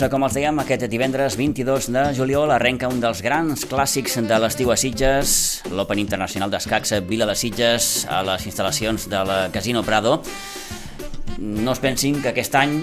Doncs, 0.00 0.12
com 0.14 0.22
els 0.24 0.32
dèiem, 0.32 0.58
aquest 0.62 0.84
divendres 0.88 1.34
22 1.36 1.90
de 1.92 2.02
juliol 2.16 2.48
arrenca 2.54 2.88
un 2.88 3.02
dels 3.02 3.18
grans 3.20 3.66
clàssics 3.68 4.14
de 4.24 4.36
l'estiu 4.40 4.70
a 4.72 4.76
Sitges, 4.80 5.32
l'Open 5.76 6.00
Internacional 6.00 6.48
d'Escacs 6.48 6.94
Vila 7.04 7.26
de 7.28 7.34
Sitges, 7.36 8.06
a 8.08 8.22
les 8.24 8.46
instal·lacions 8.48 9.08
del 9.12 9.32
Casino 9.52 9.82
Prado. 9.84 10.22
No 11.40 11.74
es 11.74 11.82
pensin 11.82 12.16
que 12.22 12.30
aquest 12.30 12.56
any 12.56 12.78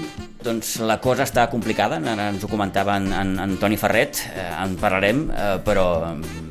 doncs, 0.45 0.75
la 0.85 0.99
cosa 1.01 1.25
està 1.25 1.47
complicada, 1.49 1.97
ens 1.97 2.45
ho 2.45 2.49
comentava 2.51 2.99
en, 3.01 3.09
en, 3.09 3.33
en 3.41 3.55
Toni 3.57 3.79
Ferret, 3.81 4.21
eh, 4.35 4.45
en 4.61 4.75
parlarem, 4.77 5.23
eh, 5.31 5.47
però 5.65 5.87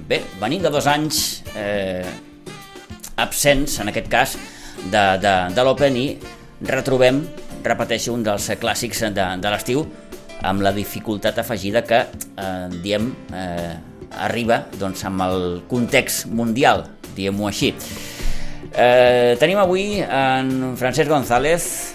bé, 0.09 0.19
venim 0.41 0.65
de 0.65 0.73
dos 0.75 0.89
anys 0.91 1.45
eh, 1.55 2.03
absents, 3.23 3.79
en 3.85 3.93
aquest 3.93 4.11
cas, 4.11 4.35
de, 4.83 5.05
de, 5.23 5.37
de 5.55 5.69
l'Open 5.69 6.01
i 6.01 6.09
retrobem, 6.67 7.23
repeteixo, 7.63 8.19
un 8.19 8.27
dels 8.27 8.51
clàssics 8.59 9.07
de, 9.15 9.29
de 9.39 9.55
l'estiu, 9.55 9.87
amb 10.43 10.61
la 10.63 10.73
dificultat 10.73 11.39
afegida 11.39 11.83
que, 11.85 12.01
eh, 12.37 12.69
diem, 12.83 13.15
eh, 13.33 13.77
arriba 14.21 14.67
doncs, 14.79 15.05
amb 15.05 15.21
el 15.23 15.63
context 15.69 16.27
mundial, 16.27 16.87
diguem-ho 17.17 17.47
així. 17.49 17.75
Eh, 18.73 19.37
tenim 19.41 19.59
avui 19.59 20.01
en 20.01 20.77
Francesc 20.77 21.09
González. 21.09 21.95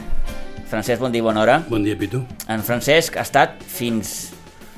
Francesc, 0.69 0.99
bon 1.01 1.11
dia, 1.11 1.21
bona 1.21 1.41
hora. 1.41 1.63
Bon 1.69 1.83
dia, 1.83 1.97
Pitu. 1.97 2.23
En 2.47 2.63
Francesc 2.63 3.17
ha 3.17 3.21
estat 3.21 3.61
fins 3.67 4.31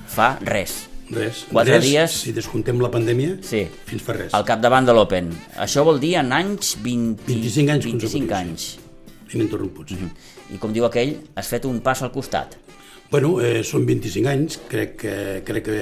fa 0.07 0.37
res. 0.41 0.87
Res. 1.13 1.43
Quatre 1.51 1.75
res, 1.77 1.83
dies. 1.85 2.11
Si 2.11 2.31
descontem 2.33 2.79
la 2.81 2.89
pandèmia, 2.89 3.37
Sí. 3.43 3.67
fins 3.85 4.01
fa 4.01 4.13
res. 4.13 4.33
Al 4.33 4.43
capdavant 4.45 4.85
de 4.85 4.93
l'Open. 4.93 5.29
Això 5.57 5.83
vol 5.83 5.99
dir 5.99 6.15
en 6.15 6.31
anys 6.33 6.75
20... 6.81 7.21
25 7.27 7.69
anys 7.69 7.85
25 7.85 8.27
consecutius. 8.27 8.31
anys. 8.39 8.79
Ininterromputs. 9.33 9.91
Mhm. 9.91 10.09
I 10.55 10.57
com 10.57 10.73
diu 10.73 10.85
aquell, 10.85 11.17
has 11.35 11.47
fet 11.47 11.65
un 11.65 11.79
pas 11.81 12.01
al 12.01 12.11
costat. 12.11 12.55
Bueno, 13.13 13.35
eh, 13.45 13.61
són 13.61 13.83
25 13.85 14.25
anys, 14.25 14.55
crec 14.71 14.95
que, 15.03 15.15
crec 15.45 15.67
que 15.67 15.81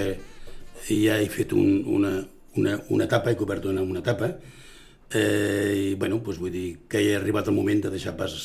ja 0.91 1.13
he 1.15 1.29
fet 1.31 1.53
un, 1.55 1.77
una, 1.87 2.09
una, 2.59 2.73
una 2.91 3.05
etapa, 3.07 3.31
he 3.31 3.37
cobert 3.39 3.69
una, 3.71 3.85
una 3.87 4.01
etapa, 4.03 4.27
eh, 5.15 5.93
i 5.93 5.93
bueno, 6.01 6.17
doncs 6.25 6.41
vull 6.43 6.51
dir 6.51 6.65
que 6.91 6.99
he 6.99 7.13
arribat 7.15 7.47
el 7.47 7.55
moment 7.55 7.85
de 7.85 7.93
deixar 7.93 8.17
pas 8.19 8.35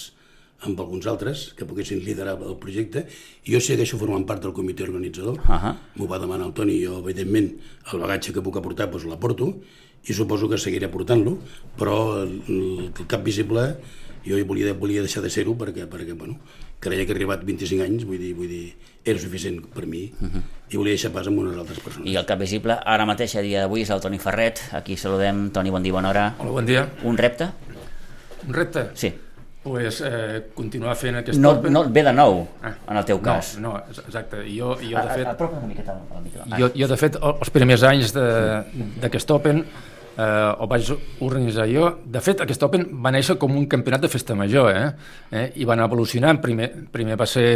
amb 0.70 0.78
alguns 0.84 1.10
altres 1.10 1.48
que 1.58 1.66
poguessin 1.66 2.04
liderar 2.06 2.36
el 2.38 2.54
projecte 2.62 3.02
i 3.42 3.56
jo 3.56 3.58
segueixo 3.58 3.98
formant 3.98 4.22
part 4.28 4.46
del 4.46 4.54
comitè 4.54 4.86
organitzador 4.86 5.42
Ahà. 5.50 5.74
m'ho 5.98 6.06
va 6.06 6.22
demanar 6.22 6.46
el 6.46 6.54
Toni 6.54 6.78
i 6.78 6.86
jo 6.86 7.00
evidentment 7.02 7.50
el 7.92 8.06
bagatge 8.06 8.32
que 8.32 8.46
puc 8.46 8.56
aportar 8.62 8.86
doncs 8.86 9.04
l'aporto 9.10 9.50
i 10.06 10.14
suposo 10.14 10.48
que 10.48 10.62
seguiré 10.62 10.88
portant-lo 10.94 11.34
però 11.76 12.22
el, 12.22 12.38
el 12.54 13.06
cap 13.10 13.26
visible 13.26 13.66
jo 14.26 14.38
volia, 14.46 14.72
volia 14.74 15.04
deixar 15.04 15.22
de 15.22 15.30
ser-ho 15.30 15.58
perquè, 15.58 15.90
perquè 15.90 16.16
bueno, 16.18 16.38
creia 16.86 17.04
que 17.06 17.12
he 17.12 17.16
arribat 17.16 17.44
25 17.44 17.82
anys 17.84 18.04
vull 18.08 18.18
dir, 18.18 18.32
vull 18.34 18.48
dir 18.48 18.74
era 19.04 19.18
suficient 19.18 19.60
per 19.74 19.86
mi 19.86 20.12
uh 20.20 20.26
-huh. 20.26 20.42
i 20.70 20.76
volia 20.76 20.92
deixar 20.94 21.12
pas 21.12 21.26
amb 21.26 21.38
unes 21.38 21.56
altres 21.56 21.78
persones 21.80 22.08
I 22.10 22.16
el 22.16 22.24
cap 22.26 22.38
visible, 22.38 22.78
ara 22.84 23.06
mateix, 23.06 23.36
a 23.36 23.40
dia 23.40 23.60
d'avui, 23.60 23.82
és 23.82 23.90
el 23.90 24.00
Toni 24.00 24.18
Ferret. 24.18 24.60
Aquí 24.72 24.96
saludem. 24.96 25.50
Toni, 25.50 25.70
bon 25.70 25.82
dia, 25.82 25.92
bona 25.92 26.08
hora. 26.08 26.34
Hola, 26.38 26.50
bon 26.50 26.66
dia. 26.66 26.88
Un 27.04 27.16
repte? 27.16 27.48
Un 28.48 28.54
repte? 28.54 28.90
Sí. 28.94 29.12
Pues, 29.62 30.00
eh, 30.00 30.44
continuar 30.54 30.94
fent 30.96 31.16
aquest 31.16 31.38
No, 31.40 31.50
Open. 31.50 31.72
no 31.72 31.82
et 31.84 31.92
ve 31.92 32.02
de 32.04 32.12
nou, 32.12 32.46
Ah. 32.62 32.74
en 32.88 32.96
el 32.96 33.04
teu 33.04 33.20
cas. 33.20 33.58
No, 33.58 33.72
no, 33.72 33.78
exacte. 34.06 34.36
Jo, 34.46 34.76
jo 34.76 34.96
de 35.02 35.08
fet, 35.14 35.26
Apropa 35.26 35.58
una 35.58 35.66
miqueta 35.66 35.92
al 36.14 36.22
micro. 36.22 36.42
Ah. 36.48 36.56
jo, 36.58 36.70
jo, 36.74 36.86
de 36.86 36.96
fet 36.96 37.16
els 37.20 37.50
primers 37.50 37.82
anys 37.82 38.12
de- 38.12 38.62
d'aquest 39.00 39.30
Open 39.30 39.64
eh, 40.16 40.54
el 40.60 40.68
vaig 40.70 40.90
organitzar 41.20 41.66
jo. 41.70 41.88
De 42.04 42.22
fet, 42.24 42.40
aquest 42.42 42.64
Open 42.66 42.86
va 43.04 43.12
néixer 43.14 43.36
com 43.40 43.54
un 43.56 43.66
campionat 43.70 44.06
de 44.06 44.10
festa 44.12 44.36
major, 44.38 44.70
eh? 44.72 44.90
eh? 45.30 45.46
i 45.60 45.68
van 45.68 45.82
evolucionant. 45.84 46.40
Primer, 46.42 46.70
primer 46.92 47.18
va 47.20 47.28
ser 47.30 47.46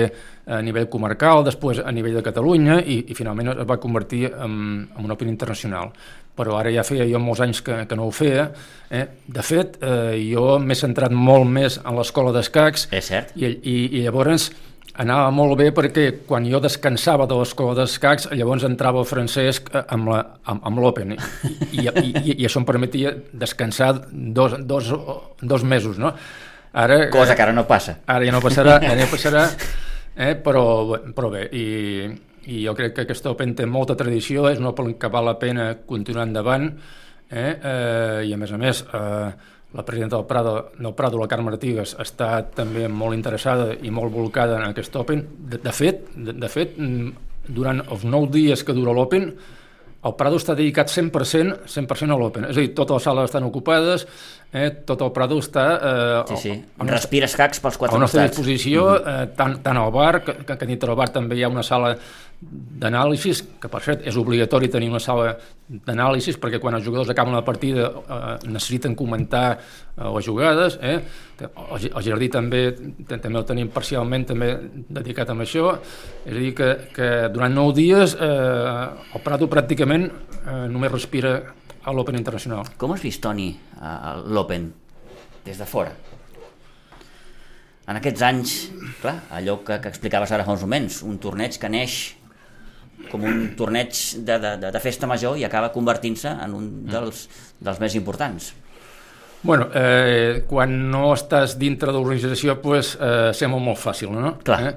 a 0.46 0.60
nivell 0.64 0.88
comarcal, 0.92 1.44
després 1.46 1.82
a 1.82 1.92
nivell 1.92 2.18
de 2.18 2.24
Catalunya, 2.26 2.80
i, 2.80 3.04
i 3.10 3.18
finalment 3.18 3.54
es 3.56 3.68
va 3.68 3.80
convertir 3.82 4.26
en, 4.30 4.56
en 4.96 5.04
un 5.04 5.16
Open 5.16 5.30
internacional. 5.32 5.92
Però 6.36 6.56
ara 6.56 6.70
ja 6.72 6.86
feia 6.86 7.04
jo 7.08 7.18
molts 7.20 7.42
anys 7.44 7.60
que, 7.66 7.82
que 7.88 7.96
no 7.98 8.06
ho 8.06 8.14
feia. 8.14 8.48
Eh? 8.88 9.04
De 9.26 9.44
fet, 9.44 9.80
eh, 9.82 10.16
jo 10.30 10.58
m'he 10.62 10.78
centrat 10.78 11.12
molt 11.12 11.48
més 11.50 11.80
en 11.82 11.98
l'escola 11.98 12.32
d'escacs, 12.36 12.88
És 12.96 13.10
cert. 13.10 13.34
i, 13.36 13.50
i, 13.50 13.78
i 13.98 14.04
llavors 14.06 14.50
anava 14.94 15.30
molt 15.34 15.56
bé 15.60 15.70
perquè 15.76 16.06
quan 16.26 16.46
jo 16.50 16.60
descansava 16.62 17.26
de 17.30 17.38
l'escola 17.38 17.76
d'escacs, 17.78 18.30
llavors 18.34 18.64
entrava 18.66 19.02
el 19.02 19.08
Francesc 19.08 19.70
eh, 19.74 19.84
amb, 19.88 20.10
la, 20.10 20.22
amb, 20.50 20.64
amb 20.66 20.82
l'Open. 20.82 21.14
I, 21.14 21.86
i, 21.86 21.86
i, 21.86 22.38
I 22.40 22.48
això 22.48 22.62
em 22.62 22.68
permetia 22.68 23.14
descansar 23.32 23.92
dos, 24.10 24.58
dos, 24.66 24.90
dos 25.40 25.64
mesos, 25.64 25.98
no? 25.98 26.14
Ara, 26.72 27.08
Cosa 27.10 27.34
que 27.34 27.42
ara 27.42 27.54
no 27.54 27.66
passa. 27.66 27.98
Ara 28.06 28.26
ja 28.26 28.34
no 28.34 28.42
passarà, 28.42 28.78
ara 28.78 28.94
ja 28.94 29.04
no 29.04 29.10
passarà 29.10 29.46
eh? 30.14 30.36
però, 30.36 30.98
però 31.14 31.30
bé, 31.30 31.46
i, 31.52 31.64
i 32.50 32.62
jo 32.64 32.74
crec 32.76 32.94
que 32.96 33.06
aquest 33.06 33.26
Open 33.30 33.54
té 33.56 33.66
molta 33.66 33.96
tradició, 33.98 34.48
és 34.50 34.60
un 34.60 34.68
Open 34.70 34.94
que 35.00 35.10
val 35.12 35.28
la 35.28 35.38
pena 35.40 35.72
continuar 35.86 36.26
endavant, 36.28 36.68
eh? 37.30 37.50
Eh, 37.54 38.28
i 38.28 38.34
a 38.34 38.40
més 38.40 38.52
a 38.52 38.60
més, 38.60 38.84
eh, 38.84 39.30
la 39.72 39.84
presidenta 39.84 40.16
del 40.16 40.26
Prado, 40.26 40.72
del 40.78 40.94
Prado, 40.94 41.18
la 41.18 41.28
Carme 41.28 41.52
Artigas, 41.52 41.96
està 42.02 42.42
també 42.54 42.88
molt 42.88 43.14
interessada 43.14 43.72
i 43.82 43.90
molt 43.90 44.12
volcada 44.12 44.56
en 44.58 44.68
aquest 44.70 44.96
Open. 44.96 45.26
De, 45.38 45.58
de 45.58 45.72
fet, 45.72 46.08
de, 46.16 46.32
de 46.32 46.48
fet, 46.48 46.74
mm, 46.76 47.12
durant 47.48 47.80
els 47.88 48.04
nou 48.04 48.26
dies 48.30 48.64
que 48.64 48.72
dura 48.74 48.92
l'Open, 48.92 49.34
el 50.02 50.14
Prado 50.16 50.38
està 50.40 50.54
dedicat 50.56 50.88
100%, 50.88 51.66
100 51.68 52.10
a 52.10 52.16
l'Open. 52.16 52.46
És 52.48 52.56
a 52.56 52.60
dir, 52.60 52.70
totes 52.74 52.94
les 52.96 53.02
sales 53.04 53.24
estan 53.28 53.44
ocupades, 53.44 54.06
eh, 54.52 54.70
tot 54.88 55.02
el 55.04 55.12
Prado 55.12 55.36
està... 55.38 55.64
Eh, 55.76 56.24
Sí, 56.30 56.36
sí. 56.36 56.50
al- 56.50 56.56
al 56.56 56.86
nostre- 56.86 56.96
Respires 56.96 57.36
cacs 57.36 57.60
pels 57.60 57.76
a 57.76 57.78
quatre 57.78 57.98
la 57.98 58.00
nostra 58.06 58.22
costats. 58.22 58.36
disposició, 58.38 58.86
mm 58.86 58.96
-hmm. 59.04 59.22
eh, 59.22 59.30
tant, 59.36 59.58
tant 59.62 59.76
al 59.76 59.90
bar, 59.92 60.24
que, 60.24 60.32
que, 60.46 60.56
que 60.58 60.66
dintre 60.66 60.86
del 60.88 60.96
bar 60.96 61.10
també 61.10 61.36
hi 61.36 61.42
ha 61.44 61.48
una 61.48 61.62
sala 61.62 61.96
d'anàlisis, 62.40 63.42
que 63.60 63.68
per 63.68 63.82
cert 63.84 64.06
és 64.08 64.16
obligatori 64.16 64.70
tenir 64.72 64.88
una 64.88 65.00
sala 65.02 65.34
d'anàlisis 65.68 66.38
perquè 66.40 66.58
quan 66.60 66.74
els 66.78 66.86
jugadors 66.86 67.10
acaben 67.12 67.36
la 67.36 67.44
partida 67.44 67.90
eh, 67.90 68.36
necessiten 68.48 68.94
comentar 68.96 69.44
eh, 69.58 70.06
les 70.08 70.24
jugades. 70.24 70.78
Eh? 70.80 70.96
El, 71.44 71.84
el 71.90 72.06
jardí 72.06 72.30
també 72.32 72.62
també 73.10 73.36
el 73.36 73.46
tenim 73.48 73.68
parcialment 73.74 74.24
també 74.32 74.54
dedicat 74.88 75.28
a 75.28 75.36
això. 75.36 75.74
És 76.24 76.32
a 76.32 76.38
dir, 76.38 76.54
que, 76.56 76.70
que 76.96 77.10
durant 77.34 77.52
nou 77.52 77.74
dies 77.76 78.16
eh, 78.16 78.86
el 79.14 79.24
Prado 79.24 79.48
pràcticament 79.52 80.08
eh, 80.08 80.64
només 80.72 80.92
respira 80.92 81.34
a 81.84 81.92
l'Open 81.92 82.16
Internacional. 82.16 82.72
Com 82.80 82.92
has 82.92 83.04
vist, 83.04 83.20
Toni, 83.24 83.50
l'Open, 84.32 84.66
des 85.44 85.60
de 85.60 85.68
fora? 85.68 85.92
En 87.90 87.98
aquests 87.98 88.22
anys, 88.22 88.56
clar, 89.00 89.16
allò 89.34 89.58
que, 89.66 89.80
que 89.82 89.90
explicaves 89.90 90.32
ara 90.32 90.44
fa 90.46 90.54
uns 90.54 90.62
moments, 90.62 91.00
un 91.02 91.16
torneig 91.18 91.56
que 91.58 91.70
neix 91.72 91.96
com 93.10 93.24
un 93.26 93.46
torneig 93.58 93.94
de, 94.18 94.36
de, 94.38 94.56
de, 94.60 94.72
de 94.74 94.82
festa 94.82 95.08
major 95.10 95.38
i 95.38 95.46
acaba 95.46 95.72
convertint-se 95.74 96.32
en 96.44 96.56
un 96.56 96.66
dels, 96.90 97.28
dels 97.60 97.80
més 97.80 97.96
importants. 97.98 98.52
Bueno, 99.42 99.70
eh, 99.72 100.44
quan 100.44 100.74
no 100.92 101.14
estàs 101.14 101.54
dintre 101.56 101.88
de 101.88 101.96
l'organització, 101.96 102.58
pues, 102.60 102.92
eh, 103.00 103.30
sembla 103.32 103.60
molt 103.64 103.80
fàcil, 103.80 104.12
no? 104.12 104.34
Clar. 104.44 104.60
Eh? 104.68 104.74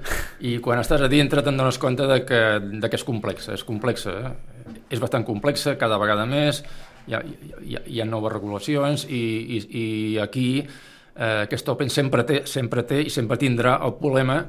I 0.48 0.54
quan 0.64 0.80
estàs 0.80 1.04
a 1.04 1.10
dintre 1.12 1.44
te'n 1.44 1.60
dones 1.60 1.78
compte 1.78 2.08
de 2.08 2.22
que, 2.24 2.42
de 2.64 2.90
que 2.90 2.96
és 2.96 3.04
complexa, 3.04 3.58
és 3.58 3.66
complexa, 3.68 4.16
eh? 4.22 4.80
és 4.90 5.04
bastant 5.04 5.26
complexa, 5.28 5.76
cada 5.76 6.00
vegada 6.00 6.24
més, 6.26 6.64
hi 7.08 7.16
ha, 7.18 7.22
hi 7.60 7.76
ha, 7.76 7.82
hi 7.86 8.00
ha 8.00 8.08
noves 8.08 8.32
regulacions 8.32 9.06
i, 9.10 9.24
i, 9.58 9.60
i 9.68 9.86
aquí 10.24 10.48
eh, 10.62 11.42
aquest 11.44 11.70
Open 11.74 11.92
sempre 11.92 12.24
té, 12.28 12.44
sempre 12.48 12.86
té 12.88 13.02
i 13.04 13.12
sempre 13.12 13.38
tindrà 13.42 13.76
el 13.84 13.98
problema 14.00 14.40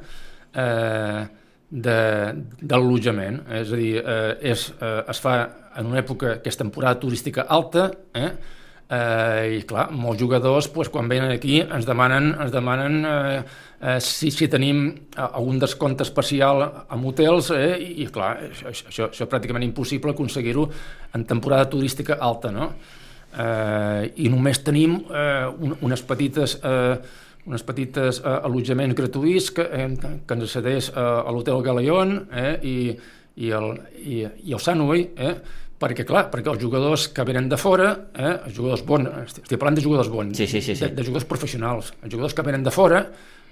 eh, 0.54 1.24
de, 1.74 2.00
de 2.60 2.78
l'allotjament. 2.78 3.40
És 3.60 3.72
a 3.72 3.78
dir, 3.78 3.94
eh, 3.98 4.52
és, 4.52 4.66
eh, 4.78 5.00
es 5.10 5.22
fa 5.22 5.36
en 5.74 5.90
una 5.90 6.02
època 6.02 6.38
que 6.42 6.52
és 6.52 6.60
temporada 6.60 7.00
turística 7.02 7.48
alta, 7.50 7.90
eh? 8.14 8.30
Eh, 8.94 9.58
I 9.58 9.60
clar, 9.64 9.86
molts 9.96 10.20
jugadors 10.20 10.66
doncs, 10.68 10.90
quan 10.92 11.08
venen 11.08 11.32
aquí 11.32 11.62
ens 11.62 11.86
demanen, 11.88 12.34
ens 12.36 12.52
demanen 12.52 12.98
eh, 13.08 13.38
eh, 13.80 13.94
si, 14.04 14.28
si 14.30 14.46
tenim 14.52 14.82
eh, 14.92 15.22
algun 15.24 15.56
descompte 15.58 16.04
especial 16.04 16.60
amb 16.92 17.08
hotels 17.08 17.48
eh, 17.56 17.78
i, 17.80 17.88
i 18.04 18.10
clar, 18.12 18.34
això, 18.50 18.68
això, 18.68 19.08
això 19.08 19.24
és 19.24 19.32
pràcticament 19.32 19.64
impossible 19.64 20.12
aconseguir-ho 20.12 20.66
en 21.16 21.24
temporada 21.24 21.70
turística 21.72 22.20
alta, 22.20 22.52
no? 22.52 22.74
eh, 23.32 24.12
i 24.20 24.28
només 24.28 24.60
tenim 24.62 25.00
eh, 25.00 25.48
un, 25.48 25.78
unes 25.80 26.04
petites... 26.04 26.58
Eh, 26.62 27.22
unes 27.46 27.64
petites 27.66 28.20
eh, 28.22 28.36
allotjaments 28.48 28.96
gratuïts 28.96 29.50
que, 29.56 29.66
eh, 29.66 29.88
que 29.98 30.36
ens 30.36 30.46
accedeix 30.46 30.90
eh, 30.92 31.02
a 31.02 31.34
l'Hotel 31.34 31.60
Galeón 31.64 32.16
eh, 32.32 32.54
i, 32.64 32.76
i, 33.36 33.52
el, 33.52 33.70
i, 34.00 34.22
i 34.48 34.56
el 34.56 34.62
Sunway, 34.62 35.06
eh, 35.16 35.34
perquè, 35.80 36.06
clar, 36.08 36.28
perquè 36.32 36.52
els 36.52 36.62
jugadors 36.62 37.08
que 37.12 37.26
venen 37.26 37.50
de 37.50 37.58
fora, 37.60 37.90
eh, 38.14 38.34
els 38.48 38.56
jugadors 38.56 38.84
bons, 38.86 39.10
estic 39.26 39.58
parlant 39.58 39.76
de 39.78 39.84
jugadors 39.84 40.10
bons, 40.12 40.36
sí, 40.38 40.48
sí, 40.48 40.62
sí, 40.62 40.76
sí. 40.76 40.86
De, 40.86 40.92
de 40.96 41.06
jugadors 41.06 41.28
professionals, 41.28 41.92
els 42.00 42.12
jugadors 42.12 42.36
que 42.36 42.46
venen 42.46 42.64
de 42.64 42.72
fora, 42.74 43.04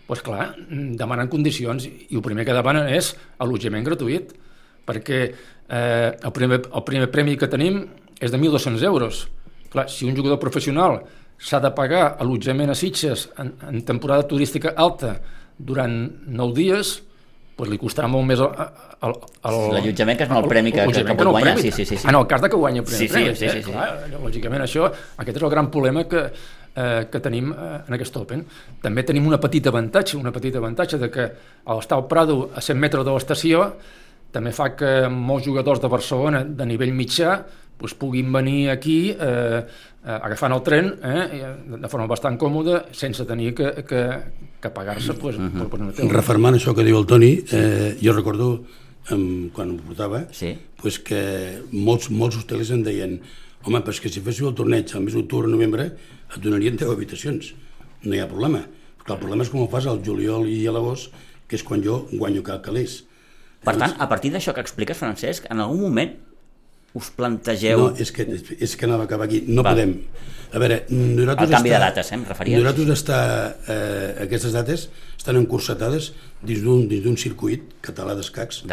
doncs 0.08 0.24
clar, 0.24 0.50
demanen 0.98 1.30
condicions 1.32 1.86
i 1.86 2.16
el 2.16 2.24
primer 2.24 2.44
que 2.44 2.56
demanen 2.56 2.88
és 2.92 3.12
allotjament 3.40 3.84
gratuït, 3.86 4.32
perquè 4.88 5.20
eh, 5.22 6.10
el, 6.10 6.32
primer, 6.34 6.62
el 6.68 6.84
primer 6.84 7.08
premi 7.12 7.36
que 7.38 7.48
tenim 7.48 7.84
és 8.20 8.32
de 8.32 8.38
1.200 8.38 8.82
euros. 8.88 9.26
Clar, 9.72 9.86
si 9.88 10.04
un 10.04 10.16
jugador 10.16 10.40
professional 10.42 11.00
s'ha 11.38 11.60
de 11.60 11.70
pagar 11.74 12.16
allotjament 12.22 12.70
a 12.70 12.76
Sitges 12.78 13.28
en, 13.38 13.54
en 13.68 13.80
temporada 13.86 14.26
turística 14.28 14.74
alta 14.76 15.16
durant 15.58 15.96
9 16.26 16.54
dies, 16.56 16.92
pues 17.56 17.70
li 17.70 17.78
costarà 17.78 18.08
molt 18.10 18.26
més 18.26 18.40
l'allotjament 18.40 20.18
que 20.18 20.24
és 20.24 20.32
el 20.32 20.48
premi 20.48 20.72
que, 20.74 20.86
que, 20.88 21.04
que 21.04 21.16
pot 21.18 21.30
guanyar 21.34 21.58
sí, 21.60 21.70
sí, 21.70 21.84
sí, 21.84 21.98
sí. 22.00 22.08
en 22.08 22.16
el 22.16 22.26
cas 22.30 22.42
de 22.42 22.48
que 22.50 22.58
guanya 22.58 22.80
el 22.80 22.86
primer 22.88 23.02
sí, 23.02 23.08
premi 23.12 23.34
sí, 23.34 23.44
sí, 23.44 23.48
sí, 23.50 23.62
sí. 23.66 23.74
Clar, 23.74 24.08
lògicament 24.22 24.64
això, 24.64 24.88
aquest 25.22 25.38
és 25.38 25.44
el 25.44 25.52
gran 25.52 25.68
problema 25.74 26.04
que, 26.08 26.22
eh, 26.74 27.02
que 27.12 27.20
tenim 27.22 27.52
eh, 27.52 27.72
en 27.86 27.98
aquest 27.98 28.16
Open 28.22 28.44
també 28.82 29.04
tenim 29.08 29.28
una 29.28 29.40
petita 29.42 29.70
avantatge 29.70 30.16
una 30.18 30.32
petita 30.34 30.62
avantatge 30.62 31.00
de 31.02 31.10
que 31.12 31.28
al 31.66 31.82
estar 31.84 31.98
al 32.00 32.06
Prado 32.08 32.38
a 32.56 32.64
100 32.64 32.80
metres 32.86 33.04
de 33.04 33.16
l'estació 33.18 33.66
també 34.32 34.54
fa 34.56 34.70
que 34.72 34.92
molts 35.12 35.44
jugadors 35.44 35.82
de 35.82 35.92
Barcelona 35.92 36.42
de 36.48 36.66
nivell 36.66 36.94
mitjà 36.96 37.36
doncs 37.82 37.96
puguin 37.98 38.30
venir 38.32 38.70
aquí 38.70 39.10
eh, 39.10 39.60
eh, 39.60 40.18
agafant 40.18 40.54
el 40.54 40.62
tren 40.62 40.92
eh, 41.02 41.50
de 41.82 41.90
forma 41.90 42.06
bastant 42.10 42.38
còmoda 42.38 42.86
sense 42.94 43.26
tenir 43.28 43.52
que, 43.58 43.84
que, 43.88 44.02
que 44.62 44.70
pagar-se 44.70 45.14
pues, 45.14 45.36
uh 45.36 45.42
-huh. 45.42 45.66
per, 45.66 45.68
per 45.68 45.88
hotel. 45.88 46.10
Reformant 46.10 46.54
això 46.54 46.74
que 46.74 46.84
diu 46.84 46.98
el 46.98 47.06
Toni, 47.06 47.42
eh, 47.52 47.96
jo 48.02 48.12
recordo 48.12 48.64
eh, 49.10 49.50
quan 49.52 49.70
ho 49.70 49.76
portava 49.76 50.26
sí. 50.30 50.56
pues 50.80 50.98
que 50.98 51.62
molts, 51.72 52.10
molts 52.10 52.36
hostels 52.36 52.70
em 52.70 52.82
deien 52.82 53.20
home, 53.64 53.78
però 53.80 53.90
és 53.90 54.00
que 54.00 54.08
si 54.08 54.20
féssiu 54.20 54.48
el 54.48 54.54
torneig 54.54 54.94
al 54.94 55.02
mes 55.02 55.14
d'octubre 55.14 55.48
novembre 55.48 55.84
et 56.34 56.40
donarien 56.42 56.76
10 56.76 56.90
habitacions 56.90 57.54
no 58.02 58.14
hi 58.14 58.20
ha 58.20 58.26
problema, 58.26 58.66
perquè 58.98 59.12
el 59.12 59.18
problema 59.18 59.42
és 59.42 59.50
com 59.50 59.60
ho 59.60 59.68
fas 59.68 59.86
al 59.86 60.02
juliol 60.02 60.48
i 60.48 60.66
a 60.66 60.72
l'agost 60.72 61.12
que 61.46 61.56
és 61.56 61.62
quan 61.62 61.82
jo 61.82 62.08
guanyo 62.12 62.42
calés 62.42 63.04
per 63.62 63.76
tant, 63.78 63.94
a 63.98 64.08
partir 64.10 64.32
d'això 64.32 64.52
que 64.54 64.60
expliques, 64.60 64.98
Francesc, 64.98 65.46
en 65.50 65.60
algun 65.62 65.80
moment 65.80 66.16
us 66.98 67.08
plantegeu... 67.16 67.78
No, 67.80 67.88
és 68.00 68.12
que, 68.12 68.26
és 68.58 68.76
que 68.76 68.88
anava 68.88 69.06
a 69.06 69.08
acabar 69.08 69.28
aquí. 69.28 69.42
No 69.48 69.64
Va. 69.64 69.72
podem. 69.72 69.94
A 70.52 70.60
veure, 70.60 70.82
nosaltres... 70.90 71.48
El 71.48 71.54
canvi 71.54 71.70
està, 71.72 71.78
de 71.78 71.86
dates, 71.86 72.10
eh, 72.10 72.18
em 72.18 72.26
referia. 72.28 72.58
Nosaltres 72.60 72.92
està, 72.92 73.20
eh, 73.72 74.10
aquestes 74.26 74.52
dates 74.52 74.84
estan 75.16 75.38
encursetades 75.40 76.10
dins 76.44 76.60
d'un 76.66 77.16
circuit 77.16 77.72
català 77.84 78.16
d'escacs 78.18 78.64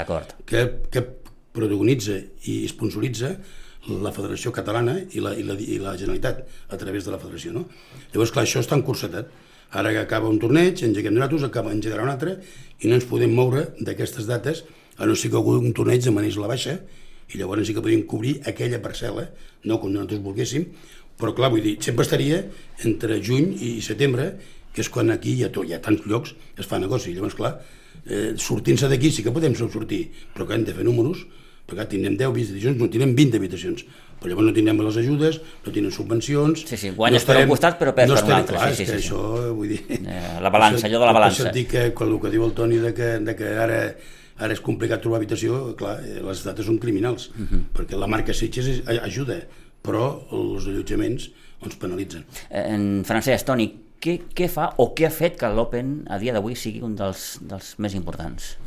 que, 0.49 0.65
que 0.91 1.05
protagonitza 1.55 2.19
i 2.51 2.61
sponsoritza 2.69 3.37
la 3.89 4.11
Federació 4.13 4.51
Catalana 4.53 4.97
i 5.15 5.23
la, 5.23 5.31
i, 5.39 5.45
la, 5.47 5.55
i 5.55 5.79
la 5.81 5.95
Generalitat 5.97 6.43
a 6.69 6.77
través 6.77 7.07
de 7.07 7.15
la 7.15 7.21
Federació. 7.21 7.53
No? 7.55 7.63
Llavors, 8.11 8.33
clar, 8.35 8.43
això 8.43 8.61
està 8.63 8.75
encursetat. 8.77 9.31
Ara 9.79 9.93
que 9.93 10.01
acaba 10.01 10.29
un 10.29 10.39
torneig, 10.41 10.81
engeguem 10.83 11.13
nosaltres, 11.13 11.45
acaba 11.45 11.71
engegarà 11.71 12.03
un 12.03 12.11
altre 12.11 12.39
i 12.81 12.89
no 12.89 12.97
ens 12.97 13.05
podem 13.07 13.31
moure 13.37 13.67
d'aquestes 13.79 14.27
dates 14.27 14.63
a 14.97 15.07
no 15.07 15.15
ser 15.15 15.29
que 15.31 15.37
algú 15.39 15.55
un 15.61 15.75
torneig 15.77 16.01
de 16.03 16.11
manés 16.11 16.37
la 16.41 16.49
baixa 16.49 16.79
i 17.33 17.41
llavors 17.41 17.67
sí 17.67 17.75
que 17.75 17.83
podríem 17.83 18.05
cobrir 18.09 18.39
aquella 18.49 18.79
parcel·la, 18.81 19.27
no 19.69 19.79
com 19.81 19.91
nosaltres 19.93 20.21
volguéssim, 20.23 20.65
però 21.19 21.33
clar, 21.35 21.51
vull 21.53 21.65
dir, 21.65 21.75
sempre 21.83 22.05
estaria 22.07 22.39
entre 22.87 23.19
juny 23.21 23.51
i 23.65 23.73
setembre, 23.85 24.31
que 24.73 24.83
és 24.85 24.89
quan 24.93 25.11
aquí 25.11 25.35
hi 25.35 25.43
ha, 25.45 25.51
tot, 25.53 25.67
hi 25.67 25.75
ha 25.75 25.81
tants 25.83 26.05
llocs 26.07 26.35
es 26.57 26.67
fa 26.69 26.79
negoci. 26.79 27.11
Llavors, 27.15 27.35
clar, 27.35 27.57
eh, 28.05 28.31
sortint-se 28.39 28.87
d'aquí 28.89 29.11
sí 29.11 29.25
que 29.25 29.33
podem 29.35 29.57
sortir, 29.57 30.05
però 30.35 30.47
que 30.47 30.55
hem 30.55 30.63
de 30.67 30.75
fer 30.77 30.85
números, 30.87 31.25
perquè 31.69 31.85
tindrem 31.91 32.15
10 32.17 32.31
habitacions, 32.31 32.77
no 32.79 32.87
tindrem 32.89 33.11
20 33.17 33.41
habitacions, 33.41 33.83
però 34.19 34.31
llavors 34.31 34.47
no 34.47 34.53
tindrem 34.55 34.79
les 34.85 34.99
ajudes, 35.01 35.41
no 35.65 35.73
tindrem 35.73 35.93
subvencions... 35.93 36.63
Sí, 36.69 36.79
sí, 36.79 36.93
guanyes 36.95 37.19
no 37.19 37.23
estarem, 37.23 37.43
per 37.43 37.49
un 37.49 37.53
costat 37.53 37.81
però 37.81 37.93
perds 37.97 38.13
no 38.13 38.21
per 38.21 38.31
un 38.31 38.37
altre. 38.37 38.55
Clar, 38.57 38.69
sí, 38.71 38.85
sí, 38.85 38.87
sí, 38.89 38.97
això, 39.03 39.19
vull 39.55 39.75
dir... 39.75 39.81
Eh, 39.99 40.39
la 40.43 40.53
balança, 40.53 40.87
allò 40.87 41.03
de 41.03 41.09
la 41.11 41.17
balança. 41.19 41.43
Això 41.43 41.51
et 41.51 41.59
dic 41.59 41.69
que, 41.75 41.83
quan 41.97 42.13
el 42.13 42.23
que 42.23 42.31
diu 42.33 42.47
el 42.47 42.55
Toni 42.57 42.79
de 42.83 42.93
que, 42.95 43.11
de 43.27 43.35
que 43.37 43.51
ara 43.65 43.81
Ara 44.39 44.55
és 44.55 44.61
complicat 44.63 45.03
trobar 45.03 45.19
habitació, 45.19 45.75
clar, 45.79 45.97
eh, 46.05 46.21
les 46.23 46.43
dates 46.45 46.65
són 46.65 46.79
criminals, 46.79 47.29
uh 47.29 47.39
mhm. 47.39 47.47
-huh. 47.51 47.61
perquè 47.75 47.99
la 47.99 48.07
marca 48.07 48.33
Sitges 48.33 48.87
ajuda, 48.87 49.41
però 49.83 50.23
els 50.31 50.67
allotjaments 50.67 51.29
ens 51.63 51.75
penalitzen. 51.75 52.25
En 52.49 53.03
Francesc, 53.05 53.45
Toni, 53.45 53.67
què, 53.99 54.19
què 54.35 54.47
fa 54.47 54.73
o 54.77 54.93
què 54.95 55.07
ha 55.07 55.11
fet 55.11 55.37
que 55.39 55.51
l'Open 55.51 56.05
a 56.09 56.17
dia 56.17 56.33
d'avui 56.33 56.55
sigui 56.55 56.81
un 56.81 56.95
dels, 56.95 57.39
dels 57.41 57.75
més 57.83 57.93
importants? 57.93 58.57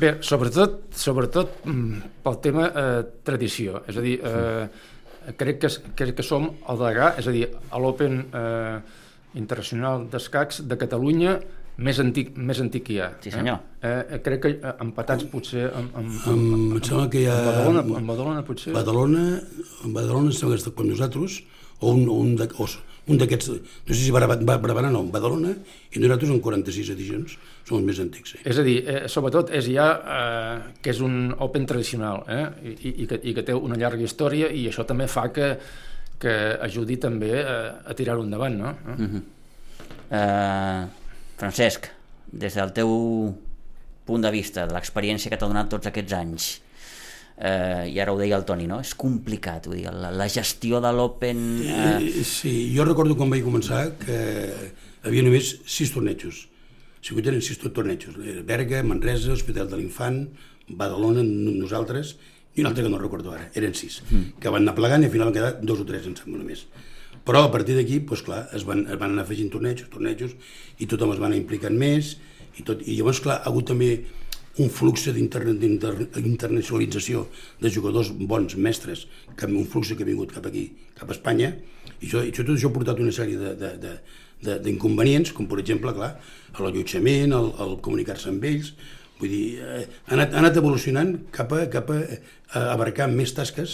Bé, 0.00 0.14
sobretot, 0.24 0.80
sobretot 0.96 1.60
mm, 1.68 2.22
pel 2.24 2.40
tema 2.40 2.70
eh, 2.70 3.02
tradició, 3.24 3.82
és 3.88 3.96
a 4.00 4.00
dir, 4.00 4.16
eh, 4.24 5.34
crec, 5.36 5.60
que, 5.60 5.70
crec 5.96 6.14
que 6.16 6.24
som 6.24 6.48
el 6.72 6.80
degà, 6.80 7.14
és 7.20 7.28
a 7.28 7.34
dir, 7.34 7.46
a 7.68 7.80
l'Open 7.82 8.22
eh, 8.32 8.80
Internacional 9.40 10.08
d'Escacs 10.10 10.64
de 10.66 10.78
Catalunya 10.80 11.36
més 11.78 12.00
antic, 12.02 12.34
més 12.36 12.60
antic 12.60 12.84
que 12.88 12.92
hi 12.94 13.00
ha. 13.00 13.08
Sí, 13.22 13.32
senyor. 13.34 13.62
Eh? 13.80 13.94
Eh, 14.16 14.20
crec 14.24 14.42
que 14.44 14.52
eh, 14.58 14.74
empatats 14.84 15.24
potser 15.32 15.68
amb... 15.68 15.94
amb, 15.96 16.18
amb, 16.26 16.28
amb, 16.34 16.76
em 16.76 16.84
sembla 16.84 17.08
que 17.12 17.22
hi 17.22 17.30
ha... 17.30 17.38
Amb 17.38 17.50
Badalona, 17.50 17.86
amb 18.02 18.12
Badalona 18.14 18.44
potser... 18.44 18.74
Badalona, 18.76 19.24
amb 19.84 19.96
Badalona 19.96 20.36
sembla 20.36 20.56
que 20.58 20.64
està 20.64 20.74
com 20.76 20.90
nosaltres, 20.90 21.40
o 21.80 21.94
un, 21.94 22.08
un, 22.12 22.34
de, 22.36 22.48
o 22.60 22.68
un 23.10 23.18
d'aquests, 23.18 23.48
no 23.88 23.94
sé 23.94 24.00
si 24.02 24.12
Barberà 24.12 24.90
no, 24.92 25.02
Badalona, 25.10 25.54
i 25.94 26.02
nosaltres 26.02 26.34
amb 26.34 26.44
46 26.44 26.92
edicions 26.94 27.38
som 27.66 27.78
els 27.78 27.86
més 27.88 28.00
antics. 28.02 28.34
Sí. 28.34 28.42
És 28.52 28.60
a 28.60 28.64
dir, 28.66 28.76
eh, 28.84 29.00
sobretot 29.10 29.50
és 29.56 29.70
ja 29.72 29.88
eh, 30.16 30.54
que 30.82 30.92
és 30.92 31.00
un 31.04 31.32
Open 31.38 31.66
tradicional 31.70 32.24
eh? 32.28 32.44
I, 32.74 32.94
i, 33.04 33.08
que, 33.10 33.20
i 33.24 33.34
que 33.36 33.46
té 33.46 33.56
una 33.56 33.78
llarga 33.80 34.04
història 34.06 34.50
i 34.52 34.66
això 34.70 34.84
també 34.86 35.08
fa 35.10 35.28
que, 35.34 35.50
que 36.20 36.36
ajudi 36.68 37.00
també 37.02 37.32
eh, 37.40 37.58
a 37.80 37.96
tirar-ho 37.96 38.26
endavant, 38.26 38.58
no? 38.60 38.74
Uh 38.84 38.96
-huh. 39.00 39.22
uh 40.20 40.99
Francesc, 41.40 41.88
des 42.30 42.56
del 42.56 42.74
teu 42.76 42.90
punt 44.08 44.24
de 44.24 44.32
vista, 44.34 44.66
de 44.66 44.76
l'experiència 44.76 45.32
que 45.32 45.38
t'ha 45.40 45.48
donat 45.48 45.70
tots 45.72 45.88
aquests 45.90 46.16
anys, 46.18 46.50
eh, 47.38 47.88
i 47.94 47.98
ara 48.02 48.12
ho 48.12 48.18
deia 48.20 48.36
el 48.36 48.44
Toni, 48.48 48.66
no? 48.70 48.80
és 48.84 48.92
complicat, 48.98 49.68
vull 49.70 49.80
dir, 49.80 49.88
la, 49.94 50.12
la 50.12 50.28
gestió 50.28 50.82
de 50.84 50.92
l'Open... 50.96 51.42
Eh... 51.64 52.24
Sí, 52.26 52.52
jo 52.74 52.84
recordo 52.88 53.16
quan 53.18 53.32
vaig 53.32 53.44
començar 53.46 53.86
que 54.02 54.18
havia 55.06 55.24
només 55.24 55.54
sis 55.64 55.92
tornejos, 55.94 56.44
o 57.00 57.06
sigui, 57.08 57.24
tenen 57.24 57.40
sis 57.44 57.60
tornejos, 57.62 58.18
Berga, 58.46 58.82
Manresa, 58.84 59.32
Hospital 59.32 59.70
de 59.70 59.80
l'Infant, 59.80 60.26
Badalona, 60.68 61.24
nosaltres, 61.24 62.14
i 62.54 62.62
un 62.62 62.68
altre 62.68 62.84
que 62.84 62.92
no 62.92 63.00
recordo 63.00 63.32
ara, 63.32 63.48
eren 63.56 63.74
sis, 63.78 64.02
mm. 64.10 64.40
que 64.42 64.52
van 64.52 64.66
anar 64.66 64.76
plegant 64.76 65.02
i 65.04 65.08
al 65.08 65.14
final 65.14 65.30
han 65.30 65.36
quedat 65.36 65.62
dos 65.64 65.80
o 65.80 65.86
tres, 65.88 66.06
em 66.10 66.16
sembla, 66.18 66.42
només. 66.42 66.66
Però 67.26 67.42
a 67.44 67.50
partir 67.52 67.74
d'aquí, 67.76 68.00
doncs 68.06 68.22
clar, 68.26 68.40
es 68.56 68.64
van, 68.68 68.80
es 68.88 68.98
van 69.00 69.10
anar 69.12 69.24
afegint 69.26 69.50
tornejos, 69.52 69.88
tornejos, 69.92 70.32
i 70.80 70.84
tothom 70.88 71.10
es 71.14 71.20
va 71.20 71.26
anar 71.28 71.40
implicant 71.40 71.76
més, 71.78 72.04
i, 72.56 72.62
tot, 72.66 72.78
i 72.86 72.96
llavors, 72.96 73.20
clar, 73.24 73.36
ha 73.40 73.48
hagut 73.50 73.66
també 73.70 73.90
un 74.60 74.68
flux 74.72 74.98
d'internacionalització 75.14 77.16
de 77.60 77.68
jugadors 77.72 78.08
bons, 78.12 78.56
mestres, 78.56 79.06
que 79.36 79.46
un 79.46 79.66
flux 79.68 79.92
que 79.94 80.04
ha 80.04 80.08
vingut 80.08 80.32
cap 80.34 80.46
aquí, 80.48 80.64
cap 80.98 81.08
a 81.10 81.12
Espanya, 81.16 81.50
i, 82.00 82.06
això, 82.06 82.18
i 82.24 82.32
tot 82.34 82.48
això 82.54 82.68
ha 82.70 82.76
portat 82.76 83.00
una 83.00 83.14
sèrie 83.14 83.36
d'inconvenients, 84.64 85.32
com 85.36 85.44
per 85.48 85.58
exemple, 85.62 85.90
clar, 85.96 86.12
l'allotjament, 86.58 87.30
el, 87.36 87.46
el 87.62 87.70
comunicar-se 87.84 88.28
amb 88.32 88.42
ells, 88.48 88.66
vull 89.20 89.32
dir, 89.32 89.46
eh, 89.60 89.84
ha, 90.08 90.14
anat, 90.16 90.30
ha 90.34 90.38
anat 90.40 90.54
evolucionant 90.56 91.10
cap 91.34 91.48
a, 91.52 91.66
cap 91.72 91.86
a, 91.92 91.98
a 92.56 92.58
abarcar 92.74 93.06
més 93.12 93.32
tasques 93.36 93.70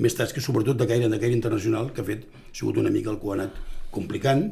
més 0.00 0.16
tasques, 0.16 0.44
sobretot 0.44 0.78
de 0.80 0.86
caire, 0.88 1.08
de 1.12 1.20
caire 1.20 1.36
internacional, 1.36 1.92
que 1.94 2.02
ha 2.02 2.06
fet, 2.06 2.26
ha 2.26 2.56
sigut 2.56 2.80
una 2.80 2.92
mica 2.92 3.12
el 3.12 3.18
que 3.20 3.28
ho 3.28 3.34
ha 3.34 3.38
anat 3.38 3.58
complicant 3.94 4.46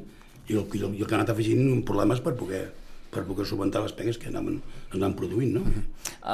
i 0.48 0.56
el, 0.56 0.64
i 0.64 0.82
el, 0.82 0.94
i 0.96 1.02
el 1.02 1.06
que 1.06 1.16
ha 1.16 1.20
anat 1.20 1.32
afegint 1.34 1.82
problemes 1.88 2.20
per 2.24 2.34
poder, 2.38 2.64
per 3.12 3.24
poder 3.28 3.46
subventar 3.48 3.82
les 3.84 3.94
pegues 3.96 4.18
que 4.20 4.30
anaven, 4.32 4.60
anaven 4.92 5.16
produint. 5.16 5.54
No? 5.58 5.62
-huh. 5.64 5.84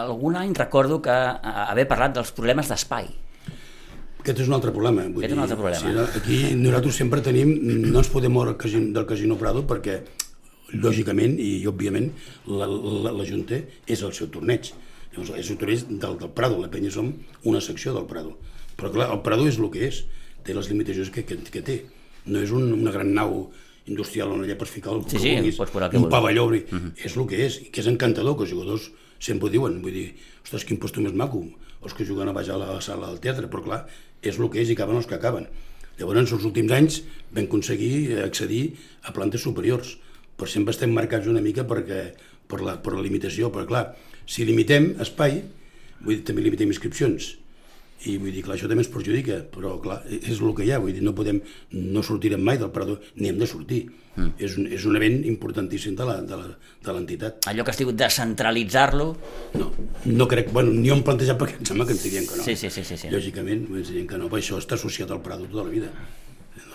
Algun 0.05 0.37
any 0.37 0.55
recordo 0.55 1.01
que 1.03 1.11
haver 1.11 1.87
parlat 1.89 2.15
dels 2.15 2.33
problemes 2.33 2.69
d'espai. 2.69 3.09
Aquest 4.25 4.41
és 4.41 4.49
un 4.49 4.55
altre 4.55 4.73
problema. 4.73 5.03
Vull 5.03 5.25
Aquest 5.25 5.33
és 5.33 5.37
un 5.37 5.43
altre 5.43 5.57
problema. 5.57 6.07
Sí, 6.07 6.19
aquí 6.19 6.55
nosaltres 6.57 6.95
sempre 6.97 7.21
tenim, 7.21 7.59
no 7.93 7.99
ens 7.99 8.09
podem 8.09 8.33
moure 8.33 8.57
del 8.57 9.07
Casino 9.07 9.37
Prado 9.37 9.67
perquè 9.69 10.01
lògicament 10.73 11.37
i 11.39 11.67
òbviament 11.69 12.11
la, 12.47 12.67
la, 12.67 13.13
la 13.13 13.27
Junta 13.29 13.61
és 13.87 14.03
el 14.03 14.13
seu 14.17 14.31
torneig. 14.33 14.73
Llavors, 15.13 15.35
és 15.39 15.51
el 15.51 15.59
torneig 15.61 15.85
del, 15.91 16.17
del 16.19 16.31
Prado, 16.31 16.59
la 16.59 16.71
penya 16.73 16.91
som 16.91 17.13
una 17.45 17.61
secció 17.61 17.93
del 17.93 18.07
Prado. 18.07 18.39
Però 18.79 18.91
clar, 18.95 19.11
el 19.15 19.23
Prado 19.27 19.47
és 19.49 19.59
el 19.61 19.71
que 19.73 19.87
és, 19.89 20.05
té 20.45 20.57
les 20.57 20.71
limitacions 20.71 21.11
que, 21.15 21.25
que, 21.27 21.39
que 21.51 21.63
té. 21.65 21.79
No 22.27 22.41
és 22.41 22.53
un, 22.55 22.71
una 22.77 22.93
gran 22.95 23.13
nau 23.15 23.53
industrial 23.91 24.33
on 24.33 24.45
allà 24.45 24.57
pots 24.57 24.73
ficar 24.73 24.95
el 24.95 25.03
sí, 25.05 25.19
sí, 25.21 25.35
vulguis, 25.37 25.59
pots 25.61 25.75
un 25.75 25.83
vulguis. 25.83 26.11
pavelló, 26.13 26.47
uh 26.47 26.51
mhm. 26.55 26.65
-huh. 26.71 26.93
és 27.05 27.17
el 27.17 27.27
que 27.27 27.47
és, 27.47 27.61
i 27.63 27.71
que 27.71 27.81
és 27.81 27.87
encantador, 27.87 28.37
que 28.37 28.45
els 28.45 28.51
jugadors 28.51 28.91
sempre 29.19 29.49
ho 29.49 29.51
diuen, 29.51 29.81
vull 29.83 29.93
dir, 29.93 30.15
ostres, 30.43 30.65
quin 30.65 30.79
posto 30.79 31.01
més 31.01 31.13
maco, 31.13 31.45
els 31.83 31.95
que 31.95 32.05
juguen 32.05 32.29
a 32.29 32.33
baix 32.33 32.49
a 32.49 32.57
la 32.57 32.81
sala 32.81 33.09
del 33.09 33.21
teatre, 33.21 33.49
però 33.49 33.63
clar, 33.63 33.87
és 34.23 34.39
el 34.39 34.51
que 34.51 34.61
és 34.61 34.69
i 34.69 34.73
acaben 34.73 34.97
els 34.97 35.07
que 35.07 35.15
acaben. 35.15 35.47
Llavors, 35.99 36.33
els 36.33 36.45
últims 36.45 36.73
anys 36.73 37.03
vam 37.31 37.45
aconseguir 37.45 38.19
accedir 38.25 38.75
a 39.03 39.13
plantes 39.13 39.43
superiors, 39.43 39.99
però 40.37 40.49
sempre 40.51 40.73
estem 40.73 40.91
marcats 40.91 41.27
una 41.27 41.41
mica 41.41 41.65
perquè, 41.65 42.15
per, 42.49 42.61
la, 42.61 42.83
per 42.83 42.95
la 42.95 43.03
limitació, 43.03 43.53
però 43.53 43.67
clar, 43.67 43.85
si 44.27 44.45
limitem 44.45 44.95
espai, 45.01 45.43
vull 46.01 46.17
dir, 46.17 46.25
també 46.25 46.43
limitem 46.43 46.73
inscripcions, 46.73 47.37
i 48.05 48.17
vull 48.21 48.33
dir, 48.35 48.43
clar, 48.45 48.59
això 48.59 48.69
també 48.69 48.85
ens 48.85 48.91
perjudica, 48.93 49.39
però 49.53 49.77
clar, 49.83 50.03
és 50.13 50.37
el 50.37 50.51
que 50.57 50.67
hi 50.67 50.73
ha, 50.75 50.81
vull 50.83 50.93
dir, 50.93 51.03
no 51.05 51.15
podem, 51.17 51.39
no 51.73 52.03
sortirem 52.05 52.43
mai 52.45 52.59
del 52.61 52.73
parador, 52.75 53.01
ni 53.21 53.31
hem 53.31 53.39
de 53.41 53.49
sortir. 53.49 53.85
Mm. 54.15 54.35
És, 54.47 54.53
un, 54.61 54.67
és 54.71 54.85
un 54.87 54.95
event 54.99 55.17
importantíssim 55.27 55.97
de 55.99 56.05
l'entitat. 56.07 57.49
Allò 57.51 57.65
que 57.67 57.73
has 57.73 57.81
dit 57.81 57.89
descentralitzar-lo... 57.99 59.09
No, 59.59 59.71
no 60.07 60.29
crec, 60.31 60.53
bueno, 60.55 60.75
ni 60.77 60.93
ho 60.93 60.99
hem 60.99 61.03
plantejat 61.07 61.41
perquè 61.41 61.59
em 61.59 61.71
sembla 61.71 61.89
que 61.89 61.97
ens 61.97 62.05
dirien 62.05 62.29
que 62.29 62.39
no. 62.39 62.45
Sí, 62.47 62.55
sí, 62.61 62.71
sí. 62.71 62.85
sí, 62.87 63.01
sí. 63.01 63.11
Lògicament, 63.15 63.65
ens 63.73 63.91
dirien 63.91 64.07
que 64.11 64.21
no, 64.21 64.29
però 64.31 64.45
això 64.45 64.61
està 64.63 64.79
associat 64.79 65.11
al 65.11 65.25
Prado 65.25 65.49
tota 65.49 65.67
la 65.67 65.73
vida. 65.73 65.91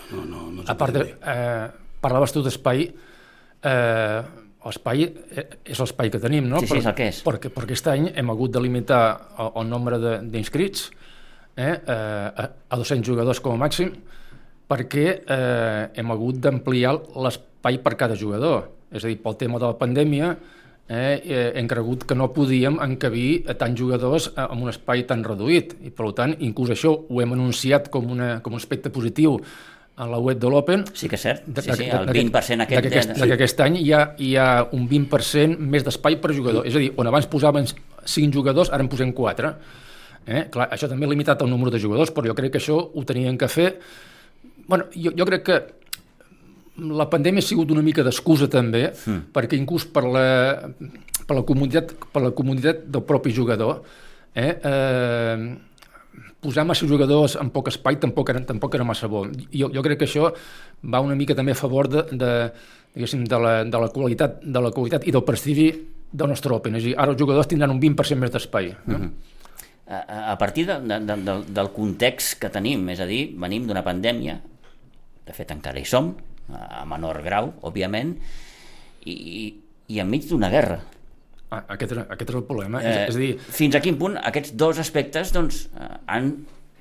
No, 0.10 0.26
no, 0.26 0.50
no, 0.50 0.66
a 0.66 0.76
part, 0.76 0.98
de, 0.98 1.06
eh, 1.14 1.66
parlaves 2.02 2.34
tu 2.34 2.42
d'espai, 2.44 2.88
eh, 3.70 4.22
l'espai 4.66 5.06
eh, 5.06 5.46
és 5.70 5.80
l'espai 5.80 6.12
que 6.12 6.20
tenim, 6.20 6.50
no? 6.50 6.60
Sí, 6.64 6.74
sí, 6.74 6.80
és 6.82 6.90
el 6.90 6.96
que 6.98 7.12
és. 7.14 7.22
Perquè, 7.28 7.54
perquè 7.54 7.78
aquest 7.78 7.92
any 7.94 8.10
hem 8.18 8.34
hagut 8.34 8.52
de 8.58 8.64
limitar 8.64 9.04
el, 9.38 9.54
el 9.62 9.70
nombre 9.70 10.02
d'inscrits 10.02 10.90
eh, 11.56 11.74
eh, 11.74 12.48
a 12.70 12.78
200 12.78 13.06
jugadors 13.06 13.42
com 13.44 13.56
a 13.56 13.62
màxim 13.66 13.94
perquè 14.70 15.06
eh, 15.26 15.84
hem 15.98 16.14
hagut 16.14 16.38
d'ampliar 16.44 16.94
l'espai 17.18 17.80
per 17.82 17.96
cada 17.98 18.18
jugador. 18.18 18.70
És 18.94 19.04
a 19.04 19.10
dir, 19.10 19.18
pel 19.22 19.38
tema 19.38 19.62
de 19.62 19.70
la 19.70 19.78
pandèmia 19.78 20.30
eh, 20.34 21.22
eh, 21.24 21.50
hem 21.58 21.68
cregut 21.70 22.06
que 22.10 22.18
no 22.18 22.30
podíem 22.34 22.80
encabir 22.86 23.46
a 23.50 23.58
tants 23.58 23.78
jugadors 23.78 24.30
en 24.34 24.62
un 24.62 24.70
espai 24.70 25.06
tan 25.10 25.26
reduït 25.26 25.76
i 25.86 25.94
per 25.94 26.14
tant 26.18 26.38
inclús 26.38 26.74
això 26.74 26.94
ho 26.94 27.22
hem 27.22 27.36
anunciat 27.38 27.90
com, 27.94 28.10
una, 28.14 28.40
com 28.46 28.58
un 28.58 28.62
aspecte 28.62 28.94
positiu 28.94 29.38
a 30.00 30.08
la 30.08 30.18
web 30.24 30.40
de 30.40 30.48
l'Open. 30.48 30.86
Sí 30.96 31.10
que 31.12 31.18
és 31.20 31.26
cert, 31.28 31.44
sí, 31.60 31.74
sí, 31.76 31.90
el 31.92 32.08
20% 32.08 32.64
aquest... 32.64 32.70
De, 32.72 32.88
aquest, 32.88 33.14
de, 33.18 33.26
que 33.28 33.36
aquest 33.36 33.62
any 33.66 33.82
hi 33.82 33.92
ha, 33.92 34.06
hi 34.18 34.32
ha 34.40 34.48
un 34.78 34.88
20% 34.88 35.60
més 35.60 35.84
d'espai 35.84 36.16
per 36.24 36.32
jugador. 36.38 36.64
És 36.70 36.78
a 36.78 36.82
dir, 36.82 36.94
on 36.96 37.10
abans 37.10 37.28
posaven 37.28 37.68
5 37.68 38.32
jugadors, 38.32 38.72
ara 38.72 38.86
en 38.86 38.90
posem 38.92 39.12
4. 39.18 39.52
Eh? 40.30 40.46
Clar, 40.54 40.70
això 40.70 40.88
també 40.90 41.08
ha 41.08 41.10
limitat 41.10 41.42
el 41.42 41.50
número 41.50 41.74
de 41.74 41.82
jugadors, 41.82 42.14
però 42.14 42.30
jo 42.30 42.38
crec 42.38 42.54
que 42.54 42.62
això 42.62 42.78
ho 42.78 43.04
tenien 43.08 43.38
que 43.40 43.50
fer... 43.50 43.70
Bueno, 44.70 44.86
jo, 44.94 45.12
jo 45.18 45.26
crec 45.26 45.46
que 45.48 45.60
la 46.80 47.08
pandèmia 47.10 47.42
ha 47.42 47.48
sigut 47.48 47.72
una 47.74 47.82
mica 47.84 48.06
d'excusa 48.06 48.48
també, 48.52 48.90
mm. 48.94 49.32
perquè 49.36 49.58
inclús 49.58 49.88
per 49.90 50.06
la, 50.06 50.28
per, 51.26 51.40
la 51.40 51.44
comunitat, 51.48 51.96
per 52.14 52.24
la 52.24 52.32
comunitat 52.36 52.86
del 52.94 53.04
propi 53.10 53.34
jugador, 53.36 53.82
eh, 54.38 54.54
eh, 54.54 55.50
posar 56.40 56.66
massa 56.70 56.88
jugadors 56.88 57.36
en 57.42 57.50
poc 57.52 57.72
espai 57.74 58.00
tampoc 58.00 58.30
era, 58.32 58.44
tampoc 58.48 58.78
era 58.78 58.88
massa 58.88 59.10
bo. 59.12 59.26
Jo, 59.52 59.72
jo 59.74 59.84
crec 59.86 60.04
que 60.04 60.08
això 60.08 60.30
va 60.86 61.02
una 61.04 61.18
mica 61.20 61.36
també 61.36 61.58
a 61.58 61.60
favor 61.60 61.90
de, 61.92 62.06
de, 62.14 62.34
de, 62.96 63.40
la, 63.42 63.64
de, 63.66 63.82
la 63.82 63.90
qualitat, 63.96 64.40
de 64.44 64.64
la 64.64 64.72
qualitat 64.76 65.08
i 65.08 65.16
del 65.16 65.26
prestigi 65.28 65.72
del 66.10 66.32
nostre 66.32 66.56
Open. 66.56 66.78
És 66.80 66.86
a 66.86 66.88
dir, 66.88 66.96
ara 66.98 67.14
els 67.14 67.20
jugadors 67.20 67.50
tindran 67.50 67.74
un 67.74 67.82
20% 67.82 68.24
més 68.24 68.32
d'espai. 68.32 68.72
No? 68.86 68.98
Mm 68.98 69.04
-hmm. 69.04 69.38
A, 69.90 70.34
a 70.34 70.38
partir 70.38 70.68
de, 70.70 70.78
de, 70.86 71.00
de, 71.08 71.18
del, 71.26 71.48
del 71.50 71.72
context 71.74 72.38
que 72.42 72.52
tenim, 72.54 72.86
és 72.94 73.02
a 73.02 73.08
dir, 73.10 73.24
venim 73.42 73.66
d'una 73.66 73.82
pandèmia, 73.86 74.38
de 75.26 75.34
fet 75.34 75.52
encara 75.56 75.82
hi 75.82 75.88
som, 75.90 76.14
a 76.54 76.86
menor 76.90 77.22
grau, 77.26 77.52
òbviament, 77.66 78.14
i, 79.10 79.16
i 79.90 80.00
enmig 80.02 80.30
d'una 80.30 80.50
guerra 80.54 80.80
Ah, 81.50 81.64
aquest, 81.74 81.96
era, 81.96 82.04
aquest 82.14 82.30
era 82.30 82.38
el 82.38 82.46
problema. 82.46 82.82
Eh, 82.84 82.90
és, 82.94 83.10
és 83.10 83.18
dir... 83.18 83.30
Fins 83.58 83.78
a 83.78 83.82
quin 83.82 83.98
punt 83.98 84.18
aquests 84.22 84.54
dos 84.60 84.78
aspectes 84.82 85.32
doncs, 85.34 85.64
eh, 85.74 85.96
han 86.14 86.30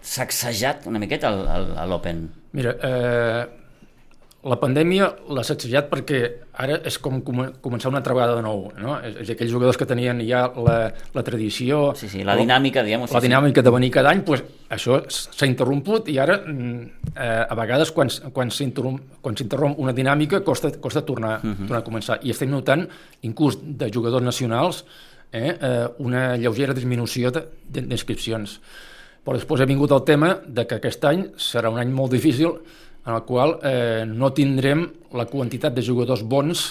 sacsejat 0.05 0.85
una 0.91 1.01
miqueta 1.01 1.31
l'Open? 1.89 2.27
Mira, 2.57 2.75
eh, 2.85 3.47
la 4.49 4.57
pandèmia 4.61 5.09
l'ha 5.35 5.43
sacsejat 5.45 5.89
perquè 5.91 6.21
ara 6.59 6.79
és 6.89 6.97
com 7.03 7.21
començar 7.23 7.91
una 7.91 8.01
altra 8.01 8.15
vegada 8.17 8.37
de 8.39 8.45
nou. 8.45 8.65
No? 8.81 8.97
És, 9.05 9.19
és 9.25 9.33
aquells 9.35 9.53
jugadors 9.53 9.79
que 9.79 9.87
tenien 9.89 10.23
ja 10.27 10.47
la, 10.57 10.77
la 11.15 11.25
tradició... 11.27 11.93
Sí, 11.99 12.09
sí, 12.11 12.25
la 12.27 12.37
dinàmica, 12.39 12.83
diguem 12.87 13.05
La 13.07 13.11
sí, 13.13 13.27
dinàmica 13.27 13.61
sí. 13.61 13.67
de 13.69 13.75
venir 13.75 13.91
cada 13.95 14.13
any, 14.15 14.25
pues, 14.27 14.43
això 14.75 15.03
s'ha 15.13 15.49
interromput 15.49 16.09
i 16.13 16.19
ara 16.23 16.39
mm, 16.41 17.13
eh, 17.13 17.45
a 17.45 17.59
vegades 17.59 17.93
quan, 17.95 18.11
quan 18.35 18.53
s'interromp 18.55 19.79
una 19.79 19.95
dinàmica 19.97 20.43
costa, 20.47 20.73
costa 20.81 21.05
tornar, 21.07 21.39
uh. 21.43 21.53
-huh. 21.53 21.69
tornar 21.69 21.83
a 21.85 21.87
començar. 21.87 22.19
I 22.23 22.35
estem 22.35 22.51
notant, 22.51 22.89
inclús 23.23 23.59
de 23.63 23.91
jugadors 23.93 24.25
nacionals, 24.25 24.85
eh, 25.33 25.59
eh, 25.61 25.87
una 25.99 26.37
lleugera 26.37 26.75
disminució 26.75 27.31
d'inscripcions. 27.31 28.61
Però 29.25 29.37
després 29.37 29.61
ha 29.61 29.69
vingut 29.69 29.93
el 29.93 30.05
tema 30.05 30.39
de 30.47 30.67
que 30.67 30.79
aquest 30.79 31.05
any 31.05 31.27
serà 31.37 31.69
un 31.69 31.79
any 31.79 31.91
molt 31.93 32.13
difícil 32.13 32.55
en 33.09 33.15
el 33.15 33.25
qual 33.25 33.57
eh, 33.65 34.05
no 34.05 34.29
tindrem 34.37 34.85
la 35.17 35.25
quantitat 35.31 35.73
de 35.73 35.85
jugadors 35.85 36.21
bons, 36.29 36.67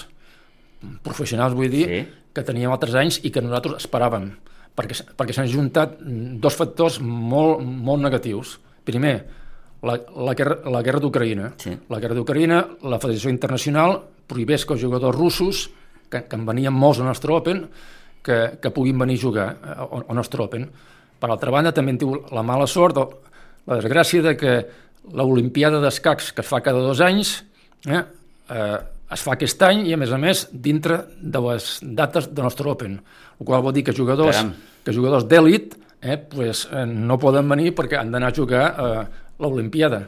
professionals 1.01 1.57
vull 1.57 1.71
dir, 1.73 1.87
sí. 1.89 2.01
que 2.35 2.45
teníem 2.45 2.69
altres 2.69 2.93
anys 2.99 3.17
i 3.25 3.31
que 3.33 3.41
nosaltres 3.41 3.81
esperàvem, 3.81 4.29
perquè, 4.77 4.99
perquè 5.17 5.33
s'han 5.33 5.49
juntat 5.49 5.97
dos 6.37 6.57
factors 6.59 6.99
molt, 7.01 7.65
molt 7.65 8.05
negatius. 8.05 8.59
Primer, 8.85 9.15
la, 9.81 9.97
la 9.97 10.37
guerra, 10.37 10.59
la 10.69 10.83
guerra 10.85 11.01
d'Ucraïna. 11.01 11.51
Sí. 11.57 11.73
La 11.89 11.99
guerra 12.03 12.17
d'Ucraïna, 12.19 12.61
la 12.85 13.01
Federació 13.01 13.33
Internacional 13.33 13.97
prohibeix 14.29 14.67
que 14.67 14.77
els 14.77 14.85
jugadors 14.85 15.17
russos, 15.17 15.67
que, 16.07 16.21
que 16.29 16.37
en 16.37 16.45
venien 16.45 16.73
molts 16.73 17.01
al 17.01 17.09
nostre 17.09 17.33
Open, 17.33 17.65
que, 18.21 18.59
que 18.61 18.75
puguin 18.75 19.01
venir 19.01 19.17
a 19.17 19.25
jugar 19.25 19.47
al, 19.73 20.03
al 20.05 20.21
nostre 20.21 20.45
Open. 20.45 20.69
Per 21.17 21.29
altra 21.33 21.49
banda, 21.49 21.73
també 21.73 21.95
en 21.95 22.03
diu 22.03 22.19
la 22.29 22.45
mala 22.45 22.69
sort, 22.69 23.01
la 23.67 23.79
desgràcia 23.81 24.21
de 24.21 24.37
que 24.37 24.53
l'Olimpiada 25.13 25.79
d'escacs 25.83 26.31
que 26.35 26.43
es 26.43 26.49
fa 26.49 26.61
cada 26.65 26.81
dos 26.83 27.01
anys 27.03 27.37
eh, 27.87 28.01
eh, 28.49 28.77
es 29.13 29.23
fa 29.23 29.35
aquest 29.37 29.61
any 29.63 29.85
i 29.87 29.95
a 29.95 29.99
més 29.99 30.11
a 30.11 30.19
més 30.19 30.45
dintre 30.51 30.99
de 31.21 31.41
les 31.47 31.67
dates 31.81 32.27
del 32.33 32.47
nostre 32.47 32.67
Open, 32.69 32.97
el 33.39 33.47
qual 33.47 33.63
vol 33.63 33.75
dir 33.75 33.85
que 33.87 33.95
jugadors, 33.95 34.35
Caram. 34.35 34.53
que 34.83 34.95
jugadors 34.95 35.27
d'èlit 35.29 35.77
eh, 36.01 36.17
pues, 36.17 36.67
eh, 36.71 36.85
no 36.85 37.19
poden 37.21 37.47
venir 37.49 37.73
perquè 37.77 38.01
han 38.01 38.11
d'anar 38.11 38.33
a 38.33 38.35
jugar 38.35 38.65
eh, 38.67 39.03
l'Olimpiada. 39.39 40.01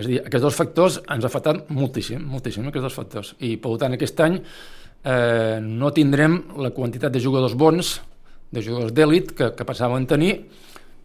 És 0.00 0.06
a 0.06 0.08
dir, 0.08 0.20
aquests 0.24 0.46
dos 0.46 0.56
factors 0.56 1.00
ens 1.02 1.26
ha 1.26 1.28
afectat 1.28 1.68
moltíssim, 1.76 2.22
moltíssim, 2.24 2.68
aquests 2.70 2.86
dos 2.88 2.96
factors. 2.96 3.34
I, 3.44 3.56
per 3.60 3.74
tant, 3.82 3.96
aquest 3.96 4.22
any 4.24 4.38
eh, 4.40 5.58
no 5.60 5.92
tindrem 5.92 6.40
la 6.64 6.72
quantitat 6.72 7.12
de 7.12 7.20
jugadors 7.20 7.56
bons, 7.58 7.98
de 8.50 8.64
jugadors 8.64 8.94
d'èlit 8.96 9.34
que, 9.36 9.52
que 9.56 9.66
passaven 9.68 10.08
a 10.08 10.10
tenir, 10.14 10.32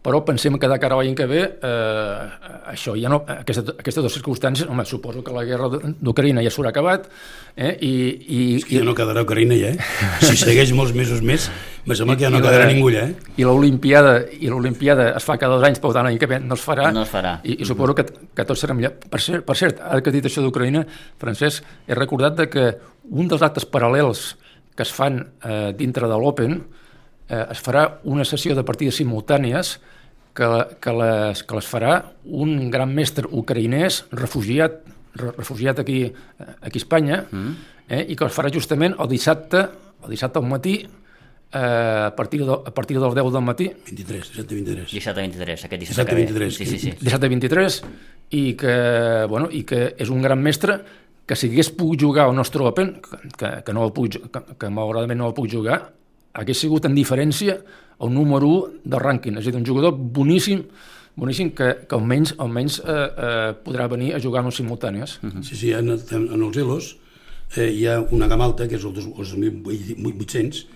però 0.06 0.20
pensem 0.22 0.54
que 0.62 0.68
de 0.70 0.78
cara 0.78 0.94
a 0.94 1.02
l'any 1.02 1.16
que 1.18 1.24
ve 1.26 1.40
eh, 1.42 2.26
això 2.70 2.94
ja 2.94 3.10
no, 3.10 3.24
aquesta, 3.26 3.74
aquestes 3.74 4.04
dues 4.04 4.14
circumstàncies, 4.14 4.68
home, 4.70 4.84
suposo 4.86 5.24
que 5.26 5.32
la 5.34 5.42
guerra 5.48 5.66
d'Ucraïna 5.82 6.44
ja 6.46 6.52
s'haurà 6.54 6.70
acabat 6.70 7.08
eh, 7.56 7.72
i, 7.82 7.90
i, 8.14 8.38
és 8.60 8.66
que 8.68 8.78
ja 8.78 8.84
no 8.86 8.94
quedarà 8.94 9.24
Ucraïna 9.26 9.58
ja, 9.58 9.72
eh? 9.74 9.88
si 10.22 10.38
segueix 10.38 10.70
molts 10.78 10.94
mesos 10.94 11.24
més 11.26 11.48
me 11.86 11.98
sembla 11.98 12.14
que 12.14 12.22
ja 12.22 12.30
no 12.30 12.38
quedarà 12.44 12.68
ningú 12.70 12.92
ja 12.94 13.08
eh? 13.08 13.16
i 13.42 13.48
l'Olimpiada 13.48 14.20
i 14.38 14.52
l'Olimpiada 14.52 15.08
es 15.16 15.26
fa 15.26 15.34
cada 15.42 15.58
dos 15.58 15.66
anys, 15.66 15.82
per 15.82 15.90
tant 15.96 16.06
l'any 16.06 16.20
que 16.22 16.30
ve 16.30 16.38
no 16.44 16.54
es 16.54 16.62
farà, 16.62 16.92
no 16.94 17.02
es 17.02 17.10
farà. 17.10 17.34
I, 17.42 17.58
i 17.64 17.66
suposo 17.66 17.98
que, 17.98 18.06
que 18.06 18.46
tot 18.46 18.62
serà 18.62 18.78
millor 18.78 18.94
per 19.10 19.22
cert, 19.24 19.42
per 19.48 19.58
cert 19.58 19.82
ara 19.82 19.98
que 20.04 20.14
he 20.14 20.18
dit 20.20 20.30
això 20.30 20.44
d'Ucraïna 20.44 20.84
Francesc, 21.18 21.66
he 21.90 21.98
recordat 21.98 22.38
de 22.44 22.46
que 22.52 22.68
un 23.10 23.26
dels 23.26 23.42
actes 23.42 23.66
paral·lels 23.66 24.28
que 24.76 24.86
es 24.86 24.94
fan 24.94 25.18
eh, 25.18 25.74
dintre 25.74 26.06
de 26.06 26.22
l'Open 26.22 26.60
eh, 26.60 27.44
es 27.50 27.58
farà 27.58 27.88
una 28.06 28.28
sessió 28.28 28.54
de 28.54 28.62
partides 28.62 29.02
simultànies 29.02 29.76
que, 30.36 30.50
que, 30.80 30.92
les, 30.92 31.42
que 31.46 31.56
les 31.58 31.70
farà 31.70 31.96
un 32.26 32.68
gran 32.72 32.92
mestre 32.94 33.28
ucraïnès 33.32 34.02
refugiat, 34.12 34.82
refugiat 35.16 35.80
aquí, 35.80 36.02
aquí 36.60 36.78
a 36.78 36.82
Espanya 36.82 37.22
mm. 37.24 37.56
eh, 37.88 38.04
i 38.12 38.18
que 38.18 38.28
les 38.28 38.36
farà 38.36 38.52
justament 38.52 38.96
el 39.00 39.10
dissabte, 39.10 39.64
el 40.04 40.12
dissabte 40.12 40.42
al 40.42 40.48
matí 40.50 40.76
eh, 40.82 41.58
a, 41.58 42.12
partir 42.16 42.44
de, 42.44 42.52
a 42.52 42.74
partir 42.74 43.00
del 43.00 43.16
10 43.16 43.32
del 43.32 43.46
matí 43.46 43.70
23, 43.88 44.30
dissabte 44.36 44.54
23 44.54 44.92
dissabte 44.92 45.24
23, 45.24 45.64
aquest 45.70 45.82
dissabte, 45.86 46.20
dissabte 46.20 46.20
23 46.20 46.60
sí, 46.60 46.66
sí, 46.66 46.78
sí. 46.84 46.94
dissabte 47.00 47.32
23 47.32 47.80
i 48.36 48.44
que, 48.58 48.76
bueno, 49.30 49.48
i 49.54 49.62
que 49.64 49.94
és 49.96 50.10
un 50.12 50.20
gran 50.24 50.42
mestre 50.42 50.80
que 51.26 51.34
si 51.38 51.48
hagués 51.50 51.72
pogut 51.74 52.02
jugar 52.02 52.28
al 52.28 52.36
nostre 52.36 52.62
Open 52.66 52.96
que, 53.00 53.50
que, 53.64 53.72
no 53.74 53.86
el 53.86 53.94
puc, 53.94 54.20
que, 54.30 54.44
que 54.58 54.70
malauradament 54.70 55.22
no 55.22 55.30
el 55.30 55.36
puc 55.38 55.48
jugar 55.50 55.80
hagués 56.36 56.60
sigut 56.60 56.84
en 56.86 56.94
diferència 56.94 57.56
el 58.00 58.12
número 58.12 58.48
1 58.48 58.84
del 58.84 59.00
rànquing, 59.00 59.38
és 59.40 59.46
a 59.46 59.50
dir, 59.50 59.60
un 59.60 59.66
jugador 59.66 59.96
boníssim, 59.96 60.62
boníssim 61.16 61.50
que, 61.56 61.72
que 61.88 61.96
almenys, 61.96 62.34
almenys 62.42 62.78
eh, 62.82 62.92
eh, 62.92 63.50
podrà 63.64 63.88
venir 63.92 64.12
a 64.14 64.20
jugar 64.20 64.44
en 64.44 64.52
simultànies. 64.52 65.18
Uh 65.22 65.30
-huh. 65.30 65.42
Sí, 65.42 65.56
sí, 65.56 65.72
en, 65.72 65.90
en 65.90 66.42
els 66.42 66.56
Elos 66.56 66.96
eh, 67.56 67.70
hi 67.72 67.86
ha 67.86 68.00
una 68.10 68.26
gamma 68.26 68.44
alta, 68.44 68.68
que 68.68 68.76
és 68.76 68.84
el 68.84 68.92
2.800 68.92 70.66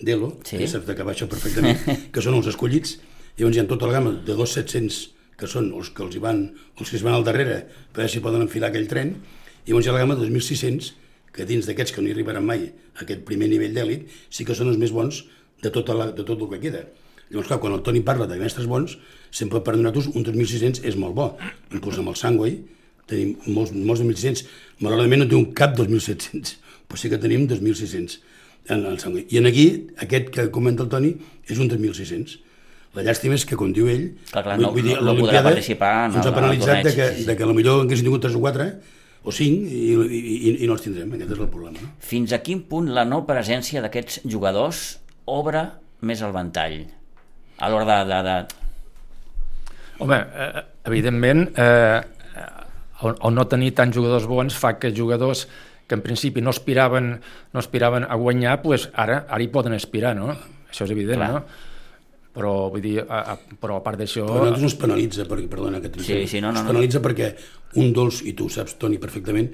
d'Elo, 0.00 0.38
sí. 0.44 0.56
que 0.56 0.66
saps 0.66 0.86
que 0.86 1.02
baixa 1.02 1.28
perfectament, 1.28 1.78
que 2.12 2.22
són 2.22 2.34
els 2.34 2.46
escollits, 2.46 2.98
i 3.36 3.42
llavors 3.42 3.56
hi 3.56 3.60
ha 3.60 3.66
tota 3.66 3.86
la 3.86 3.92
gamma 3.92 4.10
de 4.24 4.34
2.700 4.34 5.10
que 5.40 5.48
són 5.48 5.72
els 5.72 5.90
que 5.90 6.02
els 6.04 6.16
hi 6.16 6.20
van, 6.20 6.42
els 6.78 6.90
que 6.90 6.96
es 6.96 7.02
van 7.02 7.14
al 7.14 7.24
darrere 7.24 7.66
per 7.92 8.02
veure 8.02 8.12
si 8.12 8.20
poden 8.20 8.42
enfilar 8.42 8.68
aquell 8.68 8.88
tren, 8.88 9.16
i 9.64 9.70
llavors 9.70 9.86
hi 9.86 9.90
ha 9.90 9.92
la 9.96 10.02
gamma 10.04 10.16
de 10.16 10.28
2.600 10.28 10.92
que 11.32 11.46
dins 11.46 11.66
d'aquests 11.68 11.94
que 11.94 12.02
no 12.02 12.10
hi 12.10 12.14
arribaran 12.16 12.44
mai 12.44 12.66
a 12.68 13.04
aquest 13.04 13.22
primer 13.28 13.48
nivell 13.48 13.76
d'èlit 13.76 14.08
sí 14.28 14.44
que 14.44 14.56
són 14.58 14.68
els 14.72 14.80
més 14.80 14.92
bons 14.92 15.22
de 15.62 15.70
tot, 15.70 15.88
la, 15.96 16.10
de 16.12 16.24
tot 16.24 16.40
el 16.40 16.50
que 16.54 16.60
queda. 16.66 16.84
Llavors, 17.30 17.46
clar, 17.46 17.60
quan 17.62 17.76
el 17.76 17.82
Toni 17.86 18.02
parla 18.02 18.26
de 18.26 18.40
mestres 18.40 18.66
bons, 18.66 18.96
sempre 19.30 19.60
per 19.62 19.76
nosaltres 19.76 20.10
un 20.10 20.24
2.600 20.26 20.82
és 20.88 20.96
molt 20.98 21.14
bo. 21.14 21.28
Inclús 21.70 22.00
amb 22.02 22.10
el 22.10 22.18
Sangway 22.18 22.56
tenim 23.10 23.36
molts, 23.54 23.72
molts 23.74 24.02
2.600. 24.02 24.44
Malauradament 24.82 25.24
no 25.24 25.30
tenim 25.30 25.48
cap 25.56 25.76
2.700, 25.78 26.56
però 26.90 26.98
sí 26.98 27.10
que 27.12 27.20
tenim 27.22 27.46
2.600 27.50 28.18
en 28.74 28.84
el 28.86 28.98
Sangway. 29.02 29.26
I 29.30 29.38
en 29.38 29.46
aquí, 29.50 29.66
aquest 30.02 30.30
que 30.34 30.48
comenta 30.54 30.86
el 30.86 30.90
Toni, 30.92 31.14
és 31.46 31.58
un 31.62 31.70
3.600. 31.70 32.38
La 32.98 33.04
llàstima 33.06 33.36
és 33.38 33.44
que, 33.46 33.54
com 33.54 33.70
diu 33.70 33.86
ell, 33.86 34.08
Clar, 34.32 34.42
clar, 34.42 34.56
no- 34.58 34.72
vull 34.74 34.82
dir, 34.82 34.96
no 34.96 34.98
podrà 34.98 35.12
l'Olimpiada 35.12 35.50
participar 35.52 35.90
en 36.08 36.16
ens 36.18 36.26
ha 36.26 36.32
penalitzat 36.34 36.82
de 36.82 36.94
que, 36.96 37.06
sí, 37.14 37.20
sí. 37.22 37.26
de 37.28 37.36
que 37.38 37.46
potser 37.46 37.74
haguéssim 37.76 38.08
tingut 38.08 38.24
3 38.26 38.34
o 38.34 38.40
4 38.42 38.66
o 39.22 39.30
5 39.36 39.68
i, 39.70 39.92
i, 39.94 40.22
i, 40.50 40.54
i 40.64 40.66
no 40.66 40.74
els 40.74 40.82
tindrem. 40.82 41.12
Aquest 41.14 41.30
és 41.36 41.38
el 41.38 41.50
problema. 41.52 41.78
No? 41.78 41.92
Fins 42.02 42.32
a 42.34 42.40
quin 42.42 42.64
punt 42.66 42.90
la 42.96 43.04
no 43.06 43.22
presència 43.28 43.82
d'aquests 43.84 44.24
jugadors 44.26 44.99
obre 45.30 45.64
més 46.06 46.22
el 46.24 46.32
ventall 46.34 46.80
a 47.60 47.68
l'hora 47.68 48.00
de, 48.00 48.08
de, 48.08 48.20
de... 48.26 48.36
Home, 50.00 50.16
eh, 50.16 50.62
evidentment, 50.88 51.42
eh, 51.60 52.00
el, 53.04 53.16
el 53.16 53.34
no 53.36 53.46
tenir 53.48 53.74
tants 53.76 53.96
jugadors 53.96 54.28
bons 54.28 54.56
fa 54.56 54.78
que 54.80 54.94
jugadors 54.96 55.46
que 55.90 55.98
en 55.98 56.04
principi 56.04 56.40
no 56.40 56.54
aspiraven, 56.54 57.16
no 57.52 57.60
aspiraven 57.60 58.06
a 58.06 58.16
guanyar, 58.16 58.60
pues 58.62 58.88
ara, 58.94 59.24
ara 59.28 59.42
hi 59.42 59.50
poden 59.52 59.74
aspirar, 59.76 60.14
no? 60.16 60.30
Això 60.70 60.86
és 60.86 60.94
evident, 60.94 61.18
Clar. 61.18 61.32
no? 61.34 61.68
Però, 62.30 62.52
vull 62.70 62.84
dir, 62.84 63.00
a, 63.02 63.24
a, 63.32 63.56
però 63.60 63.80
a 63.80 63.82
part 63.82 63.98
d'això... 63.98 64.22
Però 64.28 64.52
no 64.54 64.68
es 64.68 64.76
penalitza, 64.78 65.26
perquè, 65.26 65.48
perdona 65.50 65.80
que 65.82 65.90
Sí, 65.98 66.22
sí, 66.30 66.38
no, 66.38 66.52
no, 66.54 66.62
es 66.62 66.68
no. 66.68 66.70
penalitza 66.70 67.02
perquè 67.02 67.32
un 67.82 67.90
dels, 67.96 68.22
i 68.22 68.36
tu 68.38 68.46
ho 68.46 68.54
saps, 68.54 68.76
Toni, 68.78 69.00
perfectament, 69.02 69.50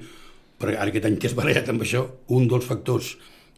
perquè 0.61 0.77
ara 0.77 0.93
aquest 0.93 1.09
any 1.09 1.17
t'has 1.23 1.33
barallat 1.37 1.73
amb 1.73 1.81
això, 1.87 2.05
un 2.37 2.45
dels 2.51 2.69
factors 2.69 3.15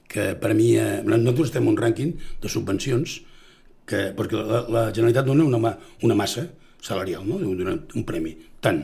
que 0.10 0.32
per 0.42 0.54
mi... 0.58 0.72
Eh, 0.78 1.02
nosaltres 1.06 1.52
estem 1.52 1.68
un 1.70 1.78
rànquing 1.78 2.16
de 2.42 2.50
subvencions 2.52 3.20
que, 3.90 4.10
perquè 4.18 4.38
la, 4.40 4.64
la 4.70 4.84
Generalitat 4.94 5.26
dona 5.30 5.46
una, 5.46 5.60
ma- 5.62 5.76
una 6.06 6.16
massa 6.18 6.48
salarial, 6.82 7.26
no? 7.28 7.38
dona 7.42 7.76
un 7.96 8.06
premi, 8.08 8.36
tant. 8.64 8.84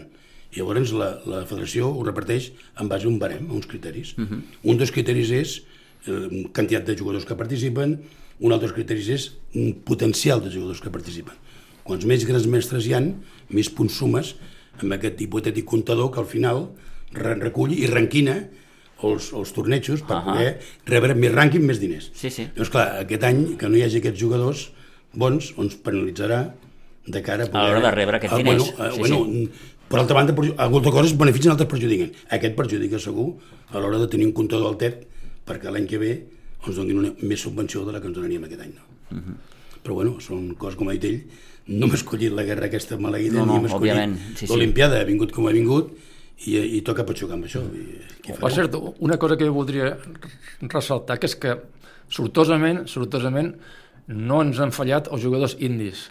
I 0.56 0.60
llavors 0.62 0.94
la, 0.96 1.10
la 1.28 1.42
federació 1.50 1.90
ho 1.92 2.04
reparteix 2.08 2.52
en 2.80 2.88
base 2.92 3.08
a 3.08 3.10
un 3.12 3.18
barem, 3.20 3.50
a 3.50 3.54
uns 3.58 3.68
criteris. 3.68 4.14
Uh 4.18 4.24
-huh. 4.26 4.42
Un 4.72 4.78
dels 4.78 4.92
criteris 4.92 5.32
és 5.32 5.62
eh, 6.08 6.46
quantitat 6.54 6.86
de 6.86 6.96
jugadors 6.98 7.26
que 7.26 7.36
participen, 7.36 8.00
un 8.40 8.52
altre 8.52 8.72
criteris 8.74 9.08
és 9.10 9.32
un 9.56 9.74
potencial 9.84 10.42
de 10.44 10.52
jugadors 10.52 10.82
que 10.82 10.90
participen. 10.90 11.34
Quants 11.84 12.06
més 12.06 12.26
grans 12.26 12.48
mestres 12.48 12.86
hi 12.88 12.94
han, 12.94 13.16
més 13.50 13.70
punts 13.70 13.94
sumes 13.94 14.36
amb 14.82 14.92
aquest 14.92 15.22
hipotètic 15.22 15.66
comptador 15.66 16.12
que 16.12 16.20
al 16.20 16.26
final 16.26 16.70
re- 17.14 17.36
recull 17.36 17.72
i 17.74 17.86
ranquina 17.88 18.50
els, 19.14 19.32
els 19.34 19.52
tornejos 19.54 20.02
per 20.08 20.18
Ahà. 20.18 20.34
poder 20.34 20.60
rebre 20.86 21.16
més 21.16 21.32
rànquing, 21.34 21.62
més 21.66 21.80
diners. 21.80 22.12
Sí, 22.14 22.30
sí. 22.30 22.48
Llavors, 22.56 22.70
clar, 22.74 22.88
aquest 23.04 23.24
any 23.24 23.56
que 23.58 23.70
no 23.70 23.78
hi 23.78 23.84
hagi 23.84 23.98
aquests 24.02 24.20
jugadors 24.20 24.72
bons 25.14 25.54
ens 25.58 25.76
penalitzarà 25.86 26.54
de 27.08 27.22
cara 27.22 27.44
a 27.46 27.48
poder... 27.48 27.62
A 27.62 27.68
l'hora 27.70 27.82
de 27.90 27.92
rebre 27.96 28.18
aquests 28.18 28.34
Ah, 28.34 28.38
diners. 28.38 28.72
Bueno, 28.76 28.86
eh, 28.86 28.92
Sí, 28.94 29.00
bueno, 29.00 29.26
sí. 29.26 29.50
per 29.88 30.00
altra 30.00 30.16
banda, 30.18 30.34
perju- 30.36 30.56
algunes 30.58 30.92
coses 30.92 31.18
beneficien, 31.18 31.52
altres 31.52 31.70
perjudiquen. 31.70 32.12
Aquest 32.30 32.56
perjudica 32.56 33.00
segur 33.00 33.36
a 33.70 33.80
l'hora 33.80 34.00
de 34.00 34.08
tenir 34.08 34.26
un 34.26 34.34
comptador 34.34 34.68
al 34.74 34.78
TEP 34.82 35.04
perquè 35.46 35.70
l'any 35.72 35.86
que 35.88 35.98
ve 36.02 36.14
ens 36.66 36.76
donin 36.76 36.98
una, 36.98 37.12
més 37.22 37.40
subvenció 37.46 37.86
de 37.86 37.92
la 37.94 38.02
que 38.02 38.08
ens 38.10 38.16
donaríem 38.18 38.44
aquest 38.48 38.62
any. 38.62 38.74
No? 38.74 38.82
Uh 39.12 39.16
Mhm. 39.16 39.22
-huh. 39.22 39.36
Però 39.86 39.94
bueno, 39.94 40.20
són 40.20 40.56
coses 40.58 40.76
com 40.76 40.90
ha 40.90 40.94
dit 40.94 41.04
ell, 41.06 41.22
no 41.68 41.86
m'ha 41.88 41.94
escollit 41.94 42.32
la 42.34 42.42
guerra 42.44 42.66
aquesta 42.66 42.98
maleïda, 42.98 43.34
No, 43.38 43.46
no, 43.46 43.54
ni 43.54 43.60
m'ha 43.60 43.68
escollit 43.68 43.94
òbviament, 43.94 44.18
sí, 44.36 44.48
sí. 44.48 44.52
l'Olimpiada, 44.52 45.00
ha 45.00 45.04
vingut 45.04 45.32
com 45.32 45.46
ha 45.48 45.52
vingut, 45.52 45.92
i, 46.44 46.58
i 46.78 46.82
toca 46.86 47.06
patxucar 47.08 47.38
amb 47.38 47.48
això. 47.48 47.64
I, 47.72 48.02
què 48.26 48.36
Per 48.42 48.52
cert, 48.54 48.76
una 49.06 49.18
cosa 49.22 49.38
que 49.40 49.48
jo 49.48 49.56
voldria 49.56 49.94
ressaltar, 50.68 51.20
que 51.22 51.30
és 51.32 51.38
que 51.40 51.56
sortosament, 52.12 52.84
sortosament, 52.92 53.56
no 54.12 54.44
ens 54.44 54.60
han 54.62 54.76
fallat 54.76 55.10
els 55.12 55.24
jugadors 55.24 55.56
indis. 55.64 56.10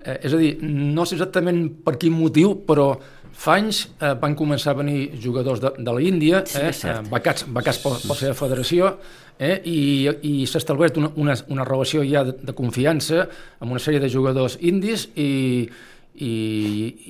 Eh, 0.00 0.16
és 0.24 0.34
a 0.34 0.40
dir, 0.40 0.54
no 0.64 1.04
sé 1.04 1.18
exactament 1.18 1.66
per 1.84 1.98
quin 2.00 2.14
motiu, 2.16 2.54
però 2.66 2.94
fa 3.40 3.58
anys 3.60 3.84
eh, 4.00 4.14
van 4.20 4.34
començar 4.36 4.72
a 4.72 4.78
venir 4.80 5.10
jugadors 5.22 5.60
de, 5.62 5.74
de 5.78 5.96
l'Índia, 5.96 6.42
Sí, 6.48 6.62
eh, 6.64 6.72
eh, 6.72 6.96
becats, 7.12 7.44
becats 7.52 7.82
per, 7.82 7.94
per 8.00 8.14
la 8.14 8.18
seva 8.18 8.38
federació, 8.38 8.94
eh, 9.38 9.58
i, 9.68 9.78
i 10.26 10.32
s'ha 10.48 10.60
establert 10.60 10.98
una, 11.00 11.12
una, 11.20 11.36
una 11.52 11.68
relació 11.68 12.02
ja 12.04 12.24
de, 12.26 12.34
de 12.40 12.56
confiança 12.56 13.26
amb 13.60 13.70
una 13.70 13.80
sèrie 13.80 14.00
de 14.02 14.10
jugadors 14.12 14.58
indis 14.60 15.06
i, 15.14 15.68
i, 16.14 16.30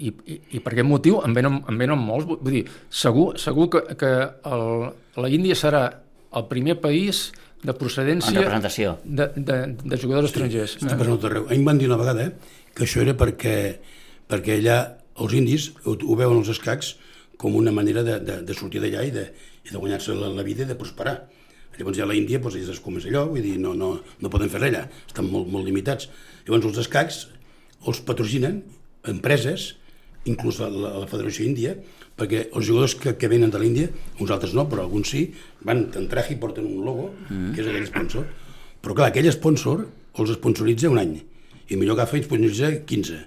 i, 0.06 0.12
i, 0.26 0.38
i 0.56 0.60
per 0.62 0.74
aquest 0.74 0.88
motiu 0.88 1.20
en 1.24 1.34
venen, 1.36 1.60
en 1.68 1.78
venen 1.80 1.98
molts. 1.98 2.28
Vull 2.30 2.54
dir, 2.54 2.64
segur, 2.90 3.32
segur 3.40 3.68
que, 3.72 3.82
que 4.00 4.12
el, 4.50 4.64
la 5.20 5.30
Índia 5.32 5.56
serà 5.58 5.84
el 6.36 6.46
primer 6.50 6.78
país 6.80 7.30
de 7.60 7.72
En 7.74 7.76
procedència 7.76 8.38
representació. 8.38 8.94
de, 9.04 9.26
de, 9.36 9.58
de 9.84 9.96
jugadors 10.00 10.30
estrangers. 10.30 10.78
Passant 10.80 11.02
a 11.02 11.10
tot 11.10 11.26
arreu. 11.28 11.48
A 11.48 11.52
mi 11.52 11.60
em 11.60 11.66
van 11.66 11.80
dir 11.80 11.90
una 11.90 11.98
vegada 12.00 12.28
eh, 12.28 12.56
que 12.74 12.86
això 12.86 13.02
era 13.02 13.16
perquè, 13.18 13.56
perquè 14.30 14.56
allà 14.60 14.78
els 15.20 15.34
indis 15.36 15.72
ho, 15.84 15.96
ho 15.96 16.16
veuen 16.16 16.38
els 16.40 16.48
escacs 16.54 16.94
com 17.40 17.56
una 17.56 17.72
manera 17.72 18.04
de, 18.06 18.20
de, 18.24 18.40
de 18.46 18.56
sortir 18.56 18.80
d'allà 18.80 19.04
i 19.04 19.12
de, 19.12 19.26
i 19.66 19.74
de 19.74 19.76
guanyar-se 19.80 20.16
la, 20.16 20.30
la 20.32 20.46
vida 20.46 20.64
i 20.64 20.70
de 20.70 20.78
prosperar. 20.78 21.18
Llavors 21.80 21.96
ja 21.96 22.04
a 22.04 22.10
l'Índia 22.10 22.40
doncs, 22.40 22.56
ells 22.60 22.72
es 22.74 22.80
com 22.84 22.98
és 23.00 23.06
allò, 23.08 23.26
vull 23.30 23.40
dir, 23.44 23.54
no, 23.60 23.72
no, 23.72 23.94
no 24.20 24.32
poden 24.32 24.50
fer 24.52 24.60
res 24.60 24.72
allà, 24.74 24.82
estan 25.08 25.28
molt, 25.32 25.48
molt 25.48 25.64
limitats. 25.64 26.10
Llavors 26.44 26.66
els 26.68 26.80
escacs 26.82 27.20
els 27.88 28.00
patrocinen 28.04 28.58
empreses, 29.08 29.74
inclús 30.28 30.60
la, 30.60 30.68
la, 30.68 30.92
la 31.00 31.08
Federació 31.08 31.46
Índia, 31.46 31.74
perquè 32.20 32.46
els 32.50 32.66
jugadors 32.68 32.94
que, 33.00 33.14
que 33.16 33.30
venen 33.32 33.52
de 33.52 33.60
l'Índia, 33.62 33.88
uns 34.20 34.32
altres 34.34 34.52
no, 34.56 34.66
però 34.68 34.84
alguns 34.84 35.12
sí, 35.14 35.24
van 35.64 35.86
en 35.96 36.08
traje 36.10 36.34
i 36.34 36.40
porten 36.40 36.68
un 36.68 36.84
logo, 36.84 37.08
mm. 37.28 37.54
que 37.54 37.64
és 37.64 37.70
aquell 37.70 37.88
sponsor. 37.88 38.28
Però 38.84 38.96
clar, 38.96 39.08
aquell 39.10 39.30
sponsor 39.32 39.86
els 40.20 40.34
sponsoritza 40.36 40.90
un 40.92 41.00
any, 41.00 41.16
i 41.70 41.78
millor 41.78 41.96
agafa 41.96 42.18
i 42.18 42.24
sponsoritza 42.26 42.72
15. 42.84 43.18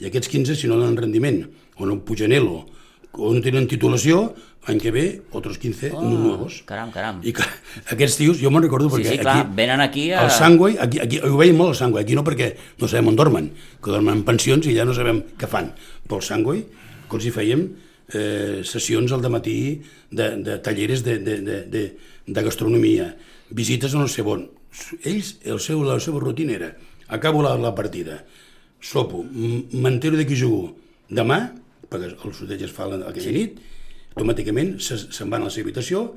I 0.00 0.08
aquests 0.08 0.30
15, 0.32 0.56
si 0.56 0.70
no 0.70 0.80
donen 0.80 0.98
rendiment, 0.98 1.44
o 1.78 1.86
no 1.86 2.00
pugen 2.06 2.32
elo, 2.34 2.64
o 3.12 3.32
no 3.34 3.42
tenen 3.44 3.68
titulació, 3.70 4.30
l'any 4.68 4.78
que 4.80 4.90
ve, 4.92 5.04
otros 5.32 5.56
15 5.58 5.90
oh, 5.96 6.02
nuevos. 6.04 6.62
Caram, 6.68 6.90
caram. 6.92 7.20
I 7.24 7.32
clar, 7.32 7.48
aquests 7.94 8.18
tios, 8.20 8.40
jo 8.42 8.50
me'n 8.52 8.62
recordo 8.66 8.90
Sí, 8.90 8.96
perquè 8.98 9.14
sí, 9.16 9.18
clar, 9.22 9.36
aquí... 9.46 9.54
venen 9.56 9.80
aquí 9.80 10.10
a- 10.12 10.24
El 10.26 10.30
Sangway, 10.30 10.76
aquí, 10.78 11.00
aquí, 11.00 11.20
ho 11.24 11.36
veiem 11.40 11.56
molt 11.56 11.72
el 11.72 11.78
Sangway, 11.80 12.04
aquí 12.04 12.14
no 12.18 12.24
perquè 12.26 12.50
no 12.78 12.88
sabem 12.88 13.08
on 13.08 13.16
dormen, 13.16 13.50
que 13.82 13.90
dormen 13.90 14.20
en 14.20 14.24
pensions 14.28 14.66
i 14.68 14.74
ja 14.76 14.84
no 14.84 14.94
sabem 14.94 15.22
què 15.40 15.48
fan. 15.48 15.72
Però 16.06 16.20
el 16.20 16.26
Sangway, 16.26 16.64
que 17.08 17.16
els 17.18 17.26
hi 17.26 17.32
fèiem 17.34 17.64
eh, 18.12 18.60
sessions 18.68 19.12
al 19.16 19.24
matí 19.32 19.56
de, 20.10 20.28
de 20.44 20.58
talleres 20.60 21.02
de, 21.08 21.16
de, 21.24 21.38
de, 21.46 21.58
de, 21.72 21.84
de 22.26 22.42
gastronomia, 22.44 23.14
visites 23.50 23.94
a 23.96 23.98
no 24.04 24.08
sé 24.12 24.22
on. 24.22 24.44
Ells, 25.02 25.38
el 25.42 25.58
seu, 25.58 25.80
la 25.82 25.96
seva 25.98 26.20
rutina 26.22 26.52
era, 26.54 26.74
acabo 27.08 27.42
la, 27.42 27.56
la 27.58 27.72
partida, 27.74 28.20
sopo, 28.80 29.24
m'entero 29.24 30.16
de 30.20 30.28
qui 30.28 30.36
jugo 30.38 30.76
demà, 31.10 31.40
perquè 31.90 32.12
el 32.14 32.34
sorteig 32.36 32.62
es 32.68 32.70
fa 32.76 32.86
la- 32.86 33.00
aquella 33.08 33.24
sí. 33.26 33.32
nit, 33.34 33.58
automàticament 34.16 34.78
se- 34.82 34.98
se'n 35.12 35.30
van 35.30 35.42
a 35.42 35.44
la 35.48 35.50
seva 35.54 35.68
habitació, 35.68 36.14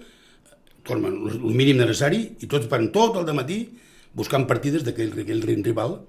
tornen 0.84 1.14
el 1.32 1.40
mínim 1.56 1.78
necessari 1.80 2.24
i 2.44 2.48
tots 2.50 2.68
van 2.72 2.90
tot 2.92 3.16
el 3.22 3.34
matí 3.38 3.62
buscant 4.14 4.46
partides 4.50 4.84
d'aquell 4.84 5.14
aquell 5.24 5.42
rival 5.64 6.00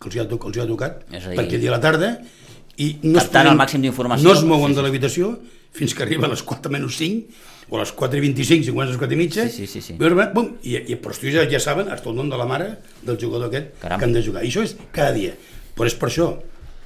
que 0.00 0.08
els 0.08 0.16
hi 0.16 0.20
ha, 0.20 0.26
que 0.28 0.34
els 0.48 0.56
hi 0.56 0.60
ha 0.60 0.66
tocat 0.66 1.04
dir- 1.08 1.36
perquè 1.38 1.58
dia 1.60 1.70
a 1.70 1.76
la 1.76 1.80
tarda 1.80 2.10
i 2.78 2.96
no 3.02 3.18
es, 3.18 3.24
Captant 3.24 3.46
el 3.48 3.56
màxim 3.56 3.80
d'informació. 3.80 4.24
no 4.28 4.34
es 4.34 4.42
mouen 4.44 4.72
Sí, 4.72 4.74
de 4.76 4.80
sí. 4.80 4.84
l'habitació 4.86 5.38
fins 5.72 5.94
que 5.94 6.02
arriba 6.02 6.26
a 6.26 6.30
les 6.30 6.42
4 6.42 6.70
menys 6.72 6.96
5 6.96 7.24
o 7.70 7.76
a 7.76 7.80
les 7.80 7.92
4 7.92 8.16
i 8.18 8.20
25, 8.20 8.64
si 8.64 8.70
comences 8.70 8.90
a 8.90 8.92
les 8.96 8.98
4 8.98 9.14
i 9.14 9.16
mitja, 9.16 9.48
Sí, 9.48 9.66
sí, 9.66 9.66
sí, 9.66 9.80
sí. 9.80 9.92
Veure, 9.98 10.30
bum, 10.34 10.56
i, 10.62 10.76
i, 10.76 10.96
però 10.96 11.10
els 11.14 11.20
ja, 11.34 11.46
ja 11.50 11.58
saben 11.60 11.88
hasta 11.90 12.08
el 12.10 12.16
nom 12.16 12.28
de 12.30 12.36
la 12.36 12.46
mare 12.46 12.78
del 13.02 13.18
jugador 13.18 13.48
aquest 13.48 13.78
Caram. 13.80 13.98
que 13.98 14.04
han 14.04 14.12
de 14.12 14.22
jugar. 14.22 14.44
I 14.44 14.48
això 14.48 14.62
és 14.62 14.76
cada 14.92 15.12
dia. 15.12 15.34
Però 15.76 15.86
és 15.86 15.94
per 15.94 16.08
això, 16.08 16.36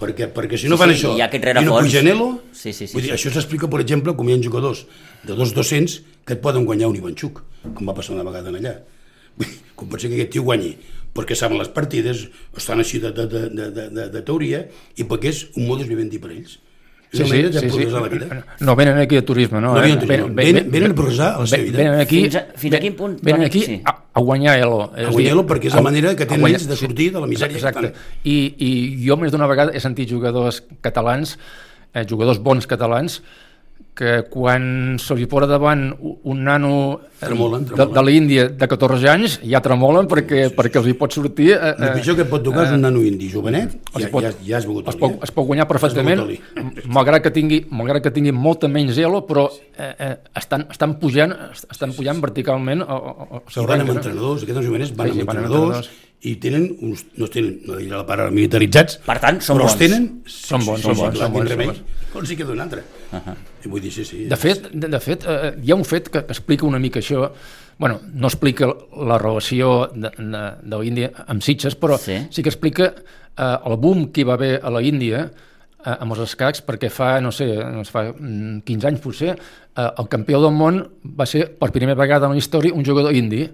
perquè, 0.00 0.30
perquè 0.34 0.58
si 0.58 0.70
no 0.70 0.78
Sí, 0.78 0.82
fan 0.82 0.92
sí, 0.94 0.96
això 0.98 1.12
ha 1.18 1.26
aquest 1.28 1.46
i 1.50 1.64
no 1.66 1.76
pugen 1.78 2.08
elo, 2.10 2.28
Sí, 2.52 2.72
sí, 2.72 2.86
sí, 2.86 2.94
vull 2.94 3.04
dir, 3.04 3.12
sí. 3.12 3.16
això 3.18 3.34
s'explica, 3.34 3.68
per 3.72 3.82
exemple, 3.84 4.14
com 4.16 4.28
hi 4.28 4.34
ha 4.34 4.40
jugadors 4.42 4.86
de 5.26 5.36
2-200 5.36 6.00
que 6.26 6.36
et 6.36 6.40
poden 6.44 6.64
guanyar 6.68 6.88
un 6.90 6.96
Ivanchuk, 6.98 7.42
com 7.74 7.88
va 7.88 7.94
passar 7.96 8.16
una 8.16 8.24
vegada 8.26 8.50
en 8.52 8.58
allà. 8.60 8.74
Vull 9.36 9.46
dir, 9.48 9.60
com 9.76 9.92
pot 9.92 10.02
ser 10.02 10.10
que 10.10 10.18
aquest 10.18 10.34
tio 10.36 10.42
guanyi? 10.48 10.74
Perquè 11.16 11.36
saben 11.38 11.58
les 11.58 11.70
partides, 11.74 12.26
estan 12.56 12.82
així 12.82 13.00
de, 13.02 13.12
de, 13.14 13.26
de, 13.30 13.44
de, 13.50 13.70
de, 13.76 13.86
de, 13.96 14.08
de 14.14 14.22
teoria, 14.26 14.64
i 14.96 15.06
perquè 15.08 15.32
és 15.32 15.44
un 15.56 15.66
modus 15.70 15.88
vivendi 15.90 16.20
per 16.22 16.30
ells. 16.34 16.58
Sí, 17.12 17.24
sí, 17.24 17.42
de 17.42 17.52
sí, 17.58 17.70
sí. 17.70 17.84
la 17.86 18.00
vida. 18.02 18.44
No 18.60 18.76
venen 18.76 18.98
aquí 18.98 19.16
a 19.16 19.24
turisme, 19.24 19.60
no? 19.60 19.74
No 19.74 19.82
eh? 19.82 19.96
venen 19.96 20.34
venen- 20.36 20.70
venen 20.70 20.90
a 20.92 20.94
progressar 20.94 21.40
la 21.40 21.46
seva 21.46 21.62
vida. 21.64 21.78
Venen 21.78 22.00
aquí, 22.00 22.20
Fins 22.22 22.36
a- 22.36 22.46
fins 22.54 22.74
a 22.74 22.78
quin 22.78 22.94
punt, 22.94 23.18
Venen 23.20 23.42
aquí 23.42 23.62
Sí. 23.62 23.82
a, 23.84 24.04
a 24.14 24.20
guanyar 24.20 24.58
elo. 24.60 24.92
A 24.94 25.10
guanyar 25.10 25.32
elo 25.32 25.44
perquè 25.46 25.66
és 25.66 25.74
la 25.74 25.82
manera 25.82 26.14
que 26.14 26.24
tenen 26.24 26.46
ells 26.46 26.68
de 26.68 26.76
sortir 26.76 27.12
de 27.12 27.18
la 27.20 27.26
misèria 27.26 27.56
Exacte. 27.56 27.92
I, 28.22 28.54
I 28.58 28.70
jo 29.08 29.16
més 29.16 29.32
d'una 29.32 29.48
vegada 29.50 29.72
he 29.74 29.80
sentit 29.80 30.08
jugadors 30.08 30.62
catalans, 30.80 31.36
eh, 31.94 32.06
jugadors 32.08 32.38
bons 32.38 32.66
catalans, 32.70 33.22
que 33.94 34.22
quan 34.30 34.96
se 35.02 35.12
li 35.18 35.26
posa 35.28 35.46
davant 35.50 35.90
un 36.00 36.38
nano 36.46 36.70
eh, 37.02 37.26
Tremolen, 37.26 37.64
de, 37.66 37.74
tremolen. 37.74 37.94
de 37.96 38.02
l'Índia 38.06 38.44
de 38.48 38.68
14 38.70 39.08
anys, 39.12 39.34
ja 39.44 39.60
tremolen 39.60 40.06
perquè, 40.08 40.46
perquè 40.56 40.78
els 40.80 40.88
hi 40.88 40.94
pot 40.96 41.12
sortir... 41.12 41.50
Eh, 41.52 41.74
El 41.76 41.98
pitjor 41.98 42.16
que 42.16 42.24
et 42.24 42.30
pot 42.30 42.40
tocar 42.46 42.64
és 42.68 42.72
un 42.76 42.80
nano 42.86 43.02
indi 43.04 43.28
jovenet, 43.28 43.74
ja, 43.98 44.08
pot- 44.08 44.24
ja, 44.24 44.30
ja 44.46 44.56
has 44.60 44.66
begut 44.68 44.88
es 44.88 44.96
pot, 44.96 45.10
eh? 45.18 45.18
es 45.28 45.34
pot 45.36 45.44
guanyar 45.50 45.66
perfectament, 45.68 46.22
malgrat 46.86 47.22
que 47.26 47.32
tingui, 47.34 47.64
malgrat 47.70 48.02
que 48.06 48.12
tingui 48.14 48.32
molta 48.32 48.70
menys 48.72 48.96
elo, 49.02 49.24
però 49.28 49.48
eh, 49.76 49.90
eh, 49.98 50.14
estan, 50.38 50.64
estan 50.72 50.96
pujant, 51.02 51.34
estan 51.68 51.92
pujant 51.96 52.22
verticalment 52.24 52.86
el, 52.86 53.10
el, 53.12 53.42
el 53.42 53.58
I 53.64 53.66
van 53.68 53.84
amb 53.84 53.92
entrenadors, 53.98 54.46
aquests 54.46 54.66
jovenets 54.70 54.94
van 54.96 55.10
Sí, 55.10 55.18
sí, 55.18 55.20
amb 55.26 55.32
van 55.34 55.42
amb 55.42 55.50
entrenadors, 55.50 55.90
i 56.20 56.34
tenen 56.40 56.66
uns, 56.84 57.04
no 57.16 57.28
tenen, 57.32 57.60
no 57.66 57.76
diré 57.80 57.94
la 57.96 58.06
paraula 58.08 58.32
militaritzats, 58.32 58.98
Per 59.04 59.18
tant, 59.20 59.42
són 59.44 59.56
però 59.60 59.68
bons. 59.68 59.76
els 59.76 59.80
tenen, 59.84 60.08
Són 60.28 60.64
bons, 60.64 60.82
són 60.84 60.96
bons, 60.96 61.84
Com 62.10 62.26
si 62.26 62.34
queda 62.36 62.52
un 62.52 62.60
altre. 62.60 62.82
Uh 63.12 63.18
-huh. 63.18 63.34
I 63.64 63.68
vull 63.68 63.80
dir, 63.80 63.92
sí, 63.92 64.04
sí. 64.04 64.24
De 64.26 64.36
fet, 64.36 64.70
de, 64.72 64.88
de 64.88 65.00
fet 65.00 65.24
eh, 65.26 65.54
hi 65.62 65.70
ha 65.72 65.74
un 65.74 65.84
fet 65.84 66.08
que, 66.08 66.20
que 66.24 66.32
explica 66.32 66.66
una 66.66 66.78
mica 66.78 67.00
això, 67.00 67.30
bueno, 67.78 68.00
no 68.14 68.26
explica 68.28 68.66
la 68.96 69.18
relació 69.18 69.90
de, 69.94 70.10
de, 70.16 70.52
de 70.62 70.78
l'Índia 70.78 71.10
amb 71.26 71.42
Sitges, 71.42 71.74
però 71.76 71.98
Sí. 71.98 72.26
sí, 72.30 72.42
que 72.42 72.48
explica 72.48 72.94
eh, 73.36 73.56
el 73.66 73.76
boom 73.76 74.12
que 74.12 74.20
hi 74.20 74.24
va 74.24 74.34
haver 74.34 74.60
a 74.62 74.70
la 74.70 74.82
Índia 74.82 75.30
eh, 75.86 75.96
amb 75.98 76.12
els 76.12 76.20
escacs, 76.20 76.62
perquè 76.62 76.90
fa, 76.90 77.20
no 77.20 77.32
sé, 77.32 77.46
no 77.56 77.84
sé, 77.84 77.90
fa 77.90 78.12
mm, 78.12 78.60
15 78.64 78.86
anys 78.86 79.00
potser, 79.00 79.30
eh, 79.76 79.88
el 79.98 80.08
campió 80.08 80.40
del 80.40 80.52
món 80.52 80.86
va 81.04 81.26
ser 81.26 81.48
per 81.58 81.70
primera 81.72 81.94
vegada 81.98 82.26
en 82.26 82.32
la 82.32 82.38
història 82.38 82.74
un 82.74 82.84
jugador 82.84 83.14
indi, 83.14 83.48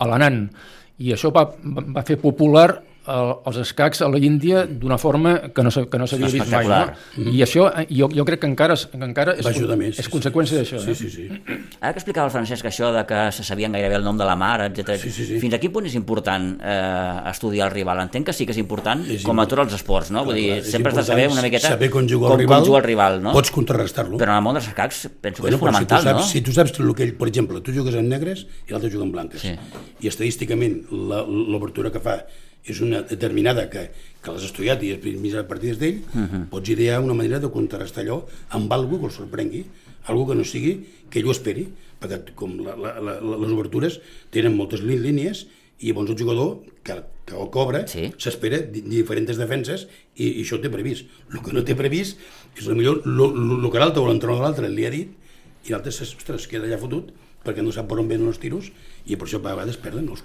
l'Anand, 0.00 0.50
i 0.98 1.12
això 1.12 1.30
va 1.32 1.50
va 1.64 2.02
fer 2.02 2.16
popular 2.16 2.82
el, 3.06 3.30
els 3.50 3.58
escacs 3.62 4.00
a 4.04 4.08
la 4.08 4.18
Índia 4.18 4.64
d'una 4.66 4.96
forma 4.98 5.34
que 5.54 5.62
no, 5.66 5.70
que 5.70 5.98
no 6.00 6.06
s'havia 6.08 6.30
vist 6.32 6.50
mai. 6.52 6.68
No? 6.68 7.30
I 7.32 7.42
això 7.44 7.66
eh, 7.70 7.86
jo, 7.90 8.08
jo 8.12 8.24
crec 8.28 8.40
que 8.44 8.48
encara, 8.50 8.76
que 8.76 9.00
encara 9.04 9.34
és, 9.36 9.46
més. 9.76 9.98
és 9.98 10.06
sí, 10.06 10.12
conseqüència 10.12 10.56
sí. 10.56 10.62
d'això. 10.62 10.80
Sí, 10.84 10.90
eh? 10.90 10.94
sí, 10.94 11.10
sí. 11.10 11.26
Ara 11.80 11.92
que 11.92 12.00
explicava 12.00 12.28
el 12.30 12.34
Francesc 12.34 12.68
això 12.70 12.92
de 12.94 13.04
que 13.08 13.20
se 13.36 13.44
sabien 13.46 13.74
gairebé 13.76 13.98
el 14.00 14.06
nom 14.06 14.16
de 14.18 14.24
la 14.28 14.36
mare, 14.36 14.70
etc. 14.70 14.96
Sí, 15.00 15.10
sí, 15.10 15.26
sí. 15.28 15.40
Fins 15.42 15.56
a 15.56 15.60
quin 15.62 15.72
punt 15.74 15.88
és 15.90 15.96
important 15.98 16.50
eh, 16.60 17.30
estudiar 17.32 17.68
el 17.68 17.74
rival? 17.74 18.00
Entenc 18.06 18.30
que 18.30 18.36
sí 18.36 18.46
que 18.48 18.54
és 18.56 18.60
important, 18.62 19.04
És 19.10 19.24
com 19.26 19.40
a 19.40 19.46
tots 19.50 19.66
els 19.66 19.76
esports, 19.80 20.12
no? 20.14 20.24
Vull 20.24 20.38
dir, 20.40 20.46
Clar, 20.54 20.62
és 20.64 20.72
sempre 20.72 20.92
has 20.94 21.00
de 21.02 21.06
saber 21.10 21.28
una 21.32 21.44
miqueta 21.44 21.74
saber 21.74 21.90
com 21.92 22.08
juga 22.08 22.28
com, 22.30 22.38
el 22.38 22.44
rival, 22.44 22.62
com 22.62 22.68
juga 22.72 22.80
el 22.80 22.86
rival, 22.88 23.20
no? 23.24 23.34
pots 23.36 23.52
contrarrestar-lo. 23.54 24.18
Però 24.20 24.32
en 24.32 24.38
el 24.40 24.44
món 24.46 24.58
dels 24.58 24.70
escacs 24.72 25.04
penso 25.20 25.42
que 25.42 25.48
Bueno, 25.50 25.56
és 25.58 25.60
però 25.60 25.70
fonamental, 25.70 26.00
si 26.00 26.08
saps, 26.08 26.20
no? 26.20 26.26
Si 26.32 26.42
tu 26.46 26.52
saps 26.56 26.72
que 26.72 26.82
el 26.82 26.94
que 26.94 27.04
ell, 27.08 27.14
per 27.18 27.28
exemple, 27.28 27.60
tu 27.60 27.74
jugues 27.76 27.94
en 27.98 28.08
negres 28.08 28.46
i 28.68 28.72
l'altre 28.72 28.90
juga 28.90 29.04
en 29.04 29.12
blanques, 29.12 29.42
Sí. 29.44 29.54
i 30.00 30.08
estadísticament 30.08 30.84
la- 30.90 31.24
l'obertura 31.26 31.90
que 31.92 32.00
fa 32.00 32.24
és 32.64 32.80
una 32.80 33.02
determinada 33.02 33.68
que, 33.70 33.90
que 34.22 34.32
l'has 34.32 34.44
estudiat 34.46 34.82
i 34.82 34.92
has 34.94 35.02
mirat 35.20 35.46
partides 35.48 35.78
d'ell, 35.78 35.98
uh 36.00 36.18
Mhm. 36.18 36.28
-huh. 36.32 36.48
pots 36.48 36.68
idear 36.70 37.00
una 37.00 37.14
manera 37.14 37.38
de 37.40 37.50
contrarrestar 37.50 38.04
allò 38.04 38.24
amb 38.50 38.72
algú 38.72 38.98
que 39.00 39.06
el 39.06 39.12
sorprengui, 39.12 39.64
algú 40.06 40.26
que 40.28 40.34
no 40.34 40.44
sigui 40.44 40.86
que 41.10 41.18
ell 41.20 41.26
ho 41.26 41.30
esperi, 41.32 41.68
perquè 42.00 42.34
com 42.34 42.58
la, 42.60 42.76
la, 42.76 43.00
la, 43.00 43.20
les 43.20 43.50
obertures 43.52 44.00
tenen 44.30 44.56
moltes 44.56 44.80
lí- 44.82 44.98
línies 45.00 45.46
i 45.80 45.88
llavors 45.88 46.10
el 46.10 46.16
jugador 46.18 46.60
que, 46.82 46.94
que 47.26 47.34
el 47.36 47.50
cobra 47.50 47.86
Sí. 47.86 48.12
s'espera 48.16 48.58
di- 48.58 48.80
diferents 48.82 49.36
defenses 49.36 49.86
i, 50.16 50.40
i 50.40 50.42
això 50.44 50.60
té 50.60 50.68
previst. 50.70 51.04
El 51.32 51.42
que 51.42 51.52
no 51.52 51.62
té 51.64 51.74
previst 51.74 52.18
és 52.56 52.66
millor 52.68 53.02
el 53.04 53.70
que 53.70 53.78
l'altre 53.78 54.00
o 54.00 54.06
l'entrenador 54.08 54.42
de 54.42 54.48
l'altre 54.48 54.68
li 54.68 54.86
ha 54.86 54.90
dit 54.90 55.08
i 55.66 55.70
l'altre 55.70 55.90
es, 55.90 56.46
queda 56.46 56.64
allà 56.66 56.78
fotut 56.78 57.12
perquè 57.44 57.62
no 57.62 57.72
sap 57.72 57.88
per 57.88 57.98
on 57.98 58.08
venen 58.08 58.26
els 58.28 58.38
tiros 58.38 58.70
i 59.06 59.16
per 59.16 59.26
això 59.26 59.36
a 59.36 59.54
vegades 59.54 59.76
perden, 59.76 60.08
els, 60.08 60.22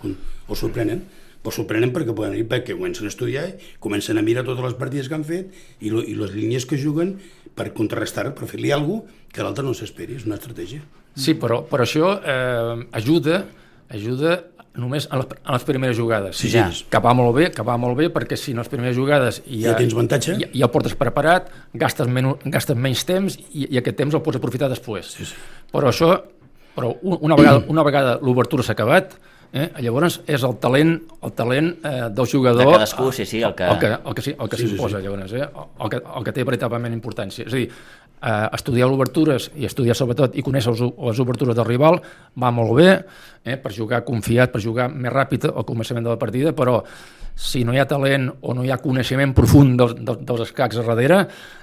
els 0.49 0.59
sorprenen 0.59 1.03
però 1.41 1.53
sorprenen 1.55 1.93
perquè 1.95 2.13
poden 2.15 2.35
ir 2.35 2.45
perquè 2.51 2.75
comencen 2.75 3.05
a 3.07 3.11
estudiar, 3.13 3.53
comencen 3.79 4.17
a 4.17 4.21
mirar 4.21 4.43
totes 4.43 4.63
les 4.65 4.73
partides 4.79 5.07
que 5.07 5.15
han 5.15 5.23
fet 5.23 5.53
i, 5.79 5.89
lo, 5.89 6.01
i 6.03 6.13
les 6.19 6.33
línies 6.35 6.65
que 6.67 6.77
juguen 6.77 7.15
per 7.55 7.71
contrarrestar, 7.73 8.33
per 8.35 8.47
fer-li 8.47 8.71
alguna 8.75 9.01
cosa 9.07 9.17
que 9.29 9.43
l'altre 9.45 9.63
no 9.63 9.73
s'esperi, 9.77 10.15
és 10.17 10.25
una 10.25 10.35
estratègia. 10.39 10.81
Sí, 11.15 11.35
però, 11.37 11.61
però 11.69 11.83
això 11.85 12.15
eh, 12.17 12.87
ajuda 12.97 13.43
ajuda 13.89 14.39
només 14.79 15.07
a 15.11 15.17
les, 15.19 15.27
a 15.43 15.53
les 15.55 15.63
primeres 15.67 15.97
jugades. 15.97 16.37
Sí, 16.37 16.49
Ja. 16.49 16.69
sí. 16.71 16.85
Que 16.89 16.99
va 17.03 17.13
molt 17.13 17.33
bé, 17.35 17.49
que 17.51 17.63
va 17.65 17.75
molt 17.77 17.97
bé, 17.97 18.07
perquè 18.13 18.37
si 18.37 18.51
en 18.53 18.57
les 18.61 18.69
primeres 18.69 18.95
jugades 18.95 19.41
ja, 19.45 19.71
Ja 19.71 19.75
tens 19.77 19.93
avantatge. 19.93 20.37
ja, 20.39 20.47
ja 20.53 20.65
el 20.65 20.71
portes 20.71 20.93
preparat, 20.95 21.49
gastes, 21.73 22.07
men 22.07 22.35
gastes 22.45 22.77
menys 22.77 23.03
temps 23.05 23.37
i, 23.53 23.67
i 23.73 23.77
aquest 23.77 23.97
temps 23.97 24.13
el 24.15 24.21
pots 24.21 24.37
aprofitar 24.37 24.69
després. 24.69 25.05
Sí, 25.17 25.25
sí. 25.25 25.35
Però 25.73 25.89
això, 25.89 26.13
però 26.75 26.93
un- 27.01 27.17
una 27.21 27.35
vegada, 27.35 27.63
una 27.67 27.83
vegada 27.83 28.19
l'obertura 28.21 28.63
s'ha 28.63 28.73
acabat, 28.77 29.17
eh, 29.53 29.69
llavors 29.81 30.19
és 30.29 30.43
el 30.45 30.57
talent, 30.61 30.95
el 31.25 31.31
talent 31.33 31.69
eh, 31.83 32.09
del 32.13 32.27
jugador... 32.29 32.65
De 32.65 32.73
cadascú, 32.77 33.11
sí, 33.11 33.25
sí, 33.25 33.41
el 33.41 33.55
que- 33.55 33.65
El 33.69 33.79
que, 33.79 33.87
el 33.93 34.15
que, 34.15 34.21
sí, 34.21 34.35
el 34.39 34.49
que 34.49 34.57
Sí, 34.57 34.63
sí, 34.63 34.69
s'imposa, 34.69 34.97
sí. 34.99 35.03
llavors, 35.03 35.33
eh? 35.33 35.47
el, 35.83 35.89
que, 35.89 36.01
el 36.17 36.23
que 36.27 36.33
té 36.35 36.43
veritablement 36.43 36.93
importància. 36.93 37.45
És 37.47 37.53
a 37.53 37.57
dir, 37.57 37.69
eh, 38.21 38.49
estudiar 38.53 38.87
obertures 38.91 39.49
i 39.55 39.65
estudiar 39.65 39.95
sobretot 39.95 40.35
i 40.37 40.43
conèixer 40.43 40.73
les, 40.75 40.81
les 41.09 41.19
obertures 41.23 41.55
del 41.57 41.65
rival 41.65 42.01
va 42.37 42.51
molt 42.51 42.75
bé 42.77 42.89
eh, 43.45 43.57
per 43.57 43.71
jugar 43.73 44.03
confiat, 44.05 44.51
per 44.51 44.61
jugar 44.61 44.89
més 44.93 45.11
ràpid 45.13 45.49
al 45.53 45.65
començament 45.65 46.03
de 46.05 46.13
la 46.13 46.19
partida, 46.21 46.53
però 46.53 46.83
si 47.39 47.61
no 47.63 47.71
hi 47.71 47.79
ha 47.79 47.85
talent 47.87 48.27
o 48.41 48.53
no 48.53 48.65
hi 48.65 48.71
ha 48.73 48.77
coneixement 48.83 49.31
profund 49.35 49.77
dels, 49.79 49.93
dels, 49.95 50.25
dels 50.27 50.41
escacs 50.49 50.79
a 50.81 50.83
darrere... 50.83 51.19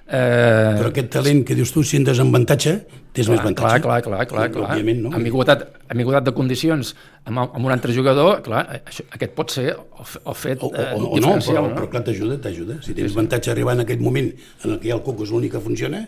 Eh, 0.06 0.76
Però 0.78 0.88
aquest 0.88 1.10
talent 1.12 1.42
que 1.44 1.56
dius 1.58 1.72
tu, 1.74 1.82
si 1.84 1.98
en 2.00 2.06
desavantatge, 2.06 2.72
tens 3.12 3.28
més 3.28 3.36
clar, 3.36 3.42
avantatge. 3.42 3.82
clar, 3.84 3.98
clar, 4.06 4.22
clar, 4.30 4.46
clar. 4.54 4.70
Òbviament, 4.70 5.02
no? 5.04 5.12
Amb 5.18 5.28
igualtat, 5.28 5.66
amb 5.92 6.00
igualtat 6.00 6.30
de 6.30 6.34
condicions 6.38 6.94
amb, 7.26 7.42
amb 7.44 7.60
un 7.60 7.74
altre 7.74 7.92
jugador, 7.92 8.40
clar, 8.46 8.64
això, 8.78 9.04
aquest 9.18 9.36
pot 9.36 9.52
ser 9.52 9.66
el, 9.74 10.08
el 10.16 10.38
fet 10.38 10.64
O, 10.64 10.70
o, 10.70 10.72
eh, 10.72 10.88
o 10.96 11.02
no, 11.02 11.12
diferencial, 11.18 11.68
però, 11.68 11.76
però 11.82 11.92
clar, 11.92 12.04
t'ajuda, 12.08 12.40
t'ajuda. 12.48 12.80
Si 12.86 12.96
tens 12.96 13.12
avantatge 13.12 13.52
arribar 13.52 13.76
en 13.76 13.84
aquest 13.84 14.00
moment 14.08 14.32
en 14.32 14.70
el 14.70 14.80
que 14.80 14.88
hi 14.88 14.94
ha 14.94 14.96
el 14.96 15.04
coco 15.04 15.28
és 15.28 15.36
l'únic 15.36 15.58
que 15.58 15.64
funciona, 15.68 16.06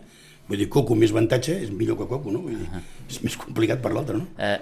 vull 0.48 0.64
dir, 0.64 0.72
coco 0.72 0.96
més 0.96 1.12
avantatge 1.12 1.60
és 1.68 1.72
millor 1.74 2.00
que 2.00 2.08
coco, 2.08 2.32
no? 2.32 2.46
Vull 2.48 2.56
dir, 2.56 2.84
és 3.10 3.20
més 3.26 3.36
complicat 3.36 3.84
per 3.84 3.92
l'altre, 3.92 4.22
no? 4.22 4.30
Eh, 4.40 4.56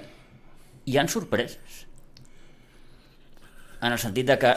hi 0.90 0.98
han 0.98 1.12
sorpreses? 1.12 1.84
En 3.86 3.92
el 3.92 4.00
sentit 4.02 4.26
de 4.26 4.40
que 4.40 4.56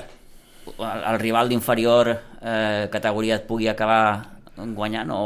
el, 0.78 1.04
el 1.14 1.20
rival 1.20 1.50
d'inferior 1.50 2.12
eh, 2.14 2.88
categoria 2.92 3.40
et 3.40 3.48
pugui 3.48 3.68
acabar 3.72 4.04
guanyant 4.76 5.12
o 5.16 5.22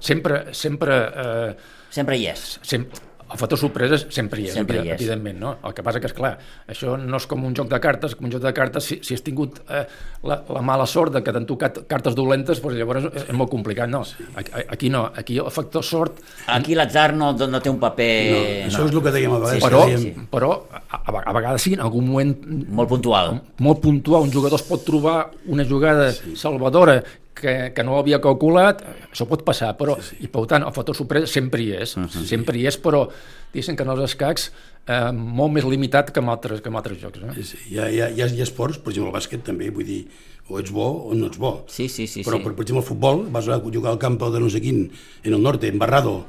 Sempre, 0.00 0.54
sempre, 0.56 0.96
eh, 0.96 1.50
sempre 1.90 2.16
hi 2.16 2.26
és? 2.30 2.58
sempre, 2.62 3.00
el 3.32 3.38
factor 3.40 3.58
sorpreses 3.60 4.06
sempre 4.14 4.40
hi 4.40 4.46
és, 4.48 4.54
Sempre 4.56 4.78
hi 4.82 4.88
és. 4.90 4.94
evidentment, 5.00 5.38
no? 5.40 5.54
El 5.64 5.74
que 5.76 5.82
passa 5.84 6.00
que, 6.00 6.08
és 6.08 6.14
clar, 6.16 6.32
això 6.68 6.96
no 7.00 7.18
és 7.20 7.26
com 7.28 7.44
un 7.44 7.54
joc 7.56 7.68
de 7.68 7.80
cartes, 7.84 8.14
com 8.16 8.28
un 8.28 8.32
joc 8.32 8.42
de 8.42 8.52
cartes, 8.56 8.86
si, 8.88 8.98
si 9.04 9.14
has 9.18 9.22
tingut 9.26 9.60
eh, 9.68 9.84
la, 10.24 10.40
la 10.48 10.62
mala 10.64 10.86
sort 10.88 11.12
de 11.12 11.22
que 11.24 11.34
t'han 11.34 11.46
tocat 11.48 11.82
cartes 11.90 12.16
dolentes, 12.16 12.62
doncs 12.64 12.78
llavors 12.78 13.10
és, 13.12 13.28
molt 13.36 13.50
complicat, 13.52 13.90
no. 13.92 14.04
Aquí, 14.38 14.52
aquí 14.64 14.90
no, 14.94 15.04
aquí 15.16 15.38
el 15.38 15.50
factor 15.54 15.84
sort 15.84 16.22
Aquí 16.48 16.74
l'atzar 16.78 17.12
no, 17.16 17.32
no 17.36 17.60
té 17.60 17.70
un 17.70 17.78
paper... 17.82 18.10
No, 18.32 18.42
això 18.70 18.86
és 18.86 18.92
el 18.94 19.02
que 19.04 19.12
dèiem 19.14 19.36
a 19.36 19.38
vegades. 19.44 19.60
Sí, 19.60 19.66
però, 19.68 19.84
dèiem, 19.86 20.26
però 20.32 20.50
a, 20.72 20.82
a, 20.88 21.20
a 21.20 21.36
vegades 21.36 21.66
sí, 21.68 21.74
en 21.76 21.84
algun 21.84 22.08
moment 22.08 22.34
Molt 22.78 22.88
puntual. 22.90 23.34
molt 23.60 23.80
puntual, 23.84 24.24
un 24.28 24.32
jugador 24.32 24.58
es 24.58 24.66
pot 24.66 24.84
trobar 24.86 25.18
una 25.46 25.64
jugada 25.68 26.10
sí. 26.16 26.36
salvadora 26.36 27.02
que, 27.38 27.54
que 27.74 27.84
no 27.86 27.98
havia 27.98 28.20
calculat, 28.22 28.82
això 29.08 29.26
pot 29.30 29.44
passar, 29.46 29.72
però, 29.78 29.96
sí, 30.00 30.16
sí. 30.16 30.24
i 30.26 30.32
per 30.32 30.44
tant, 30.50 30.66
el 30.66 30.74
factor 30.76 30.96
sorpresa 30.98 31.30
sempre 31.30 31.62
hi 31.62 31.72
és, 31.78 31.96
uh 31.96 32.04
-huh. 32.04 32.24
sempre 32.26 32.58
hi 32.58 32.66
és, 32.66 32.78
però 32.82 33.06
diguéssim 33.52 33.76
que 33.76 33.82
en 33.82 33.90
els 33.94 34.04
escacs 34.10 34.50
eh, 34.86 35.12
molt 35.12 35.52
més 35.52 35.64
limitat 35.64 36.10
que 36.10 36.20
en 36.20 36.28
altres, 36.28 36.60
que 36.60 36.68
en 36.68 36.76
altres 36.76 36.98
jocs. 37.00 37.18
Eh? 37.18 37.32
Sí, 37.36 37.44
sí. 37.44 37.58
Hi, 37.70 37.78
ha, 37.78 37.90
hi, 37.90 38.00
ha, 38.00 38.08
hi, 38.10 38.22
ha, 38.22 38.26
hi 38.26 38.40
ha 38.40 38.42
esports, 38.42 38.78
per 38.78 38.92
exemple, 38.92 39.10
el 39.12 39.16
bàsquet 39.16 39.44
també, 39.44 39.70
vull 39.70 39.84
dir, 39.84 40.06
o 40.48 40.58
ets 40.58 40.70
bo 40.70 41.08
o 41.10 41.14
no 41.14 41.26
ets 41.26 41.38
bo. 41.38 41.64
Sí, 41.68 41.88
sí, 41.88 42.06
sí, 42.06 42.22
Però, 42.22 42.38
sí. 42.38 42.44
per, 42.44 42.54
per 42.54 42.62
exemple, 42.62 42.82
el 42.82 42.88
futbol, 42.88 43.26
vas 43.30 43.48
a 43.48 43.60
jugar 43.60 43.92
al 43.92 43.98
camp 43.98 44.18
de 44.18 44.40
no 44.40 44.50
sé 44.50 44.60
quin, 44.60 44.90
en 45.22 45.34
el 45.34 45.42
norte, 45.42 45.68
embarrado, 45.68 46.26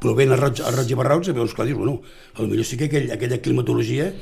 plovent 0.00 0.32
a 0.32 0.36
roig, 0.36 0.60
a 0.60 0.70
roig 0.70 0.90
i 0.90 0.94
barrauts, 0.94 1.28
i 1.28 1.32
veus, 1.32 1.54
clar, 1.54 1.66
dius, 1.66 1.78
bueno, 1.78 2.00
potser 2.34 2.64
sí 2.64 2.76
que 2.76 2.88
aquell, 2.90 3.10
aquella 3.12 3.38
climatologia 3.38 4.12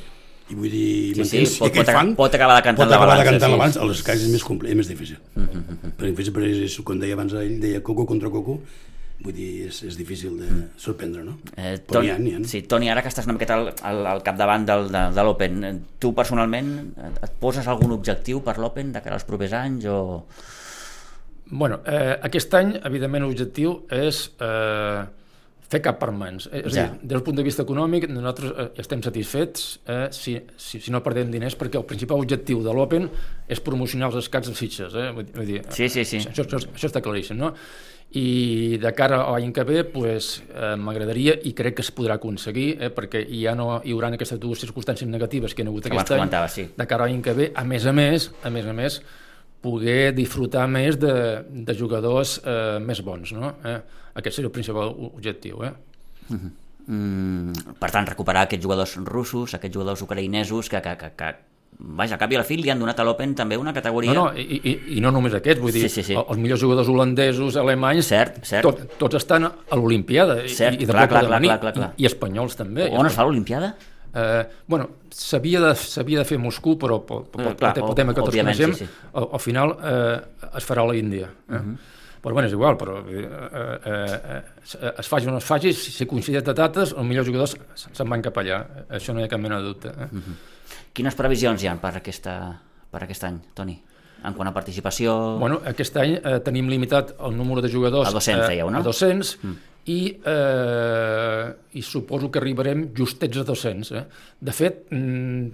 i 0.50 0.54
vull 0.58 0.70
dir, 0.72 1.14
Sí, 1.24 1.44
sí, 1.46 1.58
pot- 1.62 1.72
pot 1.78 1.86
fang 1.94 2.12
pot 2.18 2.34
acabar 2.34 2.56
decantant 2.58 2.82
pot 2.84 2.90
la 2.90 2.96
acabar 2.98 3.08
balança, 3.14 3.24
decantant 3.24 3.50
sí. 3.50 3.54
la 3.56 3.60
balança. 3.62 3.80
als 3.86 3.98
escacs 4.00 4.22
és 4.26 4.30
més, 4.34 4.44
és 4.70 4.76
més 4.82 4.88
difícil. 4.90 5.18
Per 5.96 6.08
exemple, 6.10 6.46
és, 6.50 6.62
és, 6.66 6.78
quan 6.84 6.98
deia 7.02 7.14
abans 7.18 7.34
ell, 7.38 7.58
deia 7.62 7.80
coco 7.86 8.06
contra 8.08 8.30
coco, 8.32 8.60
vull 9.20 9.34
dir, 9.36 9.66
és, 9.68 9.82
és 9.84 9.96
difícil 10.00 10.38
de 10.40 10.48
sorprendre, 10.80 11.22
no? 11.22 11.34
Eh, 11.56 11.76
Però 11.86 12.00
Toni, 12.00 12.10
ha, 12.10 12.38
ha. 12.40 12.44
sí, 12.48 12.62
Toni, 12.66 12.88
ara 12.88 13.02
que 13.04 13.10
estàs 13.12 13.26
una 13.28 13.34
miqueta 13.36 13.58
al, 13.58 13.68
al, 13.84 14.00
al 14.14 14.22
capdavant 14.24 14.64
del, 14.66 14.88
de, 14.90 15.02
de 15.14 15.24
l'Open, 15.28 15.60
eh, 15.68 15.74
tu 16.00 16.14
personalment 16.16 16.70
et 17.20 17.34
poses 17.38 17.68
algun 17.68 17.92
objectiu 17.92 18.40
per 18.42 18.56
l'Open 18.58 18.90
de 18.96 19.02
cara 19.04 19.18
als 19.20 19.28
propers 19.28 19.52
anys 19.60 19.84
o... 19.92 20.00
Bueno, 21.52 21.80
eh, 21.84 22.16
aquest 22.22 22.52
any, 22.54 22.76
evidentment, 22.86 23.24
l'objectiu 23.26 23.80
és 23.90 24.22
eh, 24.40 25.00
fer 25.70 25.80
cap 25.84 26.00
per 26.02 26.10
mans. 26.10 26.48
Eh, 26.50 26.62
És 26.66 26.74
Ja. 26.74 26.84
a 26.84 26.88
dir, 26.88 26.98
des 27.02 27.08
del 27.14 27.22
punt 27.22 27.36
de 27.38 27.44
vista 27.46 27.62
econòmic, 27.62 28.08
nosaltres 28.10 28.50
eh, 28.58 28.68
estem 28.82 29.02
satisfets 29.02 29.78
eh, 29.86 30.08
si, 30.10 30.34
si, 30.56 30.80
si 30.80 30.90
no 30.90 31.00
perdem 31.02 31.30
diners, 31.30 31.54
perquè 31.56 31.78
el 31.78 31.86
principal 31.86 32.18
objectiu 32.18 32.62
de 32.64 32.74
l'Open 32.74 33.08
és 33.48 33.60
promocionar 33.60 34.10
els 34.10 34.24
escacs 34.24 34.48
de 34.50 34.54
Sitges. 34.58 34.94
Eh? 34.98 35.10
Vull, 35.14 35.30
dir, 35.46 35.62
Sí, 35.70 35.88
sí, 35.88 36.04
sí. 36.04 36.18
Això, 36.18 36.42
això, 36.44 36.58
això 36.74 36.90
està 36.90 37.00
claríssim, 37.04 37.38
no? 37.38 37.54
I 38.12 38.78
de 38.82 38.90
cara 38.98 39.20
a 39.22 39.36
l'any 39.36 39.52
que 39.54 39.62
ve, 39.62 39.84
pues, 39.84 40.42
eh, 40.52 40.74
m'agradaria, 40.74 41.36
i 41.46 41.52
crec 41.54 41.76
que 41.78 41.82
es 41.82 41.92
podrà 41.94 42.16
aconseguir, 42.18 42.72
eh, 42.82 42.90
perquè 42.90 43.22
ja 43.30 43.54
no 43.54 43.80
hi 43.84 43.92
haurà 43.94 44.10
aquestes 44.12 44.40
dues 44.42 44.58
circumstàncies 44.58 45.06
negatives 45.06 45.54
que 45.54 45.62
hi 45.62 45.66
ha 45.66 45.70
hagut 45.70 45.84
Que 45.86 45.94
aquest 45.94 46.10
any, 46.18 46.48
sí. 46.48 46.68
de 46.76 46.86
cara 46.90 47.04
a 47.04 47.06
l'any 47.06 47.22
que 47.22 47.32
ve, 47.32 47.52
a 47.54 47.62
més 47.62 47.86
a 47.86 47.92
més, 47.92 48.32
a 48.42 48.50
més 48.50 48.66
a 48.66 48.72
més, 48.72 49.00
poder 49.62 50.12
disfrutar 50.16 50.66
més 50.66 50.98
de, 50.98 51.44
de 51.48 51.74
jugadors 51.78 52.40
eh, 52.44 52.80
més 52.82 53.00
bons, 53.04 53.32
no? 53.36 53.54
Eh? 53.64 53.78
Aquest 54.14 54.36
seria 54.36 54.48
el 54.48 54.52
principal 54.52 54.94
objectiu, 55.14 55.62
eh? 55.64 55.72
Mm, 56.90 57.52
per 57.78 57.90
tant, 57.92 58.08
recuperar 58.08 58.46
aquests 58.48 58.64
jugadors 58.64 58.96
russos, 59.06 59.54
aquests 59.54 59.74
jugadors 59.76 60.02
ucraïnesos 60.02 60.68
que, 60.72 60.80
que, 60.82 60.94
que, 60.98 61.10
que 61.18 61.28
vaja, 61.80 62.16
al 62.16 62.20
cap 62.20 62.32
i 62.32 62.36
a 62.38 62.40
la 62.40 62.44
fi 62.48 62.56
li 62.58 62.70
han 62.72 62.80
donat 62.82 62.98
a 63.00 63.04
l'Open 63.06 63.34
també 63.38 63.56
una 63.60 63.72
categoria... 63.76 64.12
No, 64.16 64.24
no, 64.30 64.38
i, 64.40 64.58
i, 64.58 64.72
i 64.96 65.00
no 65.04 65.12
només 65.14 65.36
aquests, 65.38 65.62
vull 65.62 65.72
dir, 65.72 65.84
Sí, 65.86 65.92
sí, 66.00 66.02
sí. 66.10 66.16
el- 66.18 66.24
els 66.34 66.40
millors 66.42 66.60
jugadors 66.64 66.88
holandesos, 66.90 67.56
alemanys, 67.60 68.08
Cert, 68.10 68.40
cert. 68.48 68.66
Tot, 68.66 68.96
tots 68.98 69.20
estan 69.20 69.46
a 69.46 69.78
l'Olimpiada, 69.78 70.40
i, 70.42 70.50
i 70.50 70.50
de 70.84 70.90
clar, 70.90 71.06
clar, 71.08 71.24
clar, 71.28 71.40
clar, 71.46 71.60
clar, 71.62 71.72
clar. 71.78 71.92
I, 71.96 72.08
espanyols 72.10 72.58
també. 72.58 72.90
On 72.90 73.06
es 73.06 73.14
fa 73.16 73.28
l'Olimpiada? 73.28 73.74
Eh, 74.10 74.42
bueno, 74.66 74.88
s'havia 75.14 75.60
de, 75.62 75.70
de 76.10 76.24
fer 76.26 76.40
a 76.40 76.42
Moscou, 76.42 76.74
però 76.80 76.98
pel, 77.06 77.22
pel, 77.30 77.52
Eh, 77.52 77.54
clar, 77.60 77.72
pel 77.78 77.94
tema 77.94 78.16
que 78.16 78.24
tots 78.26 78.34
coneixem, 78.36 78.74
sí, 78.74 78.84
sí. 78.88 79.08
Al, 79.14 79.28
al 79.38 79.42
final 79.44 79.76
eh, 79.78 80.48
es 80.58 80.66
farà 80.66 80.82
a 80.82 80.90
la 80.90 80.96
Índia. 80.98 81.30
Eh? 81.48 81.54
Uh 81.54 81.60
-huh. 81.62 81.78
Però 82.20 82.34
bueno, 82.36 82.48
és 82.50 82.52
igual, 82.52 82.76
però 82.76 82.98
eh, 83.08 83.22
eh, 83.24 84.18
eh, 84.36 84.92
es 85.00 85.08
faci 85.08 85.28
o 85.28 85.32
no 85.32 85.38
es 85.40 85.46
faci, 85.46 85.72
si, 85.72 86.04
coincideix 86.08 86.44
de 86.44 86.54
dates, 86.56 86.92
els 86.92 87.06
millors 87.08 87.28
jugadors 87.28 87.54
se'n 87.80 88.10
van 88.10 88.20
cap 88.24 88.36
allà. 88.42 88.60
Això 88.92 89.14
no 89.16 89.22
hi 89.22 89.24
ha 89.24 89.30
cap 89.32 89.40
mena 89.40 89.60
de 89.60 89.70
dubte. 89.70 89.88
Eh? 89.88 90.08
Uh 90.10 90.18
-huh. 90.18 90.34
Quines 90.92 91.16
previsions 91.16 91.62
hi 91.62 91.68
ha 91.70 91.76
per, 91.80 91.94
aquesta, 91.96 92.60
per 92.90 93.02
aquest 93.04 93.24
any, 93.24 93.40
Toni? 93.54 93.78
En 94.22 94.34
quant 94.34 94.48
a 94.48 94.52
participació... 94.52 95.38
Bueno, 95.38 95.62
aquest 95.64 95.96
any 95.96 96.18
eh, 96.18 96.40
tenim 96.44 96.68
limitat 96.68 97.14
el 97.18 97.36
número 97.36 97.62
de 97.62 97.70
jugadors 97.72 98.08
A 98.08 98.12
200, 98.12 98.44
eh, 98.44 98.48
dèieu, 98.48 98.70
no? 98.70 98.78
a 98.78 98.82
200 98.82 99.38
mm. 99.42 99.54
i, 99.86 100.20
eh, 100.26 101.54
i 101.72 101.82
suposo 101.82 102.30
que 102.30 102.38
arribarem 102.38 102.90
justets 102.94 103.38
a 103.38 103.44
200. 103.44 103.92
Eh? 103.92 104.04
De 104.40 104.52
fet, 104.52 104.84
mm, 104.90 105.48